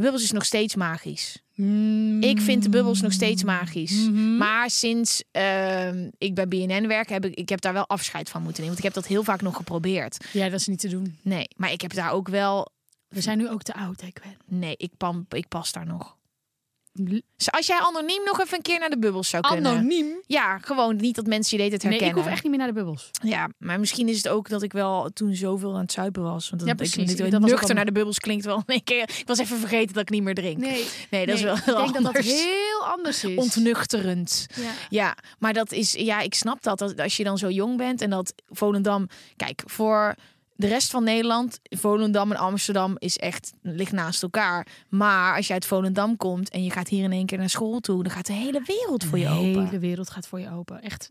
De 0.00 0.06
bubbels 0.06 0.24
is 0.24 0.32
nog 0.32 0.44
steeds 0.44 0.74
magisch. 0.74 1.42
Ik 2.20 2.40
vind 2.40 2.62
de 2.62 2.68
bubbels 2.68 3.00
nog 3.00 3.12
steeds 3.12 3.44
magisch. 3.44 4.10
Maar 4.38 4.70
sinds 4.70 5.22
ehm, 5.30 6.08
ik 6.18 6.34
bij 6.34 6.48
BNN 6.48 6.86
werk, 6.86 7.08
heb 7.08 7.24
ik, 7.24 7.34
ik 7.34 7.48
heb 7.48 7.60
daar 7.60 7.72
wel 7.72 7.88
afscheid 7.88 8.30
van 8.30 8.42
moeten 8.42 8.62
nemen. 8.62 8.76
Want 8.76 8.86
ik 8.86 8.94
heb 8.94 9.02
dat 9.02 9.12
heel 9.12 9.24
vaak 9.24 9.42
nog 9.42 9.56
geprobeerd. 9.56 10.24
Ja, 10.32 10.48
dat 10.48 10.60
is 10.60 10.66
niet 10.66 10.78
te 10.78 10.88
doen. 10.88 11.18
Nee, 11.22 11.48
maar 11.56 11.72
ik 11.72 11.80
heb 11.80 11.94
daar 11.94 12.12
ook 12.12 12.28
wel... 12.28 12.70
We 13.08 13.20
zijn 13.20 13.38
nu 13.38 13.48
ook 13.48 13.62
te 13.62 13.74
oud, 13.74 14.00
hè, 14.00 14.08
Gwen? 14.14 14.36
Nee, 14.46 14.74
ik, 14.76 14.90
pam, 14.96 15.26
ik 15.28 15.48
pas 15.48 15.72
daar 15.72 15.86
nog. 15.86 16.16
Dus 17.36 17.50
als 17.50 17.66
jij 17.66 17.78
anoniem 17.80 18.24
nog 18.24 18.40
even 18.40 18.56
een 18.56 18.62
keer 18.62 18.78
naar 18.78 18.90
de 18.90 18.98
bubbels 18.98 19.28
zou 19.28 19.42
kunnen. 19.48 19.70
Anoniem? 19.72 20.06
Ja, 20.26 20.58
gewoon 20.58 20.96
niet 20.96 21.14
dat 21.14 21.26
mensen 21.26 21.56
je 21.56 21.62
deed 21.62 21.72
het 21.72 21.82
Nee, 21.82 21.90
herkennen. 21.90 22.18
ik 22.18 22.22
hoef 22.24 22.32
echt 22.32 22.42
niet 22.42 22.50
meer 22.52 22.60
naar 22.60 22.68
de 22.74 22.74
bubbels. 22.80 23.10
Ja, 23.22 23.48
maar 23.58 23.80
misschien 23.80 24.08
is 24.08 24.16
het 24.16 24.28
ook 24.28 24.48
dat 24.48 24.62
ik 24.62 24.72
wel 24.72 25.10
toen 25.12 25.34
zoveel 25.34 25.74
aan 25.74 25.80
het 25.80 25.92
zuipen 25.92 26.22
was. 26.22 26.48
Want 26.50 26.60
dan, 26.60 26.66
Ja, 26.66 26.84
ik- 26.84 26.90
precies. 26.90 27.12
Ik, 27.20 27.30
Dat 27.30 27.40
nuchter 27.40 27.74
naar 27.74 27.84
de 27.84 27.92
bubbels 27.92 28.18
klinkt 28.18 28.44
wel. 28.44 28.62
Nee, 28.66 28.76
ik, 28.84 28.90
ik 28.90 29.22
was 29.26 29.38
even 29.38 29.58
vergeten 29.58 29.92
dat 29.94 30.02
ik 30.02 30.10
niet 30.10 30.22
meer 30.22 30.34
drink. 30.34 30.58
Nee, 30.58 30.84
Nee, 31.10 31.26
dat 31.26 31.34
is 31.34 31.42
wel 31.42 31.56
ik 31.56 31.64
denk 31.64 31.92
dat 31.94 32.02
dat 32.14 32.16
heel 32.24 32.86
anders 32.96 33.24
is. 33.24 33.36
Ontnuchterend. 33.36 34.46
Ja. 34.54 34.70
Ja, 34.88 35.16
maar 35.38 35.52
dat 35.52 35.72
is, 35.72 35.92
ja, 35.92 36.20
ik 36.20 36.34
snap 36.34 36.62
dat, 36.62 36.78
dat 36.78 37.00
als 37.00 37.16
je 37.16 37.24
dan 37.24 37.38
zo 37.38 37.50
jong 37.50 37.76
bent 37.76 38.00
en 38.00 38.10
dat 38.10 38.34
Volendam, 38.48 39.08
kijk, 39.36 39.62
voor 39.66 40.14
de 40.60 40.66
rest 40.66 40.90
van 40.90 41.04
Nederland, 41.04 41.58
Volendam 41.62 42.30
en 42.32 42.38
Amsterdam 42.38 42.94
is 42.98 43.16
echt 43.18 43.52
ligt 43.62 43.92
naast 43.92 44.22
elkaar. 44.22 44.66
Maar 44.88 45.36
als 45.36 45.46
je 45.46 45.52
uit 45.52 45.66
Volendam 45.66 46.16
komt 46.16 46.50
en 46.50 46.64
je 46.64 46.70
gaat 46.70 46.88
hier 46.88 47.04
in 47.04 47.12
één 47.12 47.26
keer 47.26 47.38
naar 47.38 47.50
school 47.50 47.80
toe, 47.80 48.02
dan 48.02 48.12
gaat 48.12 48.26
de 48.26 48.32
hele 48.32 48.62
wereld 48.64 49.04
voor 49.04 49.18
je 49.18 49.24
de 49.24 49.30
open. 49.30 49.64
hele 49.64 49.78
wereld 49.78 50.10
gaat 50.10 50.26
voor 50.26 50.40
je 50.40 50.50
open. 50.50 50.82
Echt, 50.82 51.10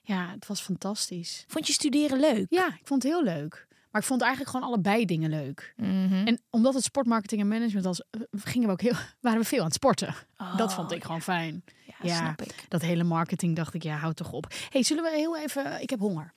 ja, 0.00 0.30
het 0.30 0.46
was 0.46 0.60
fantastisch. 0.60 1.44
Vond 1.48 1.66
je 1.66 1.72
studeren 1.72 2.20
leuk? 2.20 2.46
Ja, 2.48 2.66
ik 2.66 2.80
vond 2.86 3.02
het 3.02 3.12
heel 3.12 3.22
leuk. 3.24 3.66
Maar 3.90 4.00
ik 4.00 4.06
vond 4.06 4.20
eigenlijk 4.22 4.50
gewoon 4.50 4.66
allebei 4.66 5.04
dingen 5.04 5.30
leuk. 5.30 5.72
Mhm. 5.76 6.26
En 6.26 6.40
omdat 6.50 6.74
het 6.74 6.84
sportmarketing 6.84 7.40
en 7.40 7.48
management 7.48 7.84
was, 7.84 8.00
eh, 8.10 8.20
gingen 8.30 8.66
we 8.66 8.72
ook 8.72 8.80
heel, 8.80 8.94
waren 9.20 9.38
we 9.40 9.44
veel 9.46 9.58
aan 9.58 9.64
het 9.64 9.74
sporten. 9.74 10.14
dat 10.56 10.74
vond 10.74 10.90
ik 10.92 10.98
Oh, 10.98 11.04
gewoon 11.04 11.22
fijn. 11.22 11.64
Ja, 11.86 11.94
Ja. 12.02 12.16
snap 12.16 12.42
ik. 12.42 12.54
Dat 12.68 12.82
hele 12.82 13.04
marketing 13.04 13.56
dacht 13.56 13.74
ik, 13.74 13.82
ja, 13.82 13.96
houd 13.96 14.16
toch 14.16 14.32
op. 14.32 14.46
hey, 14.70 14.82
zullen 14.82 15.02
we 15.02 15.10
heel 15.10 15.38
even... 15.38 15.82
Ik 15.82 15.90
heb 15.90 15.98
honger. 16.00 16.34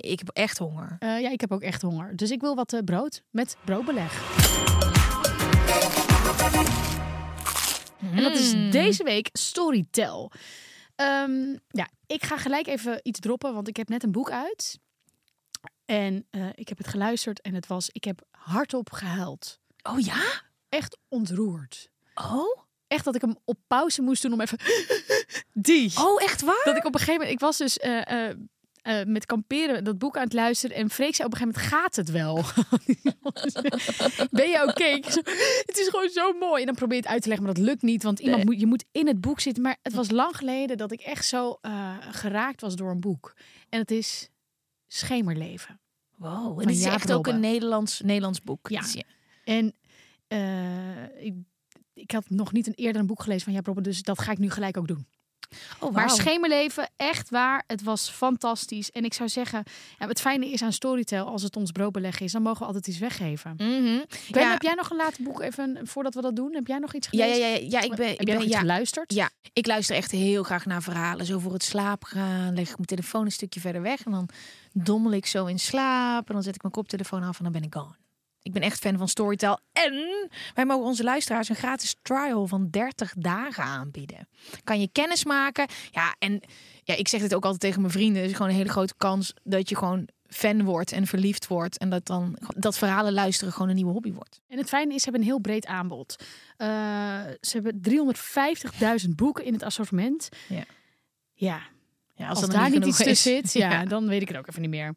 Ik 0.00 0.18
heb 0.18 0.28
echt 0.28 0.58
honger. 0.58 0.96
Eh, 0.98 1.20
ja, 1.20 1.30
ik 1.30 1.40
heb 1.40 1.52
ook 1.52 1.62
echt 1.62 1.82
honger. 1.82 2.16
Dus 2.16 2.30
ik 2.30 2.40
wil 2.40 2.54
wat 2.54 2.72
eh, 2.72 2.80
brood 2.84 3.22
met 3.30 3.56
broodbeleg. 3.64 4.36
En 8.14 8.22
dat 8.22 8.32
is 8.34 8.54
Mm. 8.54 8.70
deze 8.70 9.04
week 9.04 9.28
Storytel. 9.32 10.32
Ehm, 10.94 11.56
ja, 11.68 11.88
ik 12.06 12.24
ga 12.24 12.36
gelijk 12.36 12.66
even 12.66 13.00
iets 13.02 13.20
droppen, 13.20 13.54
want 13.54 13.68
ik 13.68 13.76
heb 13.76 13.88
net 13.88 14.02
een 14.02 14.12
boek 14.12 14.30
uit. 14.30 14.78
En 15.84 16.26
eh, 16.30 16.46
ik 16.54 16.68
heb 16.68 16.78
het 16.78 16.86
geluisterd 16.88 17.40
en 17.40 17.54
het 17.54 17.66
was, 17.66 17.88
ik 17.92 18.04
heb 18.04 18.20
hardop 18.30 18.90
gehuild. 18.92 19.58
Oh 19.82 20.00
ja? 20.00 20.42
Echt 20.68 20.98
ontroerd. 21.08 21.88
Oh? 22.14 22.58
Echt 22.86 23.04
dat 23.04 23.14
ik 23.14 23.20
hem 23.20 23.36
op 23.44 23.58
pauze 23.66 24.02
moest 24.02 24.22
doen 24.22 24.32
om 24.32 24.40
even... 24.40 24.58
Die. 25.52 25.92
Oh, 25.98 26.22
echt 26.22 26.40
waar? 26.40 26.62
Dat 26.64 26.76
ik 26.76 26.84
op 26.84 26.92
een 26.94 26.98
gegeven 27.00 27.20
moment... 27.20 27.32
Ik 27.32 27.40
was 27.40 27.56
dus 27.56 27.78
eh, 28.88 29.04
met 29.04 29.26
kamperen 29.26 29.84
dat 29.84 29.98
boek 29.98 30.16
aan 30.16 30.24
het 30.24 30.32
luisteren. 30.32 30.76
En 30.76 30.90
Freek 30.90 31.14
zei 31.14 31.28
op 31.28 31.34
een 31.34 31.38
gegeven 31.40 31.62
moment, 31.62 31.82
gaat 31.82 31.96
het 31.96 32.10
wel? 32.10 32.34
ben 34.30 34.48
je 34.48 34.64
oké? 34.68 34.90
Het 35.66 35.78
is 35.78 35.88
gewoon 35.88 36.08
zo 36.08 36.32
mooi. 36.32 36.60
En 36.60 36.66
dan 36.66 36.74
probeer 36.74 36.96
je 36.96 37.02
het 37.02 37.12
uit 37.12 37.22
te 37.22 37.28
leggen, 37.28 37.46
maar 37.46 37.54
dat 37.54 37.64
lukt 37.64 37.82
niet. 37.82 38.02
Want 38.02 38.18
iemand 38.18 38.36
Nee. 38.36 38.46
moet, 38.46 38.60
je 38.60 38.66
moet 38.66 38.84
in 38.92 39.06
het 39.06 39.20
boek 39.20 39.40
zitten. 39.40 39.62
Maar 39.62 39.76
het 39.82 39.92
was 39.94 40.10
lang 40.10 40.36
geleden 40.36 40.76
dat 40.76 40.92
ik 40.92 41.00
echt 41.00 41.26
zo 41.26 41.58
eh, 41.60 41.96
geraakt 42.00 42.60
was 42.60 42.76
door 42.76 42.90
een 42.90 43.00
boek. 43.00 43.34
En 43.68 43.78
het 43.78 43.90
is 43.90 44.28
Schemerleven. 44.86 45.80
Wow, 46.16 46.60
en 46.60 46.66
het 46.66 46.76
is 46.76 46.82
Jaap 46.82 46.94
echt 46.94 47.12
ook 47.12 47.26
een 47.26 47.40
Nederlands, 47.40 48.00
Nederlands 48.00 48.42
boek. 48.42 48.68
Ja. 48.68 48.80
Dus 48.80 49.02
En 49.44 49.74
eh, 50.28 51.24
ik, 51.24 51.34
ik 51.94 52.10
had 52.10 52.30
nog 52.30 52.52
niet 52.52 52.66
een 52.66 52.74
eerder 52.74 53.00
een 53.00 53.06
boek 53.06 53.22
gelezen 53.22 53.44
van 53.44 53.52
Jaap 53.52 53.66
Robbe. 53.66 53.82
Dus 53.82 54.02
dat 54.02 54.20
ga 54.20 54.32
ik 54.32 54.38
nu 54.38 54.50
gelijk 54.50 54.76
ook 54.76 54.88
doen. 54.88 55.06
Oh, 55.80 55.92
Maar. 55.94 56.10
Schemerleven, 56.10 56.90
echt 56.96 57.30
waar. 57.30 57.64
Het 57.66 57.82
was 57.82 58.10
fantastisch. 58.10 58.90
En 58.90 59.04
ik 59.04 59.14
zou 59.14 59.28
zeggen, 59.28 59.62
ja, 59.98 60.06
het 60.08 60.20
fijne 60.20 60.50
is 60.50 60.62
aan 60.62 60.72
Storytel, 60.72 61.26
als 61.26 61.42
het 61.42 61.56
ons 61.56 61.72
broodbeleg 61.72 62.20
is, 62.20 62.32
dan 62.32 62.42
mogen 62.42 62.58
we 62.60 62.66
altijd 62.66 62.86
iets 62.86 62.98
weggeven. 62.98 63.54
Ja. 64.28 64.50
heb 64.50 64.62
jij 64.62 64.74
nog 64.74 64.90
een 64.90 64.96
later 64.96 65.22
boek, 65.24 65.40
even 65.40 65.78
voordat 65.82 66.14
we 66.14 66.20
dat 66.20 66.36
doen? 66.36 66.54
Heb 66.54 66.66
jij 66.66 66.78
nog 66.78 66.94
iets 66.94 67.08
Ja, 67.10 67.24
gelezen? 67.24 67.48
ja, 67.48 67.56
ja, 67.56 67.66
ja, 67.68 67.80
ik 67.80 67.94
ben, 67.94 68.08
Heb 68.08 68.20
ik 68.20 68.26
nog 68.26 68.36
ben 68.36 68.44
iets 68.44 68.52
ja, 68.52 68.58
geluisterd? 68.58 69.12
ja, 69.12 69.30
ik 69.52 69.66
luister 69.66 69.96
echt 69.96 70.10
heel 70.10 70.42
graag 70.42 70.64
naar 70.66 70.82
verhalen. 70.82 71.26
Zo 71.26 71.38
voor 71.38 71.52
het 71.52 71.62
slapen 71.62 72.08
gaan, 72.08 72.54
leg 72.54 72.68
ik 72.68 72.74
mijn 72.76 72.86
telefoon 72.88 73.24
een 73.24 73.32
stukje 73.32 73.60
verder 73.60 73.82
weg 73.82 74.04
en 74.04 74.10
dan 74.12 74.28
dommel 74.72 75.12
ik 75.12 75.26
zo 75.26 75.46
in 75.46 75.58
slaap 75.58 76.28
en 76.28 76.34
dan 76.34 76.42
zet 76.42 76.54
ik 76.54 76.62
mijn 76.62 76.74
koptelefoon 76.74 77.22
af 77.22 77.38
en 77.38 77.44
dan 77.44 77.52
ben 77.52 77.62
ik 77.62 77.74
gone. 77.74 77.94
Ik 78.48 78.54
ben 78.54 78.62
echt 78.62 78.78
fan 78.78 78.98
van 78.98 79.08
Storytel. 79.08 79.58
En 79.72 80.28
wij 80.54 80.66
mogen 80.66 80.86
onze 80.86 81.02
luisteraars 81.02 81.48
een 81.48 81.56
gratis 81.56 81.96
trial 82.02 82.46
van 82.46 82.70
30 82.70 83.14
dagen 83.18 83.64
aanbieden. 83.64 84.28
Kan 84.64 84.80
je 84.80 84.88
kennis 84.92 85.24
maken. 85.24 85.66
Ja, 85.90 86.14
en 86.18 86.40
ja, 86.82 86.94
ik 86.94 87.08
zeg 87.08 87.20
dit 87.20 87.34
ook 87.34 87.42
altijd 87.42 87.60
tegen 87.60 87.80
mijn 87.80 87.92
vrienden. 87.92 88.20
Het 88.20 88.30
is 88.30 88.36
gewoon 88.36 88.50
een 88.50 88.56
hele 88.58 88.70
grote 88.70 88.94
kans 88.96 89.34
dat 89.44 89.68
je 89.68 89.76
gewoon 89.76 90.08
fan 90.26 90.64
wordt 90.64 90.92
en 90.92 91.06
verliefd 91.06 91.46
wordt. 91.46 91.78
En 91.78 91.90
dat 91.90 92.06
dan 92.06 92.38
dat 92.56 92.78
verhalen 92.78 93.12
luisteren 93.12 93.52
gewoon 93.52 93.68
een 93.68 93.74
nieuwe 93.74 93.92
hobby 93.92 94.12
wordt. 94.12 94.40
En 94.48 94.58
het 94.58 94.68
fijne 94.68 94.94
is, 94.94 95.02
ze 95.02 95.10
hebben 95.10 95.20
een 95.20 95.32
heel 95.32 95.40
breed 95.40 95.66
aanbod. 95.66 96.24
Eh, 96.56 96.68
ze 97.40 97.60
hebben 97.60 97.80
350.000 99.04 99.14
boeken 99.14 99.44
in 99.44 99.52
het 99.52 99.62
assortiment. 99.62 100.28
Ja. 100.48 100.64
Ja, 101.34 101.60
Ja, 102.14 102.28
als, 102.28 102.40
dat 102.40 102.50
daar 102.50 102.70
niet 102.70 102.86
iets 102.86 102.96
tussen 102.96 103.16
zit, 103.16 103.52
ja, 103.52 103.70
Ja. 103.80 103.84
dan 103.84 104.08
weet 104.08 104.22
ik 104.22 104.28
het 104.28 104.36
ook 104.36 104.48
even 104.48 104.60
niet 104.60 104.70
meer. 104.70 104.94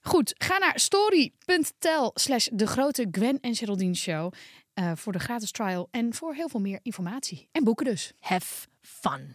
Goed, 0.00 0.34
ga 0.38 0.58
naar 0.58 0.78
story.tel 0.80 2.10
slash 2.14 2.48
de 2.52 2.66
grote 2.66 3.08
Gwen 3.10 3.40
en 3.40 3.54
Geraldine 3.54 3.94
show 3.94 4.32
eh, 4.74 4.92
voor 4.94 5.12
de 5.12 5.18
gratis 5.18 5.50
trial 5.50 5.88
en 5.90 6.14
voor 6.14 6.34
heel 6.34 6.48
veel 6.48 6.60
meer 6.60 6.78
informatie. 6.82 7.48
En 7.52 7.64
boeken 7.64 7.84
dus. 7.86 8.12
Have 8.18 8.66
fun. 8.80 9.34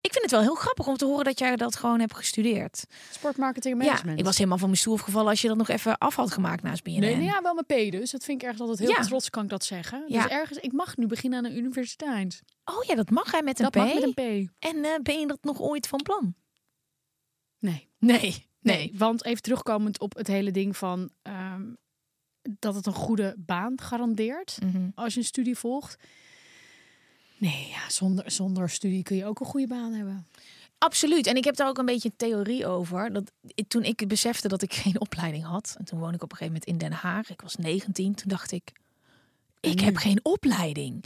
Ik 0.00 0.10
vind 0.12 0.22
het 0.22 0.30
wel 0.30 0.40
heel 0.40 0.54
grappig 0.54 0.86
om 0.86 0.96
te 0.96 1.04
horen 1.04 1.24
dat 1.24 1.38
jij 1.38 1.56
dat 1.56 1.76
gewoon 1.76 2.00
hebt 2.00 2.14
gestudeerd. 2.14 2.84
Sportmarketing 3.10 3.74
en 3.74 3.80
Ja, 3.80 3.86
management. 3.86 4.18
ik 4.18 4.24
was 4.24 4.36
helemaal 4.36 4.58
van 4.58 4.66
mijn 4.68 4.80
stoel 4.80 4.96
gevallen 4.96 5.28
als 5.30 5.40
je 5.40 5.48
dat 5.48 5.56
nog 5.56 5.68
even 5.68 5.98
af 5.98 6.14
had 6.14 6.30
gemaakt 6.32 6.62
naast 6.62 6.82
BNN. 6.82 6.98
Nee, 7.00 7.16
nee, 7.16 7.24
ja, 7.24 7.42
wel 7.42 7.54
mijn 7.54 7.88
P 7.88 7.92
dus. 7.92 8.10
Dat 8.10 8.24
vind 8.24 8.38
ik 8.42 8.48
ergens 8.48 8.60
altijd 8.68 8.78
heel 8.88 8.96
Ja. 8.98 9.02
trots, 9.06 9.30
kan 9.30 9.42
ik 9.44 9.48
dat 9.50 9.64
zeggen. 9.64 10.04
Ja. 10.08 10.22
Dus 10.22 10.30
ergens, 10.30 10.58
ik 10.58 10.72
mag 10.72 10.96
nu 10.96 11.06
beginnen 11.06 11.38
aan 11.38 11.44
een 11.44 11.56
universiteit. 11.56 12.42
Oh 12.64 12.84
ja, 12.84 12.94
dat 12.94 13.10
mag 13.10 13.30
hij 13.30 13.42
met 13.42 13.58
een 13.58 13.64
Dat 13.70 13.72
P. 13.72 13.76
mag 13.76 13.94
met 13.94 14.02
een 14.02 14.44
P. 14.46 14.50
En 14.58 14.84
eh, 14.84 14.90
ben 15.02 15.20
je 15.20 15.26
dat 15.26 15.38
nog 15.42 15.60
ooit 15.60 15.86
van 15.88 16.02
plan? 16.02 16.34
Nee. 17.58 17.88
Nee. 17.98 18.46
Nee, 18.64 18.92
want 18.94 19.24
even 19.24 19.42
terugkomend 19.42 20.00
op 20.00 20.14
het 20.16 20.26
hele 20.26 20.50
ding 20.50 20.76
van 20.76 21.10
ehm, 21.22 21.62
dat 22.58 22.74
het 22.74 22.86
een 22.86 22.92
goede 22.94 23.34
baan 23.38 23.80
garandeert 23.80 24.58
Mhm. 24.62 24.88
als 24.94 25.12
je 25.14 25.20
een 25.20 25.26
studie 25.26 25.56
volgt. 25.56 25.96
Nee, 27.38 27.68
ja, 27.68 27.90
zonder, 27.90 28.30
zonder 28.30 28.70
studie 28.70 29.02
kun 29.02 29.16
je 29.16 29.24
ook 29.26 29.40
een 29.40 29.46
goede 29.46 29.66
baan 29.66 29.92
hebben. 29.92 30.26
Absoluut. 30.78 31.26
En 31.26 31.36
ik 31.36 31.44
heb 31.44 31.56
daar 31.56 31.68
ook 31.68 31.78
een 31.78 31.84
beetje 31.84 32.08
een 32.08 32.16
theorie 32.16 32.66
over. 32.66 33.12
Dat 33.12 33.32
toen 33.68 33.82
ik 33.82 34.08
besefte 34.08 34.48
dat 34.48 34.62
ik 34.62 34.72
geen 34.84 35.00
opleiding 35.00 35.44
had. 35.44 35.74
En 35.78 35.84
toen 35.84 35.98
woon 35.98 36.14
ik 36.14 36.22
op 36.22 36.30
een 36.32 36.36
gegeven 36.36 36.60
moment 36.60 36.82
in 36.82 36.88
Den 36.88 36.98
Haag. 36.98 37.30
Ik 37.30 37.40
was 37.40 37.56
19. 37.56 38.14
Toen 38.14 38.28
dacht 38.28 38.52
ik, 38.52 38.72
ik 39.60 39.80
heb 39.80 39.96
geen 39.96 40.20
opleiding. 40.24 41.04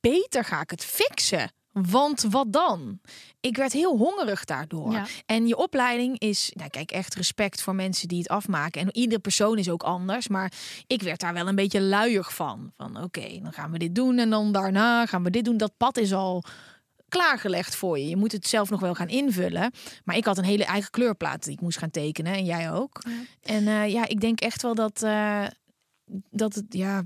Beter 0.00 0.44
ga 0.44 0.60
ik 0.60 0.70
het 0.70 0.84
fixen. 0.84 1.50
Want 1.74 2.22
wat 2.30 2.52
dan? 2.52 3.00
Ik 3.40 3.56
werd 3.56 3.72
heel 3.72 3.96
hongerig 3.96 4.44
daardoor. 4.44 4.92
Ja. 4.92 5.06
En 5.26 5.46
je 5.46 5.56
opleiding 5.56 6.18
is, 6.18 6.52
nou 6.54 6.70
kijk, 6.70 6.90
echt 6.90 7.14
respect 7.14 7.62
voor 7.62 7.74
mensen 7.74 8.08
die 8.08 8.18
het 8.18 8.28
afmaken. 8.28 8.80
En 8.80 8.96
iedere 8.96 9.20
persoon 9.20 9.58
is 9.58 9.70
ook 9.70 9.82
anders. 9.82 10.28
Maar 10.28 10.52
ik 10.86 11.02
werd 11.02 11.20
daar 11.20 11.32
wel 11.34 11.48
een 11.48 11.54
beetje 11.54 11.80
luiig 11.80 12.34
van. 12.34 12.72
Van 12.76 13.02
oké, 13.02 13.40
dan 13.42 13.52
gaan 13.52 13.70
we 13.70 13.78
dit 13.78 13.94
doen 13.94 14.18
en 14.18 14.30
dan 14.30 14.52
daarna 14.52 15.06
gaan 15.06 15.22
we 15.22 15.30
dit 15.30 15.44
doen. 15.44 15.56
Dat 15.56 15.76
pad 15.76 15.96
is 15.96 16.12
al 16.12 16.44
klaargelegd 17.08 17.76
voor 17.76 17.98
je. 17.98 18.08
Je 18.08 18.16
moet 18.16 18.32
het 18.32 18.46
zelf 18.46 18.70
nog 18.70 18.80
wel 18.80 18.94
gaan 18.94 19.08
invullen. 19.08 19.72
Maar 20.04 20.16
ik 20.16 20.24
had 20.24 20.38
een 20.38 20.44
hele 20.44 20.64
eigen 20.64 20.90
kleurplaat 20.90 21.44
die 21.44 21.52
ik 21.52 21.60
moest 21.60 21.78
gaan 21.78 21.90
tekenen. 21.90 22.32
En 22.32 22.44
jij 22.44 22.72
ook. 22.72 23.02
Ja. 23.06 23.22
En 23.42 23.68
eh, 23.68 23.92
ja, 23.92 24.08
ik 24.08 24.20
denk 24.20 24.40
echt 24.40 24.62
wel 24.62 24.74
dat, 24.74 25.02
eh, 25.02 25.46
dat 26.30 26.54
het, 26.54 26.64
ja... 26.68 27.02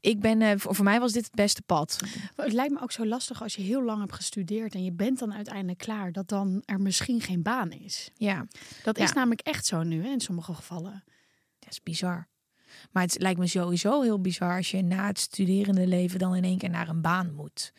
Ik 0.00 0.20
ben, 0.20 0.42
eh, 0.42 0.50
voor, 0.56 0.74
voor 0.74 0.84
mij 0.84 1.00
was 1.00 1.12
dit 1.12 1.24
het 1.24 1.34
beste 1.34 1.62
pad. 1.62 1.98
Het 2.36 2.52
lijkt 2.52 2.72
me 2.72 2.80
ook 2.80 2.92
zo 2.92 3.06
lastig 3.06 3.42
als 3.42 3.54
je 3.54 3.62
heel 3.62 3.82
lang 3.82 4.00
hebt 4.00 4.12
gestudeerd 4.14 4.74
en 4.74 4.84
je 4.84 4.92
bent 4.92 5.18
dan 5.18 5.34
uiteindelijk 5.34 5.78
klaar, 5.78 6.12
dat 6.12 6.28
dan 6.28 6.62
er 6.64 6.80
misschien 6.80 7.20
geen 7.20 7.42
baan 7.42 7.70
is. 7.70 8.10
Ja, 8.14 8.46
Dat 8.82 8.98
Ja. 8.98 9.04
is 9.04 9.12
namelijk 9.12 9.40
echt 9.40 9.66
zo 9.66 9.82
nu 9.82 10.02
hè, 10.04 10.10
in 10.10 10.20
sommige 10.20 10.54
gevallen. 10.54 11.04
dat 11.58 11.70
is 11.70 11.82
bizar. 11.82 12.28
Maar 12.92 13.02
het 13.02 13.18
lijkt 13.20 13.38
me 13.38 13.46
sowieso 13.46 14.02
heel 14.02 14.20
bizar 14.20 14.56
als 14.56 14.70
je 14.70 14.82
na 14.82 15.06
het 15.06 15.18
studerende 15.18 15.86
leven 15.86 16.18
dan 16.18 16.34
in 16.36 16.44
één 16.44 16.58
keer 16.58 16.70
naar 16.70 16.88
een 16.88 17.00
baan 17.00 17.32
moet. 17.34 17.72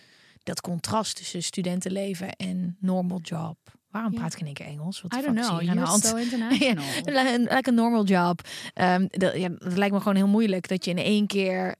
Dat 0.44 0.62
contrast 0.62 1.16
tussen 1.16 1.44
studentenleven 1.44 2.36
en 2.36 2.78
normal 2.80 3.20
job. 3.22 3.58
Waarom 3.90 4.14
praat 4.14 4.34
ik 4.34 4.40
in 4.40 4.46
één 4.46 4.54
keer 4.56 4.66
Engels? 4.66 5.02
Wat 5.02 5.14
I 5.16 5.22
don't 5.22 5.40
know, 5.40 5.62
you're 5.62 5.80
hand? 5.80 6.04
so 6.06 6.16
international. 6.26 6.84
Like 7.56 7.70
a 7.70 7.72
normal 7.72 8.04
job. 8.06 8.42
Ehm, 8.74 9.06
dat, 9.10 9.36
ja, 9.36 9.50
dat 9.50 9.78
lijkt 9.78 9.94
me 9.94 10.00
gewoon 10.00 10.16
heel 10.16 10.28
moeilijk 10.28 10.68
dat 10.68 10.86
je 10.86 10.92
in 10.92 10.98
één 10.98 11.28
keer 11.28 11.76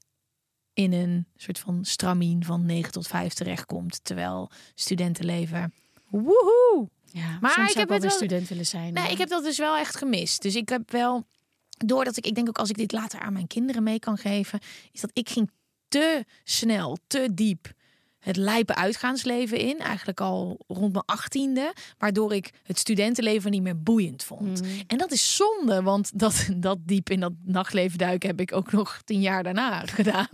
in 0.82 0.92
een 0.92 1.26
soort 1.36 1.58
van 1.58 1.84
stramien 1.84 2.44
van 2.44 2.66
9 2.66 2.92
tot 2.92 3.06
5 3.06 3.32
terechtkomt. 3.32 4.00
Terwijl 4.04 4.50
studentenleven. 4.74 5.74
Woehoe! 6.08 6.88
Ja, 7.04 7.38
Maar 7.40 7.50
soms 7.50 7.66
ik 7.66 7.72
zou 7.72 7.78
heb 7.78 7.88
wel 7.88 8.00
weer 8.00 8.10
student 8.10 8.48
willen 8.48 8.66
zijn. 8.66 8.92
Nee, 8.92 9.10
ik 9.10 9.18
heb 9.18 9.28
dat 9.28 9.44
dus 9.44 9.58
wel 9.58 9.76
echt 9.76 9.96
gemist. 9.96 10.42
Dus 10.42 10.54
ik 10.54 10.68
heb 10.68 10.90
wel, 10.90 11.26
doordat 11.70 12.16
ik, 12.16 12.26
ik 12.26 12.34
denk 12.34 12.48
ook 12.48 12.58
als 12.58 12.70
ik 12.70 12.76
dit 12.76 12.92
later 12.92 13.20
aan 13.20 13.32
mijn 13.32 13.46
kinderen 13.46 13.82
mee 13.82 13.98
kan 13.98 14.18
geven, 14.18 14.58
is 14.92 15.00
dat 15.00 15.10
ik 15.12 15.28
ging 15.28 15.50
te 15.88 16.24
snel, 16.44 16.98
te 17.06 17.28
diep 17.34 17.72
het 18.20 18.36
lijpe 18.36 18.74
uitgaansleven 18.74 19.58
in. 19.58 19.78
Eigenlijk 19.78 20.20
al 20.20 20.58
rond 20.68 20.92
mijn 20.92 21.04
achttiende. 21.06 21.72
Waardoor 21.98 22.34
ik 22.34 22.50
het 22.62 22.78
studentenleven 22.78 23.50
niet 23.50 23.62
meer 23.62 23.82
boeiend 23.82 24.24
vond. 24.24 24.60
Mhm. 24.60 24.70
En 24.86 24.98
dat 24.98 25.12
is 25.12 25.36
zonde, 25.36 25.82
want 25.82 26.18
dat, 26.18 26.48
dat 26.56 26.78
diep 26.82 27.10
in 27.10 27.20
dat 27.20 27.32
nachtleven 27.44 27.98
duiken 27.98 28.28
heb 28.28 28.40
ik 28.40 28.52
ook 28.52 28.72
nog 28.72 29.00
tien 29.04 29.20
jaar 29.20 29.42
daarna 29.42 29.86
gedaan. 29.86 30.28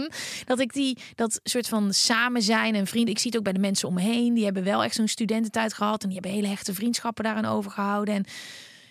Dat 0.45 0.61
ik 0.61 0.73
die, 0.73 0.99
dat 1.15 1.41
soort 1.43 1.69
van 1.69 1.93
samen 1.93 2.43
zijn 2.43 2.75
en 2.75 2.87
vrienden. 2.87 3.15
Ik 3.15 3.19
zie 3.19 3.31
het 3.31 3.39
ook 3.39 3.45
bij 3.45 3.53
de 3.53 3.59
mensen 3.59 3.89
om 3.89 3.95
me 3.95 4.01
heen. 4.01 4.35
Die 4.35 4.45
hebben 4.45 4.65
wel 4.65 4.85
echt 4.85 4.95
zo'n 4.95 5.09
studententijd 5.09 5.75
gehad. 5.75 6.03
En 6.03 6.09
die 6.09 6.19
hebben 6.21 6.37
hele 6.37 6.49
hechte 6.49 6.75
vriendschappen 6.75 7.25
daaraan 7.25 7.45
overgehouden. 7.45 8.15
En 8.15 8.25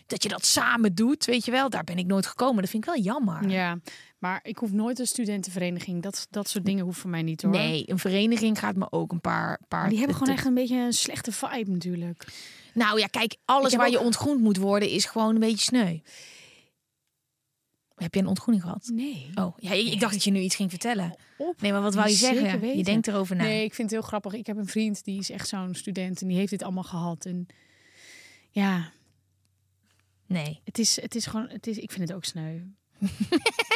dat 0.07 0.23
je 0.23 0.29
dat 0.29 0.45
samen 0.45 0.95
doet, 0.95 1.25
weet 1.25 1.45
je 1.45 1.51
wel. 1.51 1.69
Daar 1.69 1.83
ben 1.83 1.97
ik 1.97 2.05
nooit 2.05 2.25
gekomen. 2.25 2.61
Dat 2.61 2.69
vind 2.69 2.87
ik 2.87 2.93
wel 2.93 3.03
jammer. 3.03 3.49
Ja, 3.49 3.79
maar 4.17 4.39
ik 4.43 4.57
hoef 4.57 4.71
nooit 4.71 4.99
een 4.99 5.07
studentenvereniging. 5.07 6.03
Dat, 6.03 6.27
dat 6.29 6.49
soort 6.49 6.65
dingen 6.65 6.83
hoeft 6.85 6.99
voor 6.99 7.09
mij 7.09 7.21
niet 7.21 7.41
hoor. 7.41 7.51
Nee, 7.51 7.83
een 7.89 7.99
vereniging 7.99 8.59
gaat 8.59 8.75
me 8.75 8.91
ook 8.91 9.11
een 9.11 9.21
paar... 9.21 9.59
paar 9.67 9.79
Maar 9.79 9.89
die 9.89 9.97
hebben 9.97 10.17
gewoon 10.17 10.33
echt 10.33 10.45
een 10.45 10.53
beetje 10.53 10.77
een 10.77 10.93
slechte 10.93 11.31
vibe 11.31 11.71
natuurlijk. 11.71 12.27
Nou 12.73 12.99
ja, 12.99 13.07
kijk, 13.07 13.37
alles 13.45 13.75
waar 13.75 13.85
ook- 13.85 13.91
je 13.91 13.99
ontgroend 13.99 14.41
moet 14.41 14.57
worden 14.57 14.89
is 14.89 15.05
gewoon 15.05 15.33
een 15.33 15.39
beetje 15.39 15.65
sneu. 15.65 15.99
Heb 17.95 18.13
je 18.13 18.19
een 18.19 18.27
ontgroening 18.27 18.63
gehad? 18.63 18.89
Nee. 18.93 19.29
Oh, 19.35 19.57
ja, 19.57 19.71
ik, 19.71 19.99
dacht 19.99 20.13
dat 20.13 20.23
je 20.23 20.31
nu 20.31 20.39
iets 20.39 20.55
ging 20.55 20.69
vertellen. 20.69 21.15
Op. 21.37 21.61
Nee, 21.61 21.71
maar 21.71 21.81
wat 21.81 21.95
wou 21.95 22.09
je 22.09 22.15
zeggen? 22.15 22.77
Je 22.77 22.83
denkt 22.83 23.07
erover 23.07 23.35
na. 23.35 23.43
Nee, 23.43 23.63
ik 23.63 23.73
vind 23.73 23.89
het 23.91 23.99
heel 23.99 24.07
grappig. 24.07 24.33
Ik 24.33 24.47
heb 24.47 24.57
een 24.57 24.67
vriend 24.67 25.03
die 25.03 25.19
is 25.19 25.29
echt 25.29 25.47
zo'n 25.47 25.75
student 25.75 26.21
en 26.21 26.27
die 26.27 26.37
heeft 26.37 26.49
dit 26.49 26.63
allemaal 26.63 26.83
gehad. 26.83 27.25
En 27.25 27.47
ja, 28.49 28.91
Nee. 30.27 30.61
het 30.63 30.79
is, 30.79 31.01
het 31.01 31.15
is 31.15 31.25
gewoon, 31.25 31.47
het 31.49 31.67
is, 31.67 31.77
ik 31.77 31.91
vind 31.91 32.07
het 32.07 32.17
ook 32.17 32.25
sneu. 32.25 32.59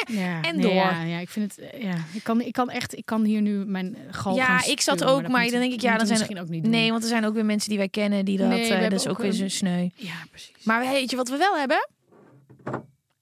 Ja, 0.06 0.42
En 0.42 0.54
nee, 0.56 0.62
door. 0.64 0.74
Ja, 0.74 1.02
ja, 1.02 1.18
ik 1.18 1.28
vind 1.28 1.56
het. 1.56 1.70
eh, 1.70 1.82
Ja, 1.82 1.94
ik 2.12 2.22
kan, 2.22 2.40
ik 2.40 2.52
kan 2.52 2.70
echt. 2.70 2.96
Ik 2.96 3.06
kan 3.06 3.24
hier 3.24 3.40
nu 3.40 3.64
mijn 3.64 3.96
eh, 3.96 4.02
gal 4.10 4.34
Ja, 4.36 4.64
ik 4.64 4.80
zat 4.80 5.04
ook, 5.04 5.28
maar 5.28 5.42
moet- 5.42 5.50
dan 5.50 5.60
denk 5.60 5.72
ik, 5.72 5.80
ja, 5.80 5.96
dan 5.96 6.06
zijn 6.06 6.18
misschien 6.18 6.40
ook 6.40 6.48
niet 6.48 6.62
doen. 6.62 6.72
Nee, 6.72 6.90
want 6.90 7.02
er 7.02 7.08
zijn 7.08 7.24
ook 7.24 7.34
weer 7.34 7.44
mensen 7.44 7.68
die 7.68 7.78
wij 7.78 7.88
kennen 7.88 8.24
die 8.24 8.38
dat... 8.38 8.48
Nee, 8.48 8.70
hebben 8.70 8.90
dat 8.90 9.00
is 9.00 9.06
ook 9.08 9.18
weer 9.18 9.26
een- 9.26 9.32
zo 9.34 9.48
sneu. 9.48 9.88
Ja, 9.94 10.14
precies. 10.30 10.64
Maar 10.64 10.80
weet 10.80 11.10
je 11.10 11.16
wat 11.16 11.28
we 11.28 11.36
wel 11.36 11.56
hebben? 11.58 11.88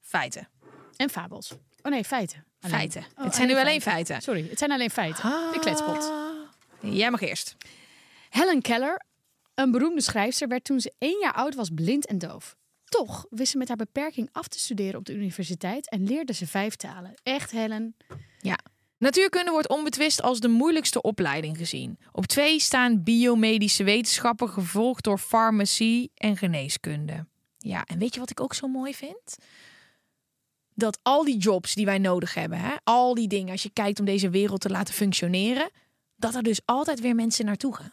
Feiten. 0.02 0.48
En 0.96 1.10
fabels. 1.10 1.52
Oh 1.82 1.92
nee, 1.92 2.04
feiten. 2.04 2.44
Alleen. 2.60 2.76
Feiten. 2.76 3.04
Oh, 3.18 3.24
het 3.24 3.34
zijn 3.34 3.48
nu 3.48 3.56
alleen 3.56 3.80
feiten. 3.80 4.22
Sorry, 4.22 4.46
het 4.48 4.58
zijn 4.58 4.72
alleen 4.72 4.90
feiten. 4.90 5.22
De 5.52 5.58
kletspot. 5.60 6.12
Ah. 6.82 6.94
Jij 6.94 7.10
mag 7.10 7.20
eerst. 7.20 7.56
Helen 8.28 8.62
Keller, 8.62 9.02
een 9.54 9.70
beroemde 9.70 10.00
schrijfster, 10.00 10.48
werd 10.48 10.64
toen 10.64 10.80
ze 10.80 10.92
één 10.98 11.18
jaar 11.20 11.32
oud 11.32 11.54
was 11.54 11.68
blind 11.74 12.06
en 12.06 12.18
doof. 12.18 12.56
Toch 12.88 13.26
wist 13.30 13.50
ze 13.50 13.58
met 13.58 13.68
haar 13.68 13.76
beperking 13.76 14.28
af 14.32 14.48
te 14.48 14.58
studeren 14.58 14.98
op 14.98 15.04
de 15.04 15.14
universiteit 15.14 15.90
en 15.90 16.04
leerde 16.04 16.32
ze 16.32 16.46
vijf 16.46 16.76
talen. 16.76 17.14
Echt, 17.22 17.50
Helen. 17.50 17.96
Natuurkunde 18.98 19.50
wordt 19.50 19.68
onbetwist 19.68 20.22
als 20.22 20.40
de 20.40 20.48
moeilijkste 20.48 21.02
opleiding 21.02 21.56
gezien. 21.56 21.98
Op 22.12 22.26
twee 22.26 22.60
staan 22.60 23.02
biomedische 23.02 23.84
wetenschappen, 23.84 24.48
gevolgd 24.48 25.04
door 25.04 25.18
farmacie 25.18 26.10
en 26.14 26.36
geneeskunde. 26.36 27.26
Ja, 27.58 27.84
en 27.84 27.98
weet 27.98 28.14
je 28.14 28.20
wat 28.20 28.30
ik 28.30 28.40
ook 28.40 28.54
zo 28.54 28.68
mooi 28.68 28.94
vind? 28.94 29.36
Dat 30.74 30.98
al 31.02 31.24
die 31.24 31.36
jobs 31.36 31.74
die 31.74 31.84
wij 31.84 31.98
nodig 31.98 32.34
hebben, 32.34 32.58
hè, 32.58 32.74
al 32.84 33.14
die 33.14 33.28
dingen, 33.28 33.52
als 33.52 33.62
je 33.62 33.70
kijkt 33.72 33.98
om 33.98 34.04
deze 34.04 34.30
wereld 34.30 34.60
te 34.60 34.70
laten 34.70 34.94
functioneren, 34.94 35.70
dat 36.16 36.34
er 36.34 36.42
dus 36.42 36.60
altijd 36.64 37.00
weer 37.00 37.14
mensen 37.14 37.44
naartoe 37.44 37.74
gaan. 37.74 37.92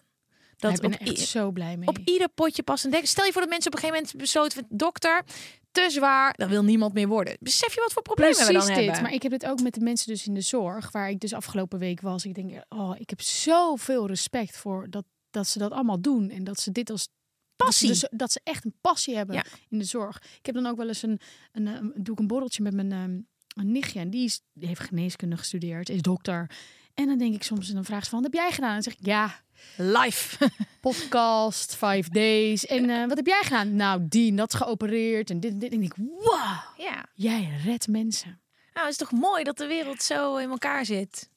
Dat 0.73 0.83
ik 0.83 0.89
ben 0.89 0.99
op 0.99 1.07
echt 1.07 1.19
zo 1.27 1.51
blij 1.51 1.77
mee. 1.77 1.87
op 1.87 1.97
ieder 2.05 2.29
potje 2.29 2.63
past 2.63 2.85
een 2.85 2.91
dek. 2.91 3.05
Stel 3.05 3.25
je 3.25 3.31
voor 3.31 3.41
dat 3.41 3.49
mensen 3.49 3.71
op 3.71 3.77
een 3.77 3.83
gegeven 3.83 4.01
moment 4.03 4.21
besloten 4.21 4.65
dokter, 4.69 5.23
te 5.71 5.87
zwaar, 5.89 6.33
dan 6.37 6.49
wil 6.49 6.63
niemand 6.63 6.93
meer 6.93 7.07
worden. 7.07 7.37
Besef 7.39 7.73
je 7.73 7.79
wat 7.79 7.93
voor 7.93 8.01
problemen 8.01 8.33
Precies 8.35 8.53
we 8.53 8.57
dan 8.59 8.67
dit. 8.67 8.75
hebben? 8.75 9.01
Maar 9.01 9.13
ik 9.13 9.21
heb 9.21 9.31
dit 9.31 9.45
ook 9.45 9.61
met 9.61 9.73
de 9.73 9.79
mensen 9.79 10.07
dus 10.07 10.27
in 10.27 10.33
de 10.33 10.41
zorg, 10.41 10.91
waar 10.91 11.09
ik 11.09 11.19
dus 11.19 11.33
afgelopen 11.33 11.79
week 11.79 12.01
was. 12.01 12.25
Ik 12.25 12.33
denk, 12.35 12.63
oh, 12.69 12.95
ik 12.99 13.09
heb 13.09 13.21
zoveel 13.21 14.07
respect 14.07 14.57
voor 14.57 14.89
dat, 14.89 15.05
dat 15.29 15.47
ze 15.47 15.59
dat 15.59 15.71
allemaal 15.71 16.01
doen. 16.01 16.29
En 16.29 16.43
dat 16.43 16.59
ze 16.59 16.71
dit 16.71 16.89
als 16.89 17.07
Passie. 17.55 17.87
Dat 17.87 17.97
ze, 17.97 18.07
dus- 18.09 18.19
dat 18.19 18.31
ze 18.31 18.39
echt 18.43 18.65
een 18.65 18.75
passie 18.81 19.15
hebben 19.15 19.35
Ja. 19.35 19.43
in 19.69 19.77
de 19.77 19.83
zorg. 19.83 20.17
Ik 20.39 20.45
heb 20.45 20.55
dan 20.55 20.65
ook 20.65 20.77
wel 20.77 20.87
eens 20.87 21.01
een, 21.01 21.19
een, 21.51 21.67
een 21.67 21.93
doe 21.95 22.13
ik 22.13 22.19
een 22.19 22.27
borreltje 22.27 22.63
met 22.63 22.73
mijn 22.73 22.91
ehm, 22.91 23.19
een 23.65 23.71
nichtje. 23.71 23.99
En 23.99 24.09
die, 24.09 24.23
is, 24.25 24.41
die 24.53 24.67
heeft 24.67 24.79
geneeskunde 24.81 25.37
gestudeerd, 25.37 25.89
is 25.89 26.01
dokter. 26.01 26.49
En 26.95 27.07
dan 27.07 27.17
denk 27.17 27.33
ik 27.33 27.43
soms, 27.43 27.67
en 27.69 27.75
dan 27.75 27.85
vraagt 27.85 28.03
ze 28.03 28.09
van, 28.09 28.21
wat 28.21 28.31
heb 28.31 28.41
jij 28.41 28.51
gedaan? 28.51 28.69
En 28.69 28.73
dan 28.73 28.83
zeg 28.83 28.93
ik, 28.93 29.05
ja, 29.05 29.43
Life. 29.77 30.49
podcast, 30.81 31.75
five 31.75 32.09
days. 32.09 32.65
En 32.65 32.89
eh, 32.89 33.07
wat 33.07 33.17
heb 33.17 33.25
jij 33.25 33.41
gedaan? 33.43 33.75
Nou, 33.75 34.05
die, 34.07 34.35
dat 34.35 34.53
is 34.53 34.59
geopereerd. 34.59 35.29
En 35.29 35.39
dit 35.39 35.51
en 35.51 35.59
dit. 35.59 35.71
En 35.71 35.81
ik 35.81 35.95
denk, 35.95 36.09
wow, 36.23 36.57
ja. 36.77 37.05
jij 37.13 37.49
redt 37.63 37.87
mensen. 37.87 38.41
Nou, 38.73 38.87
het 38.87 39.01
is 39.01 39.07
toch 39.07 39.11
mooi 39.11 39.43
dat 39.43 39.57
de 39.57 39.67
wereld 39.67 40.01
zo 40.01 40.35
in 40.35 40.49
elkaar 40.49 40.85
zit. 40.85 41.29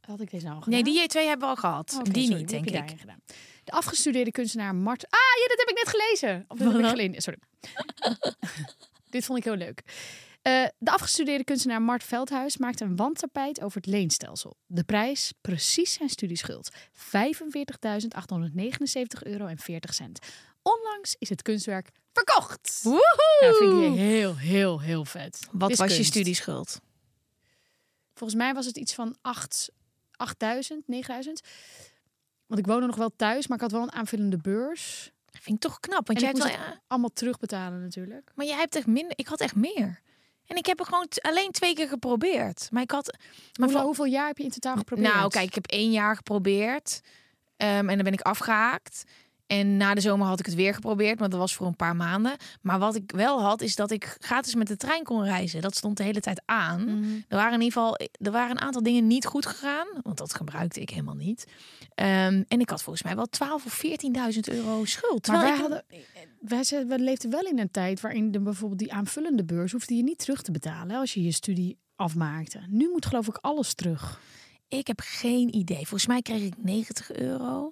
Had 0.00 0.20
ik 0.20 0.30
deze 0.30 0.44
nou 0.44 0.56
al 0.56 0.62
gedaan? 0.62 0.82
Nee, 0.82 0.92
die 0.92 1.08
twee 1.08 1.26
hebben 1.26 1.48
we 1.48 1.54
al 1.54 1.60
gehad. 1.60 1.96
Oké, 1.98 2.10
die 2.10 2.24
sorry, 2.24 2.38
niet, 2.38 2.48
denk 2.48 2.68
je 2.68 2.76
ik. 2.76 3.00
Gedaan. 3.00 3.20
De 3.64 3.72
afgestudeerde 3.72 4.30
kunstenaar 4.30 4.74
Mart... 4.74 5.04
Ah, 5.04 5.10
ja, 5.10 5.48
dat 5.48 5.58
heb 5.58 5.68
ik 5.68 5.84
net 5.84 5.88
gelezen. 5.88 6.44
Of 6.48 6.58
dat 6.58 6.72
heb 6.72 6.82
ik 6.82 6.88
gelezen. 6.88 7.22
Sorry. 7.22 7.38
Dit 9.10 9.24
vond 9.24 9.38
ik 9.38 9.44
heel 9.44 9.56
leuk. 9.56 9.82
Eh, 10.42 10.64
de 10.78 10.90
afgestudeerde 10.90 11.44
kunstenaar 11.44 11.82
Mart 11.82 12.04
Veldhuis 12.04 12.56
maakte 12.56 12.84
een 12.84 12.96
wandtapijt 12.96 13.60
over 13.60 13.76
het 13.76 13.86
leenstelsel. 13.86 14.56
De 14.66 14.84
prijs 14.84 15.32
precies 15.40 15.92
zijn 15.92 16.08
studieschuld. 16.08 16.70
45.879 16.92 19.22
euro 19.22 19.46
en 19.46 19.58
40 19.58 19.94
cent. 19.94 20.18
Onlangs 20.62 21.16
is 21.18 21.28
het 21.28 21.42
kunstwerk 21.42 21.90
verkocht. 22.12 22.80
Woehoe! 22.82 23.38
Ja, 23.40 23.52
vind 23.52 23.72
ik 23.72 23.98
heel, 23.98 24.36
heel, 24.36 24.80
heel 24.80 25.04
vet. 25.04 25.38
Wat 25.52 25.76
was 25.76 25.96
je 25.96 26.04
studieschuld? 26.04 26.80
Volgens 28.14 28.40
mij 28.40 28.54
was 28.54 28.66
het 28.66 28.76
iets 28.76 28.94
van 28.94 29.16
8, 29.20 29.70
8000, 30.16 30.88
9000. 30.88 31.40
Want 32.46 32.60
ik 32.60 32.66
woonde 32.66 32.86
nog 32.86 32.96
wel 32.96 33.12
thuis, 33.16 33.46
maar 33.46 33.56
ik 33.56 33.62
had 33.62 33.72
wel 33.72 33.82
een 33.82 33.92
aanvullende 33.92 34.36
beurs. 34.36 35.10
Vind 35.30 35.56
ik 35.56 35.62
toch 35.70 35.80
knap, 35.80 36.06
want 36.06 36.18
En 36.18 36.24
jij 36.24 36.34
hebt 36.34 36.42
wel, 36.42 36.52
ja, 36.66 36.80
allemaal 36.86 37.12
terugbetalen 37.12 37.82
natuurlijk. 37.82 38.32
maar 38.34 38.46
jij 38.46 38.56
hebt 38.56 38.76
echt 38.76 38.86
minder. 38.86 39.18
Ik 39.18 39.26
had 39.26 39.40
echt 39.40 39.54
meer. 39.54 40.00
En 40.52 40.58
ik 40.58 40.66
heb 40.66 40.78
er 40.80 40.84
gewoon 40.86 41.08
alleen 41.20 41.50
twee 41.50 41.74
keer 41.74 41.88
geprobeerd. 41.88 42.68
Maar 42.70 42.82
ik 42.82 42.90
had. 42.90 43.06
Maar 43.12 43.20
Hoeveel, 43.52 43.76
voor- 43.76 43.86
hoeveel 43.86 44.04
jaar 44.04 44.26
heb 44.26 44.38
je 44.38 44.44
in 44.44 44.50
totaal 44.50 44.76
geprobeerd? 44.76 45.12
nou, 45.14 45.28
kijk, 45.30 45.46
ik 45.46 45.54
heb 45.54 45.66
één 45.66 45.90
jaar 45.90 46.16
geprobeerd. 46.16 47.00
Ehm, 47.56 47.88
en 47.88 47.94
dan 47.94 48.04
ben 48.04 48.12
ik 48.12 48.20
afgehaakt. 48.20 49.04
En 49.46 49.76
na 49.76 49.94
de 49.94 50.00
zomer 50.00 50.26
had 50.26 50.38
ik 50.38 50.46
het 50.46 50.54
weer 50.54 50.74
geprobeerd, 50.74 51.18
maar 51.18 51.28
dat 51.28 51.38
was 51.38 51.54
voor 51.54 51.66
een 51.66 51.76
paar 51.76 51.96
maanden. 51.96 52.36
Maar 52.62 52.78
wat 52.78 52.94
ik 52.94 53.12
wel 53.14 53.42
had, 53.42 53.60
is 53.62 53.76
dat 53.76 53.90
ik 53.90 54.16
gratis 54.18 54.54
met 54.54 54.66
de 54.66 54.76
trein 54.76 55.02
kon 55.04 55.24
reizen. 55.24 55.60
Dat 55.60 55.76
stond 55.76 55.96
de 55.96 56.02
hele 56.02 56.20
tijd 56.20 56.42
aan. 56.44 56.84
Mhm. 56.84 57.14
Er 57.28 57.36
waren 57.36 57.52
in 57.54 57.60
ieder 57.60 57.72
geval 57.80 57.96
er 58.20 58.30
waren 58.30 58.50
een 58.50 58.60
aantal 58.60 58.82
dingen 58.82 59.06
niet 59.06 59.26
goed 59.26 59.46
gegaan, 59.46 59.86
want 60.02 60.18
dat 60.18 60.34
gebruikte 60.34 60.80
ik 60.80 60.90
helemaal 60.90 61.14
niet. 61.14 61.46
Ehm, 61.94 62.42
en 62.48 62.60
ik 62.60 62.70
had 62.70 62.82
volgens 62.82 63.04
mij 63.04 63.16
wel 63.16 63.26
12 63.26 63.64
of 63.66 63.72
14.000 63.72 64.48
euro 64.48 64.84
schuld. 64.84 65.26
Maar 65.26 65.40
wij, 65.40 65.52
ik- 65.54 65.60
hadden, 65.60 65.84
wij, 66.40 66.64
ze- 66.64 66.84
wij 66.86 66.98
leefden 66.98 67.30
wel 67.30 67.42
in 67.46 67.58
een 67.58 67.70
tijd 67.70 68.00
waarin 68.00 68.30
de, 68.30 68.40
bijvoorbeeld 68.40 68.78
die 68.80 68.92
aanvullende 68.92 69.44
beurs 69.44 69.72
hoefde 69.72 69.94
je 69.94 70.02
niet 70.02 70.18
terug 70.18 70.42
te 70.42 70.50
betalen 70.52 70.96
als 70.96 71.14
je 71.14 71.22
je 71.22 71.32
studie 71.32 71.78
afmaakte. 71.96 72.60
Nu 72.68 72.88
moet 72.92 73.06
geloof 73.06 73.28
ik 73.28 73.38
alles 73.40 73.74
terug. 73.74 74.20
ik 74.68 74.86
heb 74.86 75.00
geen 75.04 75.54
idee. 75.56 75.76
Volgens 75.76 76.06
mij 76.06 76.22
kreeg 76.22 76.42
ik 76.42 76.54
90 76.56 77.12
euro. 77.12 77.70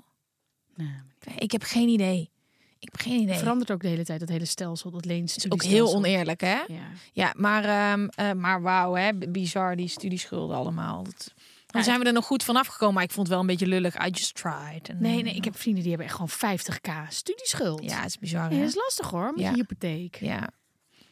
Ik 1.39 1.53
heb 1.53 1.63
geen 1.63 1.89
idee. 1.89 2.31
Ik 2.79 2.89
heb 2.93 3.01
geen 3.01 3.21
idee. 3.21 3.29
Het 3.33 3.39
verandert 3.39 3.71
ook 3.71 3.81
de 3.83 3.89
hele 3.89 4.05
tijd, 4.05 4.21
dat 4.21 4.29
hele 4.29 4.45
stelsel, 4.45 4.91
dat 4.91 5.07
is 5.07 5.51
ook 5.51 5.63
heel 5.63 5.95
oneerlijk, 5.95 6.41
hè? 6.41 6.59
Ja. 6.69 6.83
Ja, 7.13 7.33
maar, 7.37 7.65
ehm, 7.65 8.09
eh, 8.15 8.33
maar 8.33 8.63
wauw, 8.63 8.95
hè? 8.95 9.15
bizar 9.15 9.77
die 9.77 9.89
studieschulden 9.89 10.57
allemaal. 10.57 11.03
Dat, 11.05 11.33
dan 11.67 11.81
Ja, 11.81 11.83
zijn 11.87 12.01
we 12.01 12.05
er 12.07 12.13
nog 12.13 12.27
goed 12.27 12.45
van 12.45 12.57
afgekomen, 12.57 12.95
maar 12.95 13.03
ik 13.03 13.11
vond 13.11 13.27
het 13.27 13.29
wel 13.29 13.41
een 13.41 13.47
beetje 13.51 13.67
lullig. 13.67 14.07
I 14.07 14.11
just 14.11 14.35
tried. 14.35 14.89
En, 14.89 14.97
Nee, 15.01 15.23
nee, 15.23 15.35
ik 15.35 15.45
heb 15.45 15.57
vrienden 15.59 15.83
die 15.83 15.91
hebben 15.93 16.09
echt 16.09 16.17
gewoon 16.17 16.59
50k 16.59 17.09
studieschuld. 17.09 17.83
Ja, 17.85 17.97
het 17.97 18.07
is 18.09 18.19
bizar. 18.19 18.51
Hè? 18.51 18.59
dat 18.59 18.69
is 18.69 18.75
lastig 18.75 19.11
hoor, 19.11 19.33
met 19.33 19.41
Ja. 19.41 19.51
je 19.51 19.57
hypotheek. 19.57 20.17
Ja. 20.21 20.49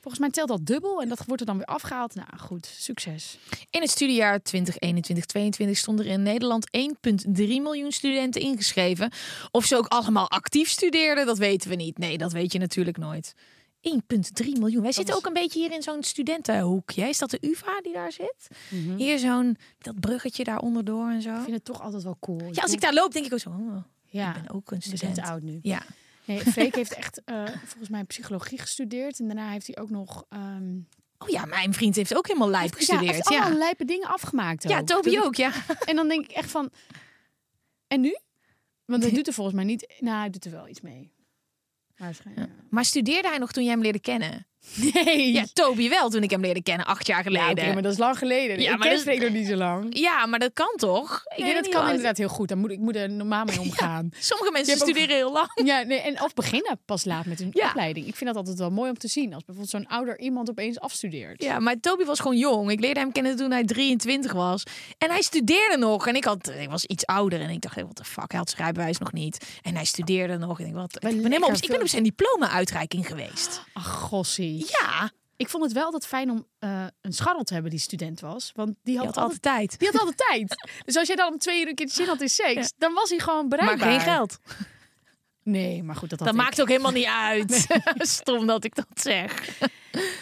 Volgens 0.09 0.29
mij 0.29 0.45
telt 0.45 0.59
dat 0.59 0.67
dubbel 0.67 1.03
en 1.03 1.09
dat 1.09 1.25
wordt 1.27 1.41
er 1.41 1.47
dan 1.47 1.57
weer 1.57 1.67
afgehaald. 1.67 2.15
Nou 2.15 2.29
goed, 2.37 2.67
succes. 2.67 3.39
In 3.71 3.81
het 3.81 3.91
studiejaar 3.91 4.41
2021-2022 4.41 5.71
stonden 5.71 6.07
er 6.07 6.13
in 6.13 6.23
Nederland 6.23 6.67
1,3 6.77 7.35
miljoen 7.35 7.93
studenten 7.93 8.41
ingeschreven. 8.41 9.11
Of 9.51 9.65
ze 9.65 9.77
ook 9.77 9.87
allemaal 9.87 10.31
actief 10.31 10.69
studeerden, 10.69 11.27
dat 11.27 11.39
weten 11.39 11.71
we 11.71 11.77
niet. 11.77 11.99
Nee, 11.99 12.19
dat 12.19 12.33
weet 12.33 12.53
je 12.53 12.59
natuurlijk 12.59 12.97
nooit. 12.97 13.35
1,3 14.43 14.47
miljoen. 14.59 14.83
Wij 14.83 14.93
zitten 14.93 15.15
ook 15.15 15.27
een 15.27 15.33
beetje 15.33 15.61
hier 15.61 15.73
in 15.73 15.83
zo'n 15.83 16.03
studentenhoekje. 16.03 17.09
Is 17.09 17.19
dat 17.19 17.31
de 17.31 17.39
UvA 17.41 17.81
die 17.81 17.93
daar 17.93 18.13
zit? 18.13 18.49
Hier 18.97 19.19
zo'n 19.19 19.57
dat 19.79 20.01
bruggetje 20.01 20.45
daar 20.45 20.59
onderdoor 20.59 21.11
en 21.11 21.23
zo. 21.23 21.35
Ik 21.35 21.43
vind 21.43 21.55
het 21.55 21.65
toch 21.65 21.83
altijd 21.83 22.03
wel 22.03 22.17
cool. 22.21 22.49
Ja, 22.53 22.63
als 22.63 22.73
ik 22.73 22.81
daar 22.81 22.95
loop, 22.95 23.13
denk 23.13 23.27
ik 23.27 23.33
ook 23.33 23.39
zo. 23.39 23.51
oh, 23.51 23.77
ja, 24.07 24.37
ik 24.37 24.43
ben 24.43 24.55
ook 24.55 24.71
een 24.71 24.83
student. 24.83 25.21
oud 25.21 25.43
nu. 25.43 25.59
Ja. 25.63 25.83
Nee, 26.29 26.41
Freek 26.41 26.75
heeft 26.75 26.95
echt 26.95 27.25
eh, 27.25 27.45
volgens 27.47 27.89
mij 27.89 28.05
psychologie 28.05 28.59
gestudeerd. 28.59 29.19
En 29.19 29.27
daarna 29.27 29.51
heeft 29.51 29.67
hij 29.67 29.79
ook 29.79 29.91
nog... 29.91 30.25
ehm 30.29 30.77
Oh 31.21 31.29
ja, 31.29 31.45
mijn 31.45 31.75
vriend 31.75 31.97
heeft 31.97 32.17
ook 32.17 32.27
helemaal 32.27 32.49
lijp 32.49 32.65
Ja, 32.65 32.71
hij 32.71 32.79
gestudeerd. 32.79 33.15
heeft 33.15 33.29
Ja, 33.29 33.41
allemaal 33.41 33.59
lijpe 33.59 33.85
dingen 33.85 34.09
afgemaakt 34.09 34.69
ja. 34.69 34.83
Toby 34.85 35.19
ook, 35.19 35.35
ja. 35.35 35.53
En 35.85 35.97
dan 35.97 36.09
denk 36.09 36.25
ik 36.25 36.31
echt 36.31 36.51
van... 36.51 36.71
En 37.87 38.01
nu? 38.01 38.19
Want 38.85 39.03
hij 39.03 39.13
doet 39.13 39.27
er 39.27 39.33
volgens 39.33 39.57
mij 39.57 39.65
niet... 39.65 39.95
Nou, 39.99 40.19
hij 40.19 40.31
doet 40.31 40.45
er 40.45 40.51
wel 40.51 40.69
iets 40.69 40.81
mee. 40.81 41.13
Waarschijnlijk. 41.97 42.51
Maar 42.71 42.85
studeerde 42.85 43.29
hij 43.29 43.39
nog 43.39 43.53
toen 43.53 43.63
jij 43.65 43.73
hem 43.73 43.83
leerde 43.83 44.01
kennen? 44.01 44.47
Nee. 44.75 45.33
Ja, 45.33 45.45
Toby 45.53 45.89
wel 45.89 46.09
toen 46.11 46.23
ik 46.23 46.31
hem 46.31 46.41
leerde 46.41 46.63
kennen, 46.63 46.87
acht 46.87 47.07
jaar 47.07 47.23
geleden. 47.23 47.65
Ja, 47.67 47.73
maar 47.73 47.83
dat 47.83 47.93
is 47.93 47.99
lang 47.99 48.19
geleden. 48.19 48.61
Ja, 48.61 48.73
ik 48.73 48.79
maar 48.79 48.87
ken 48.89 48.97
is- 48.97 49.03
Freek 49.03 49.21
nog 49.21 49.31
niet 49.31 49.47
zo 49.47 49.55
lang. 49.55 49.99
Ja, 49.99 50.27
maar 50.27 50.39
dat 50.39 50.51
kan 50.53 50.73
toch? 50.77 51.23
Ik 51.37 51.45
Nee, 51.45 51.55
dat 51.55 51.69
kan 51.69 51.81
wat- 51.81 51.89
inderdaad 51.91 52.17
heel 52.17 52.29
goed. 52.29 52.49
Daar 52.49 52.59
moet 52.59 52.71
ik 52.71 52.79
moet 52.79 52.97
er 52.97 53.11
normaal 53.11 53.45
mee 53.45 53.61
omgaan. 53.67 54.09
Sommige 54.19 54.53
mensen 54.53 54.75
ook- 54.75 54.81
studeren 54.81 55.17
heel 55.17 55.33
lang. 55.33 55.51
Ja, 55.65 55.83
nee, 55.83 56.01
en 56.01 56.23
of 56.23 56.35
beginnen 56.35 56.81
pas 56.85 57.05
laat 57.05 57.25
met 57.27 57.39
hun 57.39 57.51
Ja. 57.53 57.69
opleiding. 57.69 58.07
Ik 58.07 58.17
vind 58.17 58.29
dat 58.31 58.39
altijd 58.39 58.59
wel 58.59 58.71
mooi 58.71 58.91
om 58.91 58.99
te 58.99 59.09
zien. 59.09 59.35
Als 59.35 59.45
bijvoorbeeld 59.45 59.71
zo'n 59.71 59.87
ouder 59.97 60.19
iemand 60.21 60.51
opeens 60.51 60.81
afstudeert. 60.81 61.43
Ja, 61.43 61.59
maar 61.59 61.81
Toby 61.81 62.05
was 62.05 62.21
gewoon 62.21 62.37
jong. 62.37 62.71
Ik 62.71 62.81
leerde 62.81 63.01
hem 63.01 63.13
kennen 63.13 63.37
toen 63.37 63.51
hij 63.51 63.65
23 63.65 64.33
was. 64.33 64.63
En 64.99 65.11
hij 65.11 65.23
studeerde 65.23 65.77
nog. 65.79 66.07
En 66.07 66.15
ik, 66.17 66.25
had, 66.25 66.53
ik 66.59 66.71
was 66.71 66.85
iets 66.85 67.07
ouder. 67.07 67.41
En 67.41 67.51
ik 67.51 67.61
dacht, 67.61 67.81
wat 67.81 67.97
de 67.97 68.05
fuck, 68.05 68.31
hij 68.31 68.39
had 68.39 68.49
zijn 68.51 68.63
rijbewijs 68.63 68.99
nog 68.99 69.13
niet. 69.13 69.47
En 69.63 69.75
hij 69.75 69.85
studeerde 69.85 70.37
nog. 70.39 70.61
En 70.61 70.67
ik, 70.67 70.75
wat, 70.75 70.95
ik, 70.95 71.01
ben 71.01 71.17
helemaal 71.23 71.49
op, 71.49 71.55
ik 71.57 71.69
ben 71.69 71.81
op 71.81 71.89
zijn 71.89 72.03
diploma-uitreiking 72.03 73.07
geweest. 73.07 73.63
Ach, 73.73 73.91
gossie. 74.01 74.48
Ja, 74.57 75.11
Ik 75.37 75.49
vond 75.49 75.65
het 75.65 75.73
wel 75.73 75.85
altijd 75.85 76.07
fijn 76.07 76.31
om 76.31 76.47
eh, 76.59 76.87
een 77.01 77.13
scharrel 77.13 77.43
te 77.45 77.53
hebben 77.53 77.71
die 77.71 77.81
student 77.81 78.21
was. 78.21 78.53
Want 78.55 78.75
die 78.83 78.97
had, 78.97 79.07
had 79.07 79.17
altijd, 79.17 79.35
altijd 79.47 79.69
tijd. 79.69 79.79
die 79.79 79.89
had 79.91 79.99
altijd 80.01 80.17
tijd. 80.31 80.71
Dus 80.87 80.97
als 80.97 81.07
jij 81.07 81.17
dan 81.17 81.33
om 81.33 81.39
twee 81.39 81.61
uur 81.63 81.69
een 81.69 81.75
keer 81.75 81.89
zin 81.89 82.07
had 82.07 82.21
in 82.21 82.29
seks, 82.29 82.73
dan 82.79 82.95
was 82.95 83.09
hij 83.11 83.19
gewoon 83.19 83.49
Maar 83.49 83.59
bereikbaar. 83.59 83.89
geen 83.91 84.01
geld. 84.01 84.39
Nee, 85.43 85.83
maar 85.83 85.97
goed, 85.97 86.11
dat, 86.11 86.19
had 86.19 86.29
Dat 86.29 86.37
ik. 86.37 86.43
maakt 86.43 86.61
ook 86.61 86.69
helemaal 86.69 86.93
niet 86.93 87.07
uit. 87.07 87.67
Stom 88.19 88.47
dat 88.47 88.65
ik 88.65 88.75
dat 88.75 88.87
zeg. 88.95 89.59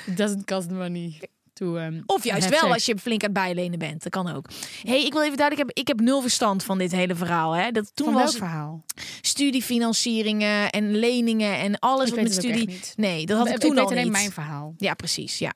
It 0.07 0.17
doesn't 0.17 0.45
cost 0.45 0.71
money. 0.71 1.21
Um, 1.61 2.03
Of 2.07 2.25
juist 2.25 2.49
wel 2.49 2.73
als 2.73 2.85
je 2.85 2.99
flink 2.99 3.21
aan 3.21 3.31
het 3.31 3.39
bijlenen 3.39 3.79
bent. 3.79 4.03
Dat 4.03 4.13
kan 4.13 4.29
ook. 4.35 4.49
hey, 4.83 5.05
ik 5.05 5.13
wil 5.13 5.23
even 5.23 5.37
duidelijk 5.37 5.57
hebben. 5.57 5.75
Ik 5.75 5.89
heb 5.89 6.01
nul 6.01 6.21
verstand 6.21 6.65
van 6.65 6.79
dit 6.79 6.93
hele 6.93 7.15
verhaal. 7.15 7.53
Hè. 7.53 7.71
Dat, 7.71 7.91
toen 7.95 8.13
was 8.13 8.29
het 8.29 8.37
verhaal? 8.37 8.85
studiefinancieringen 9.21 10.71
en 10.71 10.97
leningen 10.97 11.59
en 11.59 11.79
alles 11.79 12.09
Ik 12.09 12.15
wat 12.15 12.25
met 12.25 12.33
studie... 12.33 12.81
Nee, 12.97 13.27
dat 13.27 13.39
had 13.39 13.47
ik, 13.47 13.55
ik 13.55 13.61
toen 13.61 13.75
weet 13.75 13.79
al 13.79 13.91
alleen 13.91 14.03
niet. 14.03 14.13
mijn 14.13 14.33
verhaal. 14.33 14.75
Ja, 14.77 14.95
precies. 14.95 15.39
Ja. 15.39 15.55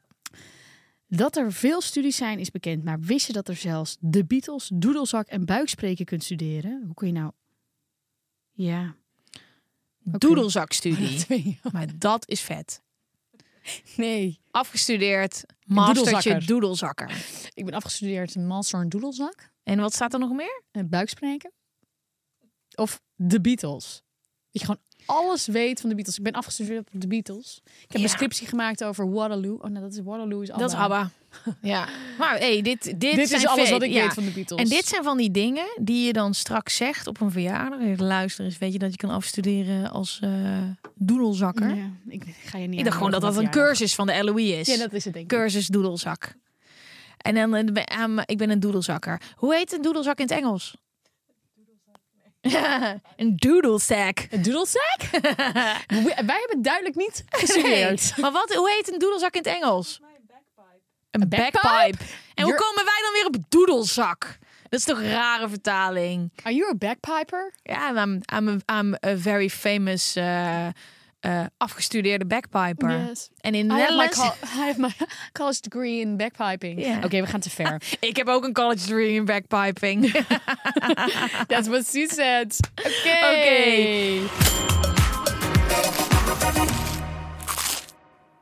Dat 1.06 1.36
er 1.36 1.52
veel 1.52 1.80
studies 1.80 2.16
zijn 2.16 2.38
is 2.38 2.50
bekend, 2.50 2.84
maar 2.84 3.00
wist 3.00 3.26
je 3.26 3.32
dat 3.32 3.48
er 3.48 3.56
zelfs 3.56 3.96
de 4.00 4.24
Beatles, 4.24 4.70
doedelzak 4.74 5.26
en 5.26 5.44
buikspreken 5.44 6.04
kunt 6.04 6.24
studeren? 6.24 6.82
Hoe 6.84 6.94
kun 6.94 7.06
je 7.06 7.12
nou... 7.12 7.32
Ja. 8.52 8.94
Doedelzakstudie. 10.02 11.24
Weet 11.28 11.44
je. 11.44 11.54
Maar 11.72 11.86
dat 11.98 12.28
is 12.28 12.40
vet. 12.40 12.82
Nee. 13.96 14.40
Afgestudeerd, 14.50 15.44
mastertje 15.64 16.04
doedelzakker. 16.04 16.46
doedelzakker. 16.46 17.50
Ik 17.54 17.64
ben 17.64 17.74
afgestudeerd 17.74 18.36
master 18.36 18.80
en 18.80 18.88
doedelzak. 18.88 19.52
En 19.62 19.80
wat 19.80 19.94
staat 19.94 20.12
er 20.12 20.18
nog 20.18 20.32
meer? 20.32 20.62
En 20.70 20.88
buikspreken. 20.88 21.52
Of 22.74 23.00
de 23.14 23.40
Beatles. 23.40 24.02
Dat 24.50 24.60
je 24.62 24.64
gewoon 24.64 24.80
alles 25.06 25.46
weet 25.46 25.80
van 25.80 25.88
de 25.88 25.94
Beatles. 25.94 26.16
Ik 26.18 26.22
ben 26.24 26.32
afgestudeerd 26.32 26.88
op 26.94 27.00
de 27.00 27.06
Beatles. 27.06 27.60
Ik 27.64 27.72
heb 27.88 27.96
Ja. 27.96 28.02
een 28.02 28.08
scriptie 28.08 28.46
gemaakt 28.46 28.84
over 28.84 29.10
Waterloo. 29.12 29.54
Oh, 29.54 29.70
nou, 29.70 29.80
dat 29.84 29.92
is 29.92 30.00
Waterloo 30.04 30.40
is 30.40 30.50
ABBA. 30.50 30.60
Dat 30.62 30.70
is 30.70 30.76
ABBA. 30.76 31.10
Ja. 31.62 31.88
Maar 32.18 32.38
hey, 32.38 32.62
dit, 32.62 32.84
dit, 32.84 33.00
Dit 33.00 33.28
zijn 33.28 33.40
is 33.40 33.46
alles 33.46 33.70
wat 33.70 33.82
ik 33.82 33.90
ja. 33.92 34.02
weet 34.02 34.14
van 34.14 34.24
de 34.24 34.30
Beatles. 34.30 34.60
En 34.60 34.68
dit 34.68 34.86
zijn 34.86 35.02
van 35.04 35.16
die 35.16 35.30
dingen 35.30 35.66
die 35.80 36.06
je 36.06 36.12
dan 36.12 36.34
straks 36.34 36.76
zegt 36.76 37.06
op 37.06 37.20
een 37.20 37.30
verjaardag. 37.30 37.98
Luister 37.98 38.44
eens, 38.44 38.58
weet 38.58 38.72
je 38.72 38.78
dat 38.78 38.90
je 38.90 38.96
kan 38.96 39.10
afstuderen 39.10 39.90
als 39.90 40.18
eh 40.22 40.30
doedelzakker? 40.94 41.74
Ja, 41.74 41.90
ik 42.08 42.22
ga 42.44 42.58
je 42.58 42.66
niet 42.66 42.78
Ik 42.78 42.84
dacht 42.84 42.96
gewoon 42.96 43.10
dat 43.10 43.20
dat 43.20 43.36
een 43.36 43.50
cursus 43.50 43.94
van 43.94 44.06
de 44.06 44.24
LOE 44.24 44.42
is. 44.58 44.66
Ja, 44.66 44.76
dat 44.76 44.92
is 44.92 45.04
het 45.04 45.12
denk 45.14 45.30
ik. 45.32 45.38
Cursus 45.38 45.66
doedelzak. 45.66 46.34
En 47.16 47.34
dan, 47.34 47.50
ben- 47.50 47.84
ehm, 47.84 48.18
ik 48.24 48.38
ben 48.38 48.50
een 48.50 48.60
doedelzakker. 48.60 49.20
Hoe 49.36 49.54
heet 49.54 49.72
een 49.72 49.82
doedelzak 49.82 50.18
in 50.18 50.24
het 50.24 50.34
Engels? 50.34 50.76
een 53.16 53.36
doedelzak. 53.36 54.26
Een 54.30 54.42
doedelzak? 54.42 55.00
We- 56.04 56.22
Wij 56.26 56.38
hebben 56.38 56.62
duidelijk 56.62 56.96
niet 56.96 57.24
gestudeerd. 57.28 58.12
Maar 58.20 58.32
wat, 58.32 58.54
hoe 58.54 58.70
heet 58.70 58.92
een 58.92 58.98
doedelzak 58.98 59.34
in 59.34 59.42
het 59.42 59.52
Engels? 59.54 60.00
Een 61.10 61.28
bagpipe? 61.28 61.58
bagpipe. 61.62 62.04
En 62.34 62.44
hoe 62.44 62.54
komen 62.54 62.84
wij 62.84 63.00
dan 63.02 63.12
weer 63.12 63.26
op 63.26 63.36
doedelzak? 63.48 64.38
Dat 64.68 64.78
is 64.80 64.84
toch 64.86 64.98
een 64.98 65.10
rare 65.10 65.48
vertaling? 65.48 66.32
Are 66.42 66.54
you 66.54 66.70
a 66.70 66.74
bagpiper? 66.74 67.52
Ja, 67.62 68.02
I'm, 68.04 68.20
I'm, 68.36 68.48
a, 68.66 68.78
I'm 68.80 68.94
a 69.06 69.16
very 69.16 69.48
famous 69.50 70.16
eh, 70.16 70.66
eh, 71.20 71.44
afgestudeerde 71.56 72.26
bagpiper. 72.26 73.06
Yes. 73.06 73.28
En 73.40 73.54
in 73.54 73.66
I 73.66 73.68
have, 73.68 73.80
my 73.80 73.86
Nederlands... 74.06 74.18
col- 74.18 74.48
I 74.60 74.64
have 74.66 74.80
my 74.80 74.90
college 75.32 75.60
degree 75.60 76.00
in 76.00 76.16
bagpiping. 76.16 76.84
Ja. 76.84 76.96
Oké, 77.04 77.20
we 77.20 77.26
gaan 77.26 77.40
te 77.40 77.50
ver. 77.50 77.82
Ik 78.00 78.16
heb 78.16 78.28
ook 78.28 78.44
een 78.44 78.52
college 78.52 78.86
degree 78.86 79.12
in 79.14 79.24
bagpiping. 79.24 80.10
That's 81.50 81.68
what 81.68 81.86
she 81.86 82.08
said. 82.08 82.58
Oké. 82.74 83.18
Oké. 83.32 84.28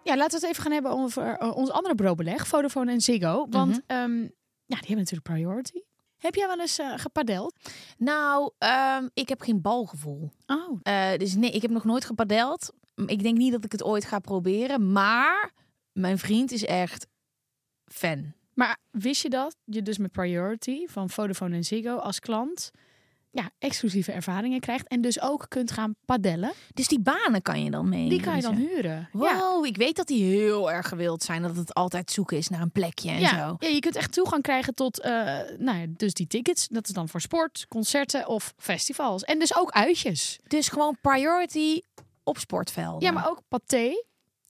Ja, 0.02 0.16
laten 0.16 0.40
we 0.40 0.46
het 0.46 0.50
even 0.50 0.62
gaan 0.62 0.72
hebben 0.72 0.90
over 0.92 1.36
eh, 1.38 1.56
ons 1.56 1.70
andere 1.70 1.94
broodbeleg, 1.94 2.46
Vodafone 2.46 2.92
en 2.92 3.00
Ziggo. 3.00 3.46
Want 3.50 3.70
Mhm. 3.72 3.80
ehm, 3.86 4.20
ja, 4.66 4.76
die 4.76 4.86
hebben 4.86 4.96
natuurlijk 4.96 5.22
priority. 5.22 5.80
Heb 6.18 6.34
jij 6.34 6.46
wel 6.46 6.60
eens 6.60 6.78
gepadeld? 6.96 7.54
nou, 7.98 8.50
ehm, 8.58 9.08
ik 9.14 9.28
heb 9.28 9.40
geen 9.40 9.60
balgevoel. 9.60 10.30
Oh, 10.46 10.80
Eh, 10.82 11.16
dus 11.16 11.34
nee, 11.34 11.50
ik 11.50 11.62
heb 11.62 11.70
nog 11.70 11.84
nooit 11.84 12.04
gepadeld. 12.04 12.72
Ik 13.06 13.22
denk 13.22 13.36
niet 13.38 13.52
dat 13.52 13.64
ik 13.64 13.72
het 13.72 13.82
ooit 13.82 14.04
ga 14.04 14.18
proberen. 14.18 14.92
Maar 14.92 15.52
mijn 15.92 16.18
vriend 16.18 16.52
is 16.52 16.64
echt 16.64 17.06
fan. 17.84 18.32
maar 18.54 18.78
wist 18.90 19.22
je 19.22 19.30
dat 19.30 19.56
je 19.64 19.82
dus 19.82 19.98
met 19.98 20.12
priority 20.12 20.86
van 20.86 21.10
Vodafone 21.10 21.56
en 21.56 21.64
Ziggo 21.64 21.96
als 21.96 22.20
klant 22.20 22.70
ja, 23.42 23.50
exclusieve 23.58 24.12
ervaringen 24.12 24.60
krijgt 24.60 24.88
en 24.88 25.00
dus 25.00 25.20
ook 25.20 25.46
kunt 25.48 25.70
gaan 25.70 25.94
padellen? 26.04 26.52
Dus 26.74 26.88
die 26.88 27.00
banen 27.00 27.42
kan 27.42 27.64
je 27.64 27.70
dan 27.70 27.88
mee. 27.88 28.08
Die 28.08 28.20
kan 28.20 28.36
je 28.36 28.42
dan 28.42 28.54
huren. 28.54 29.08
Ja. 29.12 29.38
Wow, 29.38 29.64
ik 29.66 29.76
weet 29.76 29.96
dat 29.96 30.06
die 30.06 30.24
heel 30.24 30.70
erg 30.70 30.88
gewild 30.88 31.22
zijn. 31.22 31.42
Dat 31.42 31.56
het 31.56 31.74
altijd 31.74 32.10
zoeken 32.10 32.36
is 32.36 32.48
naar 32.48 32.60
een 32.60 32.70
plekje 32.70 33.10
en 33.10 33.20
Ja, 33.20 33.28
zo. 33.48 33.56
ja, 33.58 33.68
je 33.68 33.80
kunt 33.80 33.96
echt 33.96 34.12
toegang 34.12 34.42
krijgen 34.42 34.74
tot 34.74 35.00
eh, 35.00 35.12
nou 35.58 35.78
ja, 35.78 35.84
dus 35.88 36.12
die 36.14 36.26
tickets. 36.26 36.68
Dat 36.68 36.88
is 36.88 36.94
dan 36.94 37.08
voor 37.08 37.20
sport, 37.20 37.66
concerten 37.68 38.28
of 38.28 38.54
festivals. 38.56 39.24
En 39.24 39.38
dus 39.38 39.56
ook 39.56 39.70
uitjes. 39.70 40.38
Dus 40.46 40.68
gewoon 40.68 40.96
priority 41.00 41.80
op 42.22 42.38
sportvelden. 42.38 43.00
Ja, 43.00 43.10
maar 43.10 43.28
ook 43.28 43.42
paté. 43.48 44.04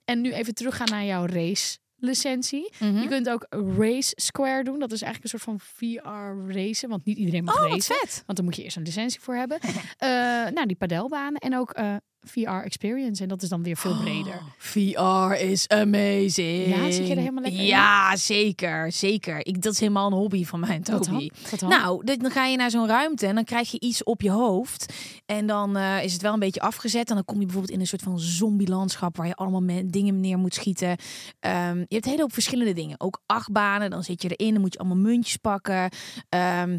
En 0.04 0.20
nu 0.20 0.32
even 0.32 0.54
teruggaan 0.54 0.88
naar 0.90 1.04
jouw 1.04 1.26
race 1.26 1.78
licentie. 1.98 2.72
Mhm. 2.78 2.98
Je 2.98 3.08
kunt 3.08 3.28
ook 3.28 3.46
Race 3.78 4.12
Square 4.16 4.64
doen. 4.64 4.78
Dat 4.78 4.92
is 4.92 5.02
eigenlijk 5.02 5.32
een 5.32 5.40
soort 5.40 5.58
van 5.58 5.60
VR 5.60 6.52
racen. 6.52 6.88
Want 6.88 7.04
niet 7.04 7.18
iedereen 7.18 7.44
mag 7.44 7.64
Oh, 7.64 7.70
racen. 7.70 7.94
vet. 7.96 8.22
Want 8.26 8.36
dan 8.38 8.44
moet 8.46 8.56
je 8.56 8.62
eerst 8.62 8.76
een 8.76 8.82
licentie 8.82 9.20
voor 9.20 9.34
hebben. 9.34 9.58
Eh, 9.98 10.08
nou, 10.54 10.66
die 10.66 10.76
padelbanen. 10.76 11.40
En 11.40 11.56
ook 11.56 11.70
eh, 11.70 11.96
VR 12.20 12.48
Experience. 12.64 13.22
En 13.22 13.28
dat 13.28 13.42
is 13.42 13.48
dan 13.48 13.62
weer 13.62 13.76
veel 13.76 13.96
breder. 13.96 14.42
VR 14.58 15.32
is 15.32 15.68
amazing. 15.68 16.66
Ja, 16.66 16.90
zit 16.90 17.06
je 17.06 17.12
er 17.12 17.18
helemaal 17.18 17.42
lekker 17.42 17.60
in? 17.60 17.66
Ja, 17.66 18.16
zeker. 18.16 18.92
Zeker. 18.92 19.46
Ik, 19.46 19.62
dat 19.62 19.72
is 19.72 19.80
helemaal 19.80 20.06
een 20.06 20.18
hobby 20.18 20.44
van 20.44 20.60
mij, 20.60 20.80
Wat 20.82 21.02
Toby. 21.02 21.10
dan? 21.10 21.30
Wat 21.50 21.60
dan? 21.60 21.68
Nou, 21.68 22.04
dan 22.04 22.30
ga 22.30 22.44
je 22.46 22.56
naar 22.56 22.70
zo'n 22.70 22.86
ruimte 22.86 23.26
en 23.26 23.34
dan 23.34 23.44
krijg 23.44 23.70
je 23.70 23.80
iets 23.80 24.04
op 24.04 24.20
je 24.20 24.30
hoofd. 24.30 24.92
En 25.26 25.46
dan 25.46 25.76
eh, 25.76 26.04
is 26.04 26.12
het 26.12 26.22
wel 26.22 26.32
een 26.32 26.38
beetje 26.38 26.60
afgezet. 26.60 27.08
En 27.08 27.14
dan 27.14 27.24
kom 27.24 27.38
je 27.38 27.44
bijvoorbeeld 27.44 27.74
in 27.74 27.80
een 27.80 27.86
soort 27.86 28.02
van 28.02 28.18
zombie-landschap... 28.18 29.16
waar 29.16 29.26
je 29.26 29.34
allemaal 29.34 29.82
dingen 29.84 30.20
neer 30.20 30.38
moet 30.38 30.54
schieten. 30.54 30.96
Ehm, 31.40 31.78
je 31.78 31.86
hebt 31.88 32.04
een 32.04 32.10
hele 32.10 32.22
hoop 32.22 32.32
verschillende 32.32 32.72
dingen. 32.72 33.00
Ook 33.00 33.20
achtbanen, 33.26 33.90
dan 33.90 34.02
zit 34.04 34.22
je 34.22 34.28
erin. 34.36 34.52
Dan 34.52 34.60
moet 34.62 34.72
je 34.72 34.78
allemaal 34.78 34.96
muntjes 34.96 35.36
pakken. 35.36 35.90
Ehm, 36.28 36.78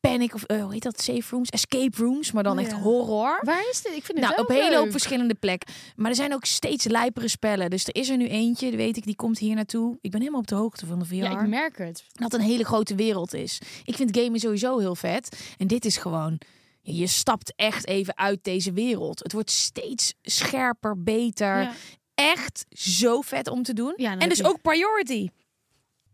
panic, 0.00 0.34
of 0.34 0.42
eh, 0.42 0.62
hoe 0.62 0.72
heet 0.72 0.82
dat? 0.82 1.00
Safe 1.02 1.22
rooms? 1.30 1.48
Escape 1.50 1.96
rooms, 1.96 2.32
maar 2.32 2.42
dan 2.42 2.58
Oh, 2.58 2.62
echt 2.64 2.70
ja. 2.70 2.78
horror. 2.80 3.40
Waar 3.42 3.68
is 3.70 3.82
dit? 3.82 3.92
Ik 3.96 4.04
vind 4.04 4.18
het 4.18 4.28
Nou, 4.28 4.40
op 4.42 4.50
een 4.50 4.56
hele 4.56 4.76
hoop 4.76 4.90
verschillende 4.90 5.34
plekken. 5.34 5.74
Maar 5.96 6.10
er 6.10 6.16
zijn 6.16 6.34
ook 6.34 6.44
steeds 6.44 6.84
lijpere 6.84 7.28
spellen. 7.28 7.70
Dus 7.70 7.86
er 7.86 7.94
is 7.94 8.08
er 8.08 8.16
nu 8.16 8.26
eentje, 8.26 8.76
weet 8.76 8.96
ik, 8.96 9.04
die 9.04 9.16
komt 9.16 9.38
hier 9.38 9.54
naartoe. 9.54 9.98
Ik 10.00 10.10
ben 10.10 10.20
helemaal 10.20 10.40
op 10.40 10.46
de 10.46 10.54
hoogte 10.54 10.86
van 10.86 10.98
de 10.98 11.04
VR. 11.04 11.14
Ja, 11.14 11.40
ik 11.40 11.48
merk 11.48 11.78
het. 11.78 12.04
Dat 12.12 12.32
een 12.34 12.40
hele 12.40 12.64
grote 12.64 12.94
wereld 12.94 13.34
is. 13.34 13.60
Ik 13.84 13.96
vind 13.96 14.18
gamen 14.18 14.40
sowieso 14.40 14.78
heel 14.78 14.94
vet. 14.96 15.54
En 15.56 15.66
dit 15.66 15.84
is 15.84 15.96
gewoon... 15.96 16.40
Je 16.82 17.06
stapt 17.06 17.52
echt 17.56 17.86
even 17.86 18.16
uit 18.16 18.44
deze 18.44 18.72
wereld. 18.72 19.22
Het 19.22 19.32
wordt 19.32 19.50
steeds 19.50 20.14
scherper, 20.22 21.02
beter. 21.02 21.60
Ja. 21.60 21.72
Echt 22.14 22.64
zo 22.68 23.20
vet 23.20 23.48
om 23.48 23.62
te 23.62 23.72
doen. 23.72 23.92
Ja, 23.96 24.18
en 24.18 24.28
dus 24.28 24.44
ook 24.44 24.62
priority 24.62 25.28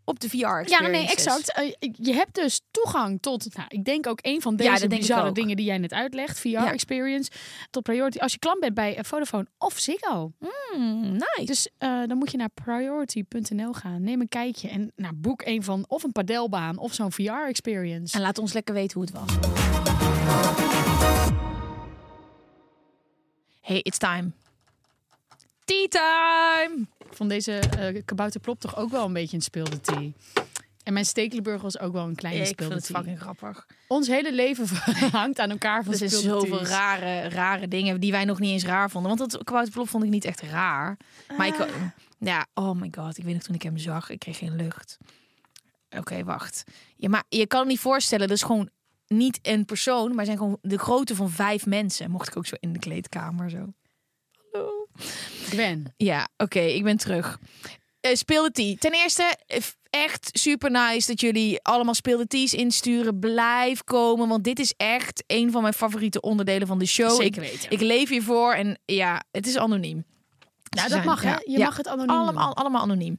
op 0.04 0.20
de 0.20 0.28
VR 0.28 0.36
Ja, 0.36 0.80
nee, 0.80 1.06
exact. 1.06 1.52
Eh, 1.52 1.72
je 1.92 2.12
hebt 2.14 2.34
dus 2.34 2.60
toegang 2.70 3.20
tot, 3.20 3.54
nou, 3.56 3.66
ik 3.68 3.84
denk 3.84 4.06
ook 4.06 4.18
een 4.22 4.42
van 4.42 4.56
deze 4.56 4.88
bizarre 4.88 5.32
dingen 5.32 5.56
die 5.56 5.66
jij 5.66 5.78
net 5.78 5.92
uitlegt, 5.92 6.38
VR 6.38 6.48
Ja. 6.48 6.72
experience, 6.72 7.30
tot 7.70 7.82
priority. 7.82 8.18
Als 8.18 8.32
je 8.32 8.38
klant 8.38 8.60
bent 8.60 8.74
bij 8.74 8.96
eh, 8.96 9.04
Vodafone 9.04 9.46
of 9.58 9.78
Ziggo. 9.78 10.32
Hmm, 10.70 11.10
nice. 11.12 11.44
Dus 11.44 11.68
eh, 11.78 12.02
dan 12.06 12.16
moet 12.18 12.30
je 12.30 12.36
naar 12.36 12.50
priority.nl 12.64 13.72
gaan, 13.72 14.02
neem 14.02 14.20
een 14.20 14.28
kijkje 14.28 14.68
en 14.68 14.92
nou, 14.96 15.14
boek 15.14 15.42
een 15.44 15.62
van 15.62 15.84
of 15.88 16.02
een 16.02 16.12
padelbaan 16.12 16.78
of 16.78 16.94
zo'n 16.94 17.12
VR 17.12 17.46
experience. 17.48 18.16
En 18.16 18.20
laat 18.22 18.38
ons 18.38 18.52
lekker 18.52 18.74
weten 18.74 19.00
hoe 19.00 19.08
het 19.10 19.18
was. 19.18 19.36
Hey, 23.60 23.78
it's 23.82 23.98
time. 23.98 24.32
Tea 25.72 25.88
time! 25.88 26.86
Ik 26.98 27.14
vond 27.16 27.30
deze 27.30 27.58
eh 27.58 28.02
kabouterplop 28.04 28.60
toch 28.60 28.76
ook 28.76 28.90
wel 28.90 29.04
een 29.04 29.12
beetje 29.12 29.36
een 29.36 29.42
speelde 29.42 29.80
thee. 29.80 30.14
En 30.82 30.92
mijn 30.92 31.04
Stekelenburg 31.04 31.62
was 31.62 31.78
ook 31.78 31.92
wel 31.92 32.04
een 32.04 32.14
kleine 32.14 32.40
ik 32.40 32.46
vind 32.46 32.58
speelde 32.58 32.74
het 32.74 32.86
fucking 32.86 33.20
grappig. 33.20 33.66
Ons 33.88 34.06
hele 34.06 34.32
leven 34.32 34.66
hangt 35.12 35.38
aan 35.38 35.50
elkaar 35.50 35.84
van 35.84 35.92
Er 35.92 35.98
zijn 35.98 36.10
speelde 36.10 36.46
zoveel 36.46 36.66
rare, 36.66 37.28
rare 37.28 37.68
dingen 37.68 38.00
die 38.00 38.10
wij 38.10 38.24
nog 38.24 38.38
niet 38.38 38.50
eens 38.50 38.64
raar 38.64 38.90
vonden. 38.90 39.16
Want 39.16 39.30
dat 39.30 39.44
kwouterplop 39.44 39.88
vond 39.88 40.04
ik 40.04 40.10
niet 40.10 40.24
echt 40.24 40.40
raar. 40.40 40.96
Maar 41.36 41.46
ik, 41.46 41.66
ja, 42.18 42.46
oh 42.54 42.80
my 42.80 42.88
god, 42.94 43.18
ik 43.18 43.24
weet 43.24 43.34
nog 43.34 43.42
toen 43.42 43.54
ik 43.54 43.62
hem 43.62 43.78
zag, 43.78 44.10
ik 44.10 44.18
kreeg 44.18 44.38
geen 44.38 44.56
lucht. 44.56 44.98
Oké, 45.90 46.24
wacht. 46.24 46.64
Ja, 46.96 47.08
maar 47.08 47.24
je 47.28 47.46
kan 47.46 47.60
het 47.60 47.68
niet 47.68 47.80
voorstellen, 47.80 48.28
dat 48.28 48.36
is 48.36 48.42
gewoon 48.42 48.68
niet 49.06 49.38
een 49.42 49.64
persoon, 49.64 50.14
maar 50.14 50.24
zijn 50.24 50.36
gewoon 50.36 50.58
de 50.62 50.78
grootte 50.78 51.14
van 51.14 51.30
vijf 51.30 51.66
mensen. 51.66 52.10
Mocht 52.10 52.28
ik 52.28 52.36
ook 52.36 52.46
zo 52.46 52.56
in 52.60 52.72
de 52.72 52.78
kleedkamer 52.78 53.50
zo. 53.50 53.72
Gwen. 55.48 55.94
Ja, 55.96 56.28
oké, 56.36 56.60
ik 56.60 56.82
ben 56.82 56.96
terug. 56.96 57.38
Eh 58.00 58.14
speelde. 58.14 58.76
Ten 58.78 58.92
eerste, 58.92 59.36
echt 59.90 60.28
super 60.32 60.70
nice 60.70 61.06
dat 61.06 61.20
jullie 61.20 61.62
allemaal 61.62 61.94
speelde 61.94 62.26
teas 62.26 62.54
insturen. 62.54 63.18
Blijf 63.18 63.84
komen, 63.84 64.28
want 64.28 64.44
dit 64.44 64.58
is 64.58 64.74
echt 64.76 65.24
een 65.26 65.50
van 65.50 65.62
mijn 65.62 65.74
favoriete 65.74 66.20
onderdelen 66.20 66.66
van 66.66 66.78
de 66.78 66.86
show. 66.86 67.20
Zeker 67.20 67.40
weten. 67.40 67.70
ik 67.70 67.80
leef 67.80 68.08
hiervoor 68.08 68.52
en 68.52 68.78
ja, 68.84 69.22
het 69.30 69.46
is 69.46 69.56
anoniem. 69.56 70.04
Nou, 70.76 70.88
dat 70.88 71.04
mag, 71.04 71.22
hè? 71.22 71.34
Je 71.34 71.58
ja. 71.58 71.64
mag 71.64 71.76
het 71.76 71.88
anoniem 71.88 72.16
Allemaal, 72.16 72.46
doen. 72.46 72.54
allemaal 72.54 72.82
anoniem. 72.82 73.18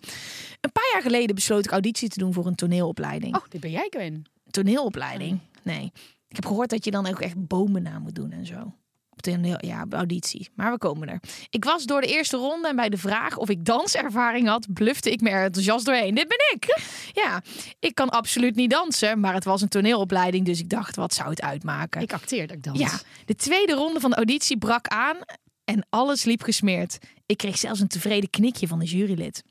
Een 0.61 0.71
paar 0.71 0.89
jaar 0.93 1.01
geleden 1.01 1.35
besloot 1.35 1.65
ik 1.65 1.71
auditie 1.71 2.09
te 2.09 2.19
doen 2.19 2.33
voor 2.33 2.45
een 2.45 2.55
toneelopleiding. 2.55 3.35
Oh, 3.35 3.43
dit 3.49 3.61
ben 3.61 3.71
jij, 3.71 3.87
Gwen. 3.89 4.23
Toneelopleiding? 4.49 5.39
Nee. 5.63 5.91
Ik 6.27 6.35
heb 6.35 6.45
gehoord 6.45 6.69
dat 6.69 6.85
je 6.85 6.91
dan 6.91 7.07
ook 7.07 7.19
echt 7.19 7.47
bomen 7.47 7.83
na 7.83 7.99
moet 7.99 8.15
doen 8.15 8.31
en 8.31 8.45
zo. 8.45 8.73
Op 9.13 9.21
toneel, 9.21 9.57
ja, 9.65 9.81
op 9.81 9.93
auditie. 9.93 10.49
Maar 10.55 10.71
we 10.71 10.77
komen 10.77 11.09
er. 11.09 11.19
Ik 11.49 11.63
was 11.63 11.83
door 11.83 12.01
de 12.01 12.07
eerste 12.07 12.37
ronde 12.37 12.67
en 12.67 12.75
bij 12.75 12.89
de 12.89 12.97
vraag 12.97 13.37
of 13.37 13.49
ik 13.49 13.65
danservaring 13.65 14.47
had, 14.47 14.73
blufte 14.73 15.11
ik 15.11 15.21
me 15.21 15.29
er 15.29 15.43
enthousiast 15.43 15.85
doorheen. 15.85 16.15
Dit 16.15 16.27
ben 16.27 16.55
ik. 16.55 16.65
Ja, 17.23 17.41
ik 17.79 17.95
kan 17.95 18.09
absoluut 18.09 18.55
niet 18.55 18.69
dansen, 18.69 19.19
maar 19.19 19.33
het 19.33 19.43
was 19.43 19.61
een 19.61 19.67
toneelopleiding, 19.67 20.45
dus 20.45 20.59
ik 20.59 20.69
dacht, 20.69 20.95
wat 20.95 21.13
zou 21.13 21.29
het 21.29 21.41
uitmaken? 21.41 22.01
Ik 22.01 22.13
acteer 22.13 22.47
dat 22.47 22.55
ik 22.55 22.63
dans. 22.63 22.79
Ja, 22.79 22.99
de 23.25 23.35
tweede 23.35 23.73
ronde 23.73 23.99
van 23.99 24.09
de 24.09 24.15
auditie 24.15 24.57
brak 24.57 24.87
aan 24.87 25.17
en 25.63 25.85
alles 25.89 26.23
liep 26.23 26.41
gesmeerd. 26.41 26.97
Ik 27.25 27.37
kreeg 27.37 27.57
zelfs 27.57 27.79
een 27.79 27.87
tevreden 27.87 28.29
knikje 28.29 28.67
van 28.67 28.79
de 28.79 28.85
jurylid. 28.85 29.43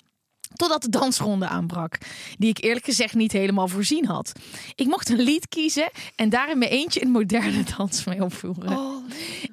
Totdat 0.54 0.82
de 0.82 0.88
dansronde 0.88 1.46
aanbrak, 1.46 1.98
die 2.38 2.48
ik 2.48 2.64
eerlijk 2.64 2.84
gezegd 2.84 3.14
niet 3.14 3.32
helemaal 3.32 3.68
voorzien 3.68 4.06
had. 4.06 4.32
Ik 4.74 4.86
mocht 4.86 5.08
een 5.08 5.20
lied 5.20 5.48
kiezen 5.48 5.90
en 6.16 6.28
daar 6.28 6.50
in 6.50 6.58
mijn 6.58 6.70
eentje 6.70 7.02
een 7.02 7.10
moderne 7.10 7.62
dans 7.76 8.04
mee 8.04 8.22
opvoeren. 8.22 8.70
Oh, 8.78 9.04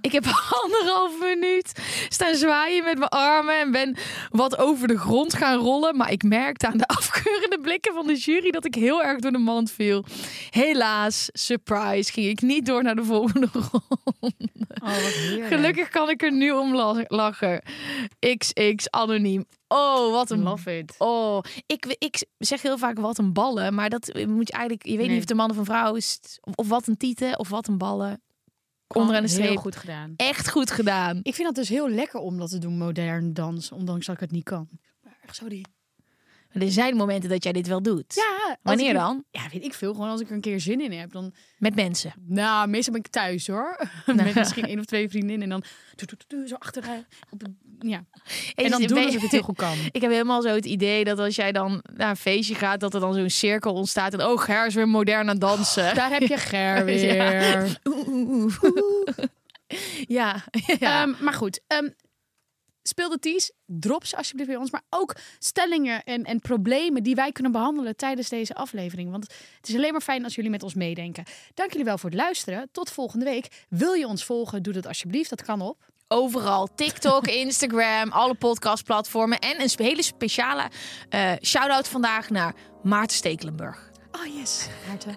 Ik 0.01 0.11
heb 0.11 0.25
anderhalf 0.63 1.19
minuut 1.19 1.71
staan 2.09 2.35
zwaaien 2.35 2.83
met 2.83 2.97
mijn 2.97 3.09
armen 3.09 3.59
en 3.59 3.71
ben 3.71 3.97
wat 4.29 4.57
over 4.57 4.87
de 4.87 4.97
grond 4.97 5.33
gaan 5.33 5.57
rollen. 5.59 5.97
Maar 5.97 6.11
ik 6.11 6.23
merkte 6.23 6.67
aan 6.67 6.77
de 6.77 6.87
afkeurende 6.97 7.59
blikken 7.61 7.93
van 7.93 8.07
de 8.07 8.15
jury 8.15 8.49
dat 8.51 8.65
ik 8.65 8.75
heel 8.75 9.03
erg 9.03 9.19
door 9.19 9.31
de 9.31 9.37
mand 9.37 9.71
viel. 9.71 10.05
Helaas, 10.49 11.29
surprise, 11.33 12.11
ging 12.11 12.27
ik 12.27 12.41
niet 12.41 12.65
door 12.65 12.83
naar 12.83 12.95
de 12.95 13.03
volgende 13.03 13.49
ronde. 14.19 14.49
oh. 14.83 15.47
Gelukkig 15.47 15.89
kan 15.89 16.09
ik 16.09 16.21
er 16.23 16.31
nu 16.33 16.51
om 16.51 16.75
la- 16.75 17.03
lachen. 17.07 17.61
XX 18.37 18.89
anoniem. 18.89 19.45
Oh, 19.71 20.11
wat 20.11 20.29
een 20.29 20.41
Love 20.43 20.77
it. 20.77 20.95
Oh, 20.97 21.39
ik, 21.65 21.95
ik 21.99 22.25
zeg 22.37 22.61
heel 22.61 22.77
vaak 22.77 22.99
wat 22.99 23.17
een 23.17 23.33
ballen, 23.33 23.73
maar 23.73 23.89
dat 23.89 24.11
moet 24.27 24.47
je 24.47 24.53
eigenlijk. 24.53 24.85
Je 24.85 24.89
weet 24.97 24.99
Nee. 25.05 25.09
niet 25.09 25.19
of 25.19 25.25
de 25.25 25.35
man 25.35 25.49
of 25.49 25.57
een 25.57 25.65
vrouw 25.65 25.95
is, 25.95 26.19
of, 26.41 26.53
of 26.55 26.67
wat 26.69 26.87
een 26.87 26.97
tieten 26.97 27.39
of 27.39 27.49
wat 27.49 27.67
een 27.67 27.77
ballen. 27.77 28.21
Onderaan 28.87 29.23
de 29.23 29.29
Heel 29.29 29.39
streep. 29.43 29.57
goed 29.57 29.75
gedaan. 29.75 30.13
Echt 30.15 30.49
goed 30.49 30.71
gedaan. 30.71 31.19
Ik 31.23 31.35
vind 31.35 31.47
dat 31.47 31.55
dus 31.55 31.69
heel 31.69 31.89
lekker 31.89 32.19
om 32.19 32.37
dat 32.37 32.49
te 32.49 32.57
doen, 32.57 32.77
modern 32.77 33.33
dans, 33.33 33.71
ondanks 33.71 34.05
dat 34.05 34.15
ik 34.15 34.21
het 34.21 34.31
niet 34.31 34.43
kan. 34.43 34.67
Maar 35.03 35.13
sorry. 35.31 35.65
Er 36.49 36.71
zijn 36.71 36.95
momenten 36.95 37.29
dat 37.29 37.43
jij 37.43 37.51
dit 37.51 37.67
wel 37.67 37.81
doet. 37.81 38.13
Ja, 38.15 38.57
Wanneer 38.61 38.89
ik- 38.89 38.95
dan? 38.95 39.23
Ja, 39.31 39.41
weet 39.51 39.63
ik 39.63 39.73
veel. 39.73 39.93
Gewoon 39.93 40.09
als 40.09 40.21
ik 40.21 40.27
er 40.29 40.35
een 40.35 40.41
keer 40.41 40.59
zin 40.59 40.81
in 40.81 40.91
heb, 40.91 41.11
dan... 41.11 41.33
Met 41.57 41.75
mensen. 41.75 42.13
Nou, 42.25 42.67
meestal 42.67 42.93
ben 42.93 43.01
ik 43.03 43.07
thuis 43.11 43.47
hoor. 43.47 43.89
Met 44.15 44.35
misschien 44.35 44.65
één 44.65 44.79
of 44.79 44.85
twee 44.85 45.09
vriendinnen 45.09 45.51
en 45.51 45.61
dan 46.29 46.43
zo 46.47 46.55
achteruit. 46.55 47.05
Op 47.29 47.39
de, 47.39 47.53
ja. 47.79 48.05
En 48.55 48.69
dan 48.69 48.81
doen 48.81 49.05
alsof 49.05 49.21
het 49.21 49.31
heel 49.31 49.41
goed 49.41 49.57
kan. 49.57 49.77
Ik 49.91 50.01
heb 50.01 50.11
helemaal 50.11 50.41
zo 50.41 50.49
het 50.49 50.65
idee 50.65 51.03
dat 51.03 51.19
als 51.19 51.35
jij 51.35 51.51
dan 51.51 51.83
naar 51.95 52.09
een 52.09 52.15
feestje 52.15 52.55
gaat, 52.55 52.79
dat 52.79 52.93
er 52.93 52.99
dan 52.99 53.13
zo'n 53.13 53.29
cirkel 53.29 53.73
ontstaat. 53.73 54.13
En 54.13 54.25
oh, 54.25 54.41
Ger 54.41 54.65
is 54.65 54.73
weer 54.73 54.87
modern 54.87 55.29
aan 55.29 55.39
dansen. 55.39 55.95
Daar 55.95 56.11
heb 56.11 56.21
je 56.21 56.37
Ger 56.37 56.85
weer. 56.85 57.15
Ja. 57.15 57.65
Oeh, 57.83 58.07
oeh, 58.07 58.63
oeh. 58.63 59.17
Ja, 60.07 60.43
ja. 60.79 61.05
Maar 61.05 61.33
goed, 61.33 61.61
ehm, 61.67 61.89
speel 62.89 63.09
de 63.09 63.19
teas. 63.19 63.51
Drop 63.65 64.05
ze 64.05 64.17
alsjeblieft 64.17 64.49
bij 64.49 64.59
ons. 64.59 64.71
Maar 64.71 64.83
ook 64.89 65.15
stellingen 65.39 66.03
en, 66.03 66.23
en 66.23 66.39
problemen 66.39 67.03
die 67.03 67.15
wij 67.15 67.31
kunnen 67.31 67.51
behandelen 67.51 67.95
tijdens 67.95 68.29
deze 68.29 68.55
aflevering. 68.55 69.11
Want 69.11 69.23
het 69.57 69.69
is 69.69 69.75
alleen 69.75 69.91
maar 69.91 70.01
fijn 70.01 70.23
als 70.23 70.35
jullie 70.35 70.51
met 70.51 70.63
ons 70.63 70.73
meedenken. 70.73 71.23
Dank 71.53 71.71
jullie 71.71 71.85
wel 71.85 71.97
voor 71.97 72.09
het 72.09 72.19
luisteren. 72.19 72.69
Tot 72.71 72.91
volgende 72.91 73.25
week. 73.25 73.65
Wil 73.69 73.93
je 73.93 74.07
ons 74.07 74.25
volgen? 74.25 74.63
Doe 74.63 74.73
dat 74.73 74.87
alsjeblieft. 74.87 75.29
Dat 75.29 75.43
kan 75.43 75.61
op. 75.61 75.87
Overal. 76.19 76.67
TikTok, 76.75 77.27
Instagram, 77.43 78.11
alle 78.11 78.33
podcastplatformen. 78.35 79.39
En 79.39 79.61
een 79.61 79.69
hele 79.75 80.03
speciale 80.03 80.69
eh 81.09 81.31
shout-out 81.41 81.87
vandaag 81.87 82.29
naar 82.29 82.53
Maarten 82.83 83.17
Stekelenburg. 83.17 83.89
Oh 84.11 84.35
yes, 84.39 84.67
Maarten. 84.87 85.15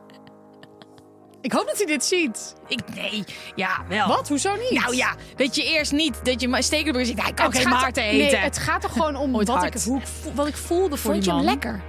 Ik 1.40 1.52
hoop 1.52 1.66
dat 1.66 1.76
hij 1.76 1.86
dit 1.86 2.04
ziet. 2.04 2.54
Ik, 2.66 2.80
nee, 2.94 3.24
ja, 3.54 3.84
wel. 3.88 4.08
Wat? 4.08 4.28
Hoezo 4.28 4.54
niet? 4.56 4.80
Nou 4.80 4.96
ja, 4.96 5.14
dat 5.36 5.54
je 5.54 5.64
eerst 5.64 5.92
niet, 5.92 6.24
dat 6.24 6.40
je 6.40 6.62
Stekelenburg 6.62 7.06
zegt, 7.06 7.22
hij 7.22 7.32
kan 7.32 7.46
Het 7.46 7.56
geen 7.56 7.66
gaat- 7.66 7.80
Maarten 7.80 8.02
Nee, 8.02 8.26
eten. 8.26 8.40
het 8.40 8.58
gaat 8.58 8.84
er 8.84 8.90
gewoon 8.90 9.16
om 9.16 9.36
Ooit 9.36 9.48
wat 9.48 9.56
hard. 9.56 9.74
ik, 9.74 9.80
hoe 9.82 9.98
ik 10.00 10.06
voel- 10.06 10.34
wat 10.34 10.46
ik 10.46 10.56
voelde 10.56 10.96
voor 10.96 11.10
Vond 11.12 11.24
die 11.24 11.32
je 11.32 11.38
hem 11.38 11.46
lekker? 11.48 11.82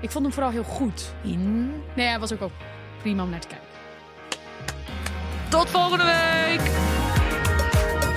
Ik 0.00 0.10
vond 0.10 0.24
hem 0.24 0.32
vooral 0.34 0.52
heel 0.52 0.62
goed. 0.64 1.14
In. 1.22 1.66
Nee, 1.96 2.06
hij 2.06 2.18
was 2.20 2.32
ook, 2.32 2.42
ook 2.42 2.52
prima 3.02 3.22
om 3.22 3.30
naar 3.30 3.40
te 3.40 3.46
kijken. 3.48 3.68
Tot 5.48 5.70
volgende 5.70 6.04
week! 6.04 6.70